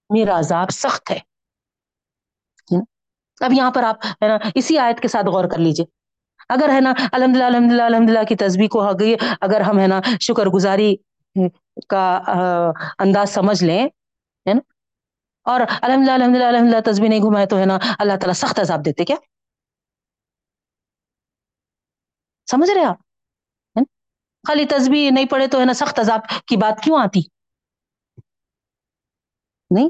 میرا 0.10 0.39
عذاب 0.39 0.70
سخت 0.70 1.12
ہے۔ 1.12 1.20
اب 3.41 3.53
یہاں 3.53 3.72
پر 3.72 3.84
آپ 3.84 4.05
ہے 4.05 4.28
نا 4.28 4.38
اسی 4.55 4.78
آیت 4.78 4.99
کے 4.99 5.07
ساتھ 5.07 5.26
غور 5.26 5.45
کر 5.51 5.57
لیجیے۔ 5.57 5.86
اگر 6.49 6.70
ہے 6.74 6.80
نا 6.80 6.93
الحمد 7.12 7.36
للہ 7.36 7.43
الحمد 7.43 7.72
للہ 7.72 7.84
الحمد 7.84 8.10
للہ 8.10 8.24
کی 8.30 8.36
تصویر 8.36 8.68
کو 8.68 8.91
گئی 8.99 9.16
اگر 9.41 9.62
ہم 9.62 9.80
ہے 9.80 9.88
نا 9.88 10.01
شکر 10.22 10.45
گزاری 10.45 10.95
کا 11.89 12.20
انداز 12.99 13.30
سمجھ 13.30 13.64
لیں، 13.64 13.86
ہے 14.49 14.53
نا۔ 14.53 14.60
اور 15.43 15.60
الحمد 15.82 16.03
للہ 16.03 16.12
الحمد 16.12 16.36
للہ 16.36 16.45
الحمد 16.45 16.70
للہ 16.70 16.91
تصویر 16.91 17.10
نہیں 17.10 17.20
گھمائے 17.20 17.45
تو 17.45 17.57
ہے 17.57 17.66
نا 17.66 17.78
اللہ 17.99 18.14
تعالیٰ 18.14 18.34
سخت 18.34 18.60
عذاب 18.60 18.86
دیتے 18.86 19.05
کیا؟ 19.05 19.16
سمجھ 22.51 22.72
رہے 22.72 22.84
آپ؟ 22.84 22.97
خالی 24.47 24.66
تصویر 24.66 25.12
نہیں 25.12 25.26
پڑے 25.26 25.47
تو 25.47 25.60
ہے 25.60 25.66
نا 25.66 25.74
سخت 25.74 25.99
عذاب 25.99 26.20
کی 26.45 26.57
بات 26.57 26.84
کیوں 26.84 26.99
آتی؟ 26.99 27.22
نہیں۔ 29.70 29.89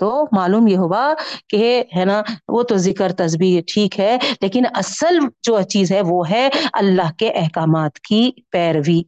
تو 0.00 0.24
معلوم 0.32 0.66
یہ 0.66 0.76
ہوا 0.76 1.14
کہ 1.48 1.84
ہے 1.96 2.04
نا، 2.04 2.22
وہ 2.48 2.62
تو 2.62 2.76
ذکر 2.76 3.12
تصویر 3.12 3.62
ٹھیک 3.74 4.00
ہے، 4.00 4.18
لیکن 4.40 4.62
اصل 4.74 5.18
جو 5.42 5.62
چیز 5.62 5.92
ہے 5.92 6.00
وہ 6.00 6.30
ہے 6.30 6.48
اللہ 6.72 7.12
کے 7.18 7.30
احکامات 7.30 8.00
کی 8.00 8.30
پیروی۔ 8.50 9.02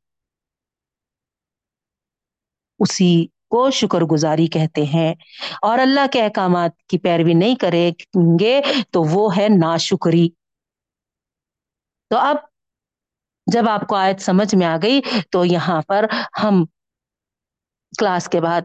اسی 2.79 3.27
کو 3.27 3.71
شکر 3.71 4.01
گزاری 4.01 4.47
کہتے 4.47 4.85
ہیں۔ 4.85 5.15
اور 5.63 5.79
اللہ 5.79 6.07
کے 6.13 6.23
احکامات 6.23 6.83
کی 6.89 6.99
پیروی 6.99 7.35
نہیں 7.35 7.55
کریں 7.55 7.91
گے 8.41 8.61
تو 8.91 9.03
وہ 9.03 9.37
ہے 9.37 9.49
ناشکری۔ 9.49 10.29
تو 12.11 12.17
اب 12.17 12.37
جب 13.53 13.69
آپ 13.69 13.87
کو 13.87 13.97
آیت 13.97 14.21
سمجھ 14.21 14.55
میں 14.55 14.67
آ 14.67 14.77
گئی 14.83 15.01
تو 15.31 15.45
یہاں 15.45 15.83
پر 15.89 16.07
ہم 16.43 16.65
کلاس 17.99 18.29
کے 18.29 18.41
بعد 18.41 18.63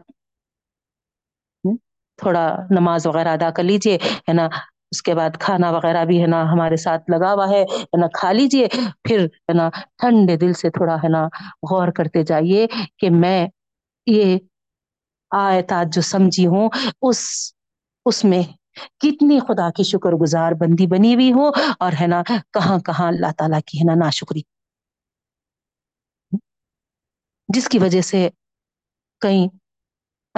تھوڑا 2.18 2.46
نماز 2.70 3.06
وغیرہ 3.06 3.28
ادا 3.28 3.50
کر 3.50 3.62
لیجیے 3.62 3.96
ہے 4.28 4.32
نا؟ 4.32 4.48
اس 4.90 5.02
کے 5.02 5.14
بعد 5.14 5.30
کھانا 5.40 5.70
وغیرہ 5.70 6.04
بھی، 6.04 6.20
ہے 6.22 6.26
نا، 6.26 6.42
ہمارے 6.52 6.76
ساتھ 6.76 7.10
لگا 7.10 7.32
ہوا 7.32 7.48
ہے 7.48 7.64
نا، 7.98 8.06
کھا 8.14 8.32
لیجیے 8.32 8.68
پھر، 9.04 9.24
ہے 9.48 9.52
نا، 9.52 9.68
ٹھنڈے 9.98 10.36
دل 10.36 10.52
سے 10.52 10.70
تھوڑا، 10.70 10.94
ہے 10.94 11.08
نا، 11.08 11.26
غور 11.70 11.88
کرتے 11.88 12.22
جائیے 12.22 12.66
کہ 12.98 13.10
میں 13.10 13.46
یہ 14.06 14.38
آیتات 15.30 15.94
جو 15.94 16.02
سمجھی 16.02 16.46
ہوں، 16.46 16.68
اس 17.02 17.20
اس 18.06 18.24
میں 18.24 18.42
کتنی 19.00 19.38
خدا 19.40 19.70
کی 19.70 19.82
شکر 19.82 20.12
گزار 20.12 20.52
بندی 20.52 20.86
بنی 20.86 21.14
ہوئی 21.14 21.32
ہو 21.32 21.48
اور، 21.78 21.92
ہے 22.00 22.06
نا، 22.06 22.22
کہاں 22.52 22.78
کہاں 22.78 23.08
اللہ 23.08 23.32
تعالیٰ 23.38 23.60
کی، 23.66 23.78
ہے 23.78 23.84
نا، 23.84 24.04
ناشکری۔ 24.04 24.42
جس 27.48 27.68
کی 27.68 27.78
وجہ 27.78 28.00
سے 28.00 28.28
کہیں 29.22 29.46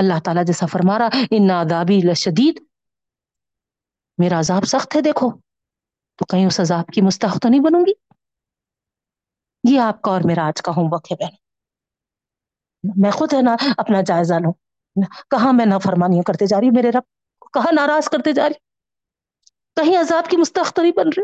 اللہ 0.00 0.20
تعالیٰ 0.24 0.44
جیسا 0.44 0.66
فرما 0.66 0.98
رہا، 0.98 1.08
ان 1.30 1.46
نادابی 1.46 2.00
لشدید۔ 2.10 2.64
میرا 4.18 4.38
عذاب 4.38 4.64
سخت 4.64 4.96
ہے، 4.96 5.00
دیکھو۔ 5.00 5.30
تو 6.16 6.24
کہیں 6.24 6.46
اس 6.46 6.60
عذاب 6.60 6.86
کی 6.86 7.00
مستحق 7.00 7.40
تو 7.42 7.48
نہیں 7.48 7.60
بنوں 7.60 7.80
گی؟ 7.86 7.92
یہ 9.74 9.80
آپ 9.80 10.02
کا 10.02 10.10
اور 10.10 10.20
میرا 10.24 10.46
آج 10.46 10.62
کا 10.62 10.72
ہوم 10.76 10.92
ورک 10.92 11.12
ہے 11.12 11.16
بہن 11.16 11.34
میں 12.96 13.10
خود 13.10 13.34
ہے 13.34 13.42
نا 13.42 13.56
اپنا 13.78 14.00
جائزہ 14.00 14.34
لوں۔ 14.34 14.52
کہاں 15.30 15.52
میں 15.52 15.66
نہ 15.66 15.78
فرمانیاں 15.78 16.22
کرتے 16.22 16.46
جا 16.46 16.60
رہی 16.60 16.70
میرے 16.70 16.90
رب؟ 16.90 17.02
کہاں 17.52 17.72
ناراض 17.72 18.08
کرتے 18.08 18.32
جا 18.32 18.48
رہی 18.48 18.54
کہیں 19.76 20.00
عذاب 20.00 20.30
کی 20.30 20.36
مستحق 20.36 20.72
تو 20.72 20.82
نہیں 20.82 20.92
بن 20.92 21.08
رہے 21.08 21.22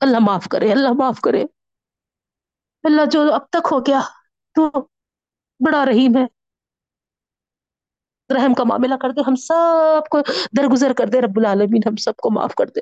اللہ 0.00 0.18
معاف 0.20 0.48
کرے، 0.50 0.72
اللہ 0.72 0.88
معاف 0.92 1.20
کرے۔ 1.20 1.42
اللہ 2.82 3.02
جو 3.10 3.34
اب 3.34 3.48
تک 3.48 3.68
ہو 3.72 3.80
گیا، 3.80 4.00
تو 4.54 4.88
بڑا 5.66 5.84
رحیم 5.86 6.16
ہے۔ 6.16 6.38
رحم 8.34 8.54
کا 8.54 8.64
معاملہ 8.64 8.94
کر 9.02 9.10
دے، 9.10 9.20
ہم 9.26 9.34
سب 9.34 10.08
کو 10.10 10.20
درگزر 10.56 10.92
کر 10.98 11.06
دے، 11.06 11.20
رب 11.20 11.36
العالمین، 11.36 11.88
ہم 11.88 11.96
سب 11.96 12.12
کو 12.16 12.30
معاف 12.30 12.54
کر 12.54 12.66
دے۔ 12.66 12.80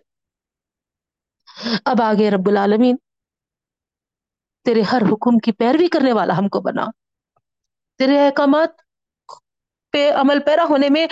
اب 1.84 2.02
آگے 2.02 2.30
رب 2.30 2.48
العالمین، 2.48 2.96
تیرے 4.64 4.80
ہر 4.80 5.02
حکم 5.12 5.38
کی 5.38 5.52
پیروی 5.52 5.88
کرنے 5.88 6.12
والا 6.12 6.38
ہم 6.38 6.48
کو 6.48 6.60
بنا۔ 6.60 6.86
تیرے 7.98 8.26
احکامات 8.26 8.68
پہ 9.92 10.12
عمل 10.12 10.38
پیرا 10.46 10.64
ہونے 10.64 10.88
میں 10.88 11.06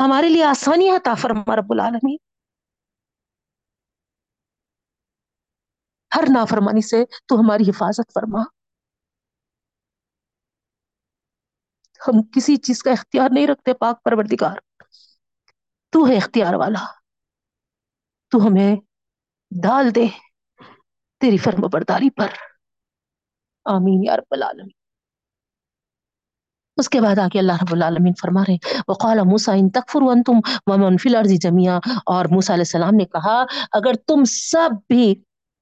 ہمارے 0.00 0.28
لیے 0.28 0.44
آسانی 0.44 0.90
ہے 0.90 1.14
فرما 1.18 1.56
رب 1.56 1.72
العالمین۔ 1.72 2.16
ہر 6.16 6.24
نافرمانی 6.34 6.80
سے 6.80 7.04
تو 7.26 7.34
ہماری 7.34 7.70
حفاظت 7.70 8.12
فرما۔ 8.14 8.63
ہم 12.08 12.22
کسی 12.22 12.56
چیز 12.56 12.82
کا 12.82 12.90
اختیار 12.90 13.28
نہیں 13.32 13.46
رکھتے، 13.46 13.74
پاک 13.74 14.02
پروردگار۔ 14.02 14.56
تو 15.90 16.08
ہے 16.08 16.16
اختیار 16.16 16.54
والا۔ 16.54 16.86
تو 18.30 18.46
ہمیں 18.46 18.76
ڈال 19.62 19.94
دے 19.94 20.06
تیری 21.20 21.36
فرم 21.36 21.60
برداری 21.72 22.10
پر۔ 22.10 22.26
آمین 23.64 24.04
یا 24.04 24.16
رب 24.16 24.28
العالمین۔ 24.30 24.68
اس 26.76 26.88
کے 26.88 27.00
بعد 27.00 27.18
آگے 27.18 27.38
اللہ 27.38 27.52
رب 27.52 27.72
العالمین 27.72 28.12
فرما 28.20 28.42
رہے 28.42 28.56
وقال 28.88 29.18
موسا 29.18 29.52
ان 29.52 29.70
تکفر 29.70 30.00
انتم 30.02 30.32
ومن 30.66 30.98
فی 30.98 31.08
الارض 31.08 31.32
جميعا 31.32 31.78
اور 32.06 32.24
موسی 32.24 32.52
علیہ 32.52 32.60
السلام 32.60 32.94
نے 32.94 33.04
کہا، 33.04 33.44
اگر 33.72 33.92
تم 34.06 34.24
سب 34.24 34.70
بھی 34.88 35.14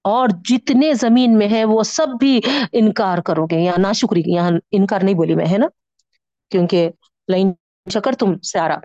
اور 0.05 0.28
جتنے 0.44 0.94
زمین 0.94 1.39
میں 1.39 1.48
ہے 1.51 1.64
وہ 1.64 1.82
سب 1.82 2.06
بھی 2.20 2.40
انکار 2.73 3.19
کرو 3.19 3.47
گے، 3.47 3.60
یا 3.60 3.73
ناشکری 3.78 4.23
یہاں 4.27 4.51
انکار 4.70 5.01
نہیں 5.02 5.14
بولی 5.14 5.35
میں، 5.35 5.47
ہے 5.47 5.59
نا؟ 5.59 5.66
کیونکہ 6.52 6.90
لائن 7.28 7.52
شکر 7.92 8.12
تم 8.12 8.38
سیارا 8.38 8.76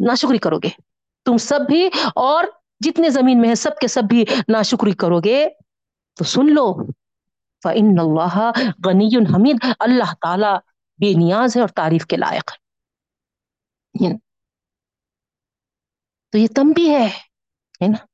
ناشکری 0.00 0.38
کرو 0.38 0.58
گے۔ 0.58 0.68
تم 1.24 1.36
سب 1.36 1.60
بھی 1.68 1.90
اور 2.14 2.44
جتنے 2.84 3.10
زمین 3.10 3.40
میں 3.40 3.48
ہے 3.48 3.54
سب 3.54 3.78
کے 3.80 3.88
سب 3.88 4.02
بھی 4.08 4.24
ناشکری 4.48 4.92
کرو 4.92 5.20
گے۔ 5.20 5.48
تو 6.14 6.24
سن 6.24 6.54
لو۔ 6.54 6.86
فَإِنَّ 7.62 8.02
اللَّهَ 8.02 8.38
غَنِيٌّ 8.84 9.34
حمید 9.34 9.56
اللہ 9.80 10.14
تعالی 10.20 10.56
بے 10.98 11.12
نیاز 11.18 11.56
ہے 11.56 11.60
اور 11.60 11.68
تعریف 11.68 12.06
کے 12.06 12.16
لائق 12.16 12.52
ہے۔ 12.52 12.66
یعنی، 14.04 14.18
تو 16.32 16.38
یہ 16.38 16.46
تم 16.56 16.72
بھی 16.74 16.94
ہے 16.94 17.08
نا؟ 17.86 18.06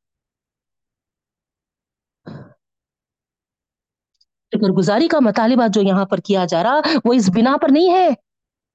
شکر 4.47 4.73
گزاری 4.73 5.09
کا 5.09 5.19
مطالبہ 5.21 5.63
جو 5.69 5.83
یہاں 5.83 6.05
پر 6.05 6.19
کیا 6.19 6.45
جا 6.45 6.63
رہا، 6.63 6.81
وہ 7.05 7.13
اس 7.13 7.31
بنا 7.31 7.57
پر 7.63 7.69
نہیں 7.71 7.93
ہے۔ 7.93 8.09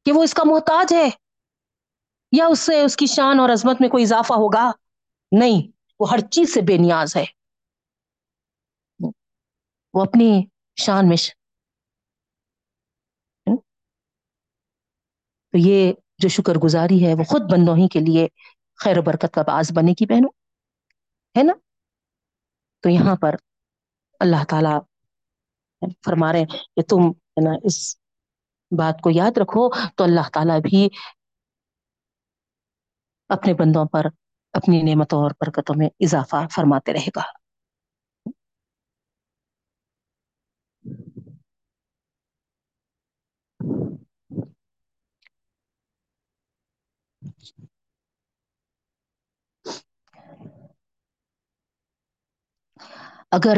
کہ 0.07 0.11
وہ 0.11 0.23
اس 0.23 0.33
کا 0.33 0.43
محتاج 0.45 0.93
ہے 0.93 1.09
یا 2.31 2.45
اس 2.45 2.59
سے 2.59 2.81
اس 2.81 2.95
کی 2.95 3.05
شان 3.05 3.39
اور 3.39 3.49
عظمت 3.49 3.81
میں 3.81 3.89
کوئی 3.89 4.03
اضافہ 4.03 4.33
ہوگا؟ 4.33 4.71
نہیں، 5.31 5.71
وہ 5.99 6.11
ہر 6.11 6.19
چیز 6.19 6.53
سے 6.53 6.61
بے 6.61 6.77
نیاز 6.77 7.15
ہے۔ 7.15 7.25
وہ 9.93 10.01
اپنی 10.01 10.45
شان 10.75 11.09
میں 11.09 11.17
تو 15.53 15.57
یہ 15.57 15.93
جو 16.17 16.29
شکر 16.29 16.55
گزاری 16.55 17.07
ہے، 17.07 17.13
وہ 17.13 17.23
خود 17.23 17.41
بندوں 17.41 17.75
ہی 17.77 17.87
کے 17.87 17.99
لیے 17.99 18.27
خیر 18.75 18.97
و 18.97 19.01
برکت 19.01 19.33
کا 19.33 19.41
باعث 19.41 19.71
بنے 19.71 19.91
گی 19.91 20.05
بہنوں، 20.05 20.29
ہے 21.37 21.43
نا؟ 21.43 21.53
تو 22.83 22.89
یہاں 22.89 23.15
پر 23.15 23.35
اللہ 24.19 24.43
تعالی 24.49 24.75
فرما 26.05 26.31
رہے 26.31 26.39
ہیں 26.39 26.45
کہ 26.45 26.81
تم 26.81 27.09
ہے 27.09 27.49
نا 27.49 27.57
اس 27.63 27.97
بات 28.71 29.01
کو 29.01 29.09
یاد 29.09 29.37
رکھو 29.37 29.69
تو 29.95 30.03
اللہ 30.03 30.29
تعالیٰ 30.33 30.59
بھی 30.61 30.87
اپنے 33.29 33.53
بندوں 33.53 33.85
پر، 33.85 34.05
اپنی 34.53 34.81
نعمتوں 34.81 35.21
اور 35.21 35.31
برکتوں 35.41 35.75
میں 35.77 35.89
اضافہ 35.99 36.47
فرماتے 36.55 36.93
رہے 36.93 37.09
گا۔ 37.15 37.21
اگر 53.31 53.57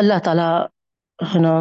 اللہ 0.00 0.18
تعالی، 0.24 0.48
ہے 1.18 1.40
نا، 1.40 1.54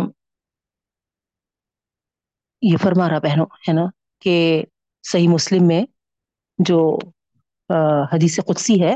یہ 2.61 2.77
فرما 2.77 3.09
رہا 3.09 3.19
بہنوں، 3.19 3.45
ہے 3.67 3.73
نا، 3.73 3.85
کہ 4.21 4.63
صحیح 5.03 5.27
مسلم 5.27 5.67
میں 5.67 5.83
جو 6.59 6.97
حدیث 8.13 8.39
قدسی 8.47 8.83
ہے، 8.83 8.95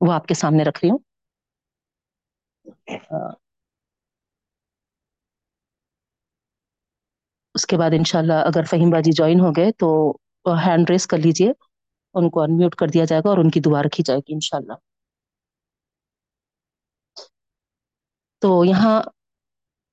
وہ 0.00 0.12
آپ 0.12 0.26
کے 0.26 0.34
سامنے 0.34 0.64
رکھ 0.64 0.80
رہی 0.82 0.90
ہوں۔ 0.90 0.98
اس 7.54 7.66
کے 7.66 7.76
بعد 7.76 7.90
انشاءاللہ 7.92 8.32
اگر 8.32 8.64
فہیم 8.64 8.90
باجی 8.90 9.12
جوائن 9.12 9.40
ہو 9.40 9.50
گئے 9.50 9.72
تو 9.72 9.88
ہینڈ 10.66 10.90
ریس 10.90 11.06
کر 11.06 11.18
لیجیے، 11.18 11.52
ان 12.14 12.30
کو 12.30 12.42
انمیوٹ 12.42 12.74
کر 12.74 12.86
دیا 12.86 13.04
جائے 13.04 13.22
گا 13.24 13.28
اور 13.30 13.38
ان 13.38 13.50
کی 13.50 13.60
دعا 13.60 13.82
رکھی 13.82 14.04
جائے 14.06 14.20
گی 14.20 14.34
انشاءاللہ۔ 14.34 14.72
تو 18.42 18.48
یہاں 18.64 19.00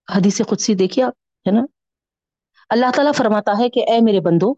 حدیث 0.08 0.42
قدسی 0.50 0.74
دیکھیے 0.76 1.04
آپ، 1.06 1.14
ہے 1.46 1.52
نا؟ 1.52 1.66
اللہ 2.70 2.92
تعالیٰ 2.96 3.14
فرماتا 3.18 3.52
ہے 3.60 3.70
کہ 3.70 3.84
اے 3.92 4.00
میرے 4.06 4.20
بندو، 4.26 4.54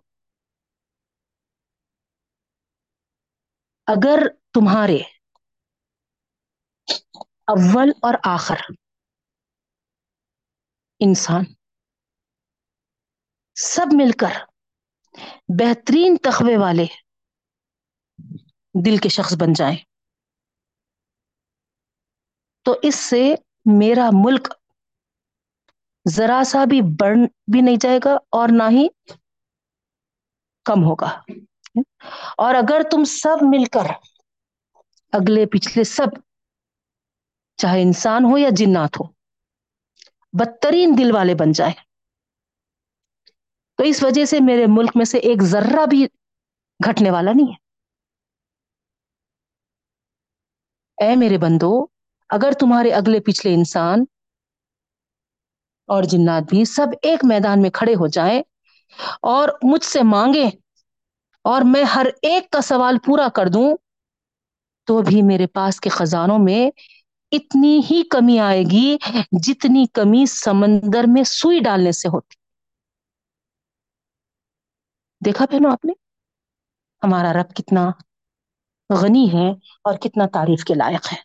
اگر 3.87 4.27
تمہارے 4.53 4.97
اول 7.47 7.91
اور 8.01 8.13
آخر 8.25 8.59
انسان 11.01 11.43
سب 13.57 13.93
مل 13.93 14.11
کر 14.19 14.37
بہترین 15.59 16.17
تخوے 16.23 16.57
والے 16.57 16.85
دل 18.75 18.97
کے 18.97 19.09
شخص 19.09 19.33
بن 19.39 19.53
جائیں، 19.53 19.77
تو 22.65 22.75
اس 22.83 22.95
سے 22.95 23.23
میرا 23.65 24.09
ملک 24.13 24.47
ذرا 26.05 26.43
سا 26.45 26.65
بھی 26.65 26.81
بڑھ 26.99 27.17
بھی 27.51 27.61
نہیں 27.61 27.77
جائے 27.81 27.99
گا 28.05 28.13
اور 28.31 28.49
نہ 28.51 28.63
ہی 28.71 28.87
کم 30.65 30.83
ہوگا۔ 30.83 31.09
اور 32.37 32.55
اگر 32.55 32.81
تم 32.91 33.03
سب 33.03 33.37
مل 33.41 33.65
کر 33.65 33.85
اگلے 35.13 35.45
پچھلے 35.45 35.83
سب، 35.83 36.07
چاہے 37.59 37.81
انسان 37.81 38.25
ہو 38.25 38.37
یا 38.37 38.49
جنات 38.51 38.99
ہو، 38.99 39.03
بدترین 40.33 40.89
دل 40.97 41.15
والے 41.15 41.35
بن 41.35 41.51
جائے۔ 41.51 41.73
تو 43.77 43.83
اس 43.83 44.03
وجہ 44.03 44.25
سے 44.25 44.37
میرے 44.39 44.65
ملک 44.67 44.91
میں 44.95 45.05
سے 45.05 45.17
ایک 45.17 45.41
ذرہ 45.43 45.85
بھی 45.85 46.05
گھٹنے 46.79 47.11
والا 47.11 47.31
نہیں 47.33 47.51
ہے۔ 47.51 47.57
اے 50.97 51.15
میرے 51.15 51.37
بندو 51.37 51.71
اگر 52.31 52.51
تمہارے 52.59 52.91
اگلے 52.91 53.19
پچھلے 53.19 53.53
انسان 53.53 54.03
اور 55.89 56.03
جنات 56.03 56.43
بھی 56.49 56.63
سب 56.65 56.87
ایک 57.01 57.25
میدان 57.25 57.61
میں 57.61 57.69
کھڑے 57.69 57.93
ہو 57.95 58.07
جائیں 58.09 58.41
اور 59.27 59.49
مجھ 59.63 59.83
سے 59.83 60.01
مانگے 60.05 60.45
اور 61.45 61.61
میں 61.65 61.83
ہر 61.85 62.05
ایک 62.21 62.49
کا 62.49 62.61
سوال 62.61 62.97
پورا 63.05 63.27
کر 63.33 63.47
دوں، 63.47 63.69
تو 64.87 65.01
بھی 65.01 65.21
میرے 65.21 65.47
پاس 65.47 65.79
کے 65.79 65.89
خزانوں 65.89 66.37
میں 66.39 66.69
اتنی 67.31 67.81
ہی 67.91 68.01
کمی 68.09 68.39
آئے 68.39 68.63
گی 68.63 68.87
جتنی 69.43 69.85
کمی 69.93 70.25
سمندر 70.25 71.03
میں 71.07 71.23
سوئی 71.29 71.59
ڈالنے 71.59 71.91
سے 71.91 72.07
ہوتی۔ 72.07 72.35
دیکھا 75.21 75.45
بہنوں 75.51 75.71
آپ 75.71 75.85
نے؟ 75.85 75.93
ہمارا 77.01 77.33
رب 77.33 77.53
کتنا 77.55 77.83
غنی 78.89 79.25
ہے 79.33 79.49
اور 79.83 79.97
کتنا 79.97 80.25
تعریف 80.33 80.63
کے 80.63 80.73
لائق 80.73 81.13
ہے۔ 81.13 81.17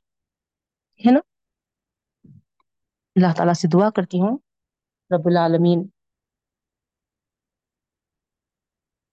ہے 1.01 1.13
نا؟ 1.13 1.21
اللہ 3.17 3.35
تعالیٰ 3.37 3.55
سے 3.55 3.69
دعا 3.69 3.91
کرتی 3.91 4.21
ہوں، 4.21 4.39
رب 5.17 5.27
العالمین، 5.27 5.89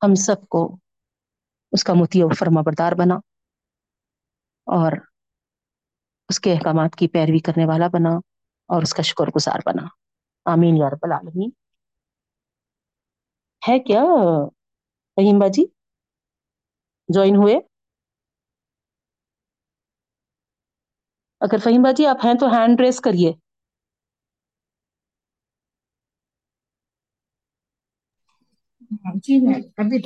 ہم 0.04 0.16
سب 0.16 0.48
کو 0.48 0.78
اس 1.72 1.84
کا 1.84 1.94
متی 1.94 2.24
و 2.24 2.30
فرما 2.40 2.62
بردار 2.62 2.92
بنا 2.92 3.16
اور 4.66 4.92
اس 6.30 6.40
کے 6.40 6.54
احکامات 6.54 6.96
کی 6.96 7.08
پیروی 7.08 7.40
کرنے 7.40 7.66
والا 7.66 7.88
بنا 7.88 8.10
اور 8.66 8.82
اس 8.82 8.94
کا 8.94 9.02
شکر 9.02 9.26
گزار 9.36 9.60
بنا۔ 9.66 9.88
آمین 10.46 10.78
یا 10.78 10.90
رب 10.90 11.00
العالمین۔ 11.02 11.50
ہے 13.70 13.80
کیا؟ 13.80 14.00
فہیم 15.16 15.40
باجی 15.40 15.66
جوائن 17.08 17.36
ہوئے؟ 17.36 17.73
اگر 21.44 21.58
فہیم 21.58 21.82
باجی 21.84 22.06
آپ 22.08 22.26
ہیں 22.26 22.34
تو 22.34 22.54
ہینڈ 22.54 22.82
ریس 22.82 23.00
کریے۔ 23.02 23.32
ہاں، 29.02 29.14
جی 29.24 29.40
میں 29.40 29.56
ابھی 29.78 29.98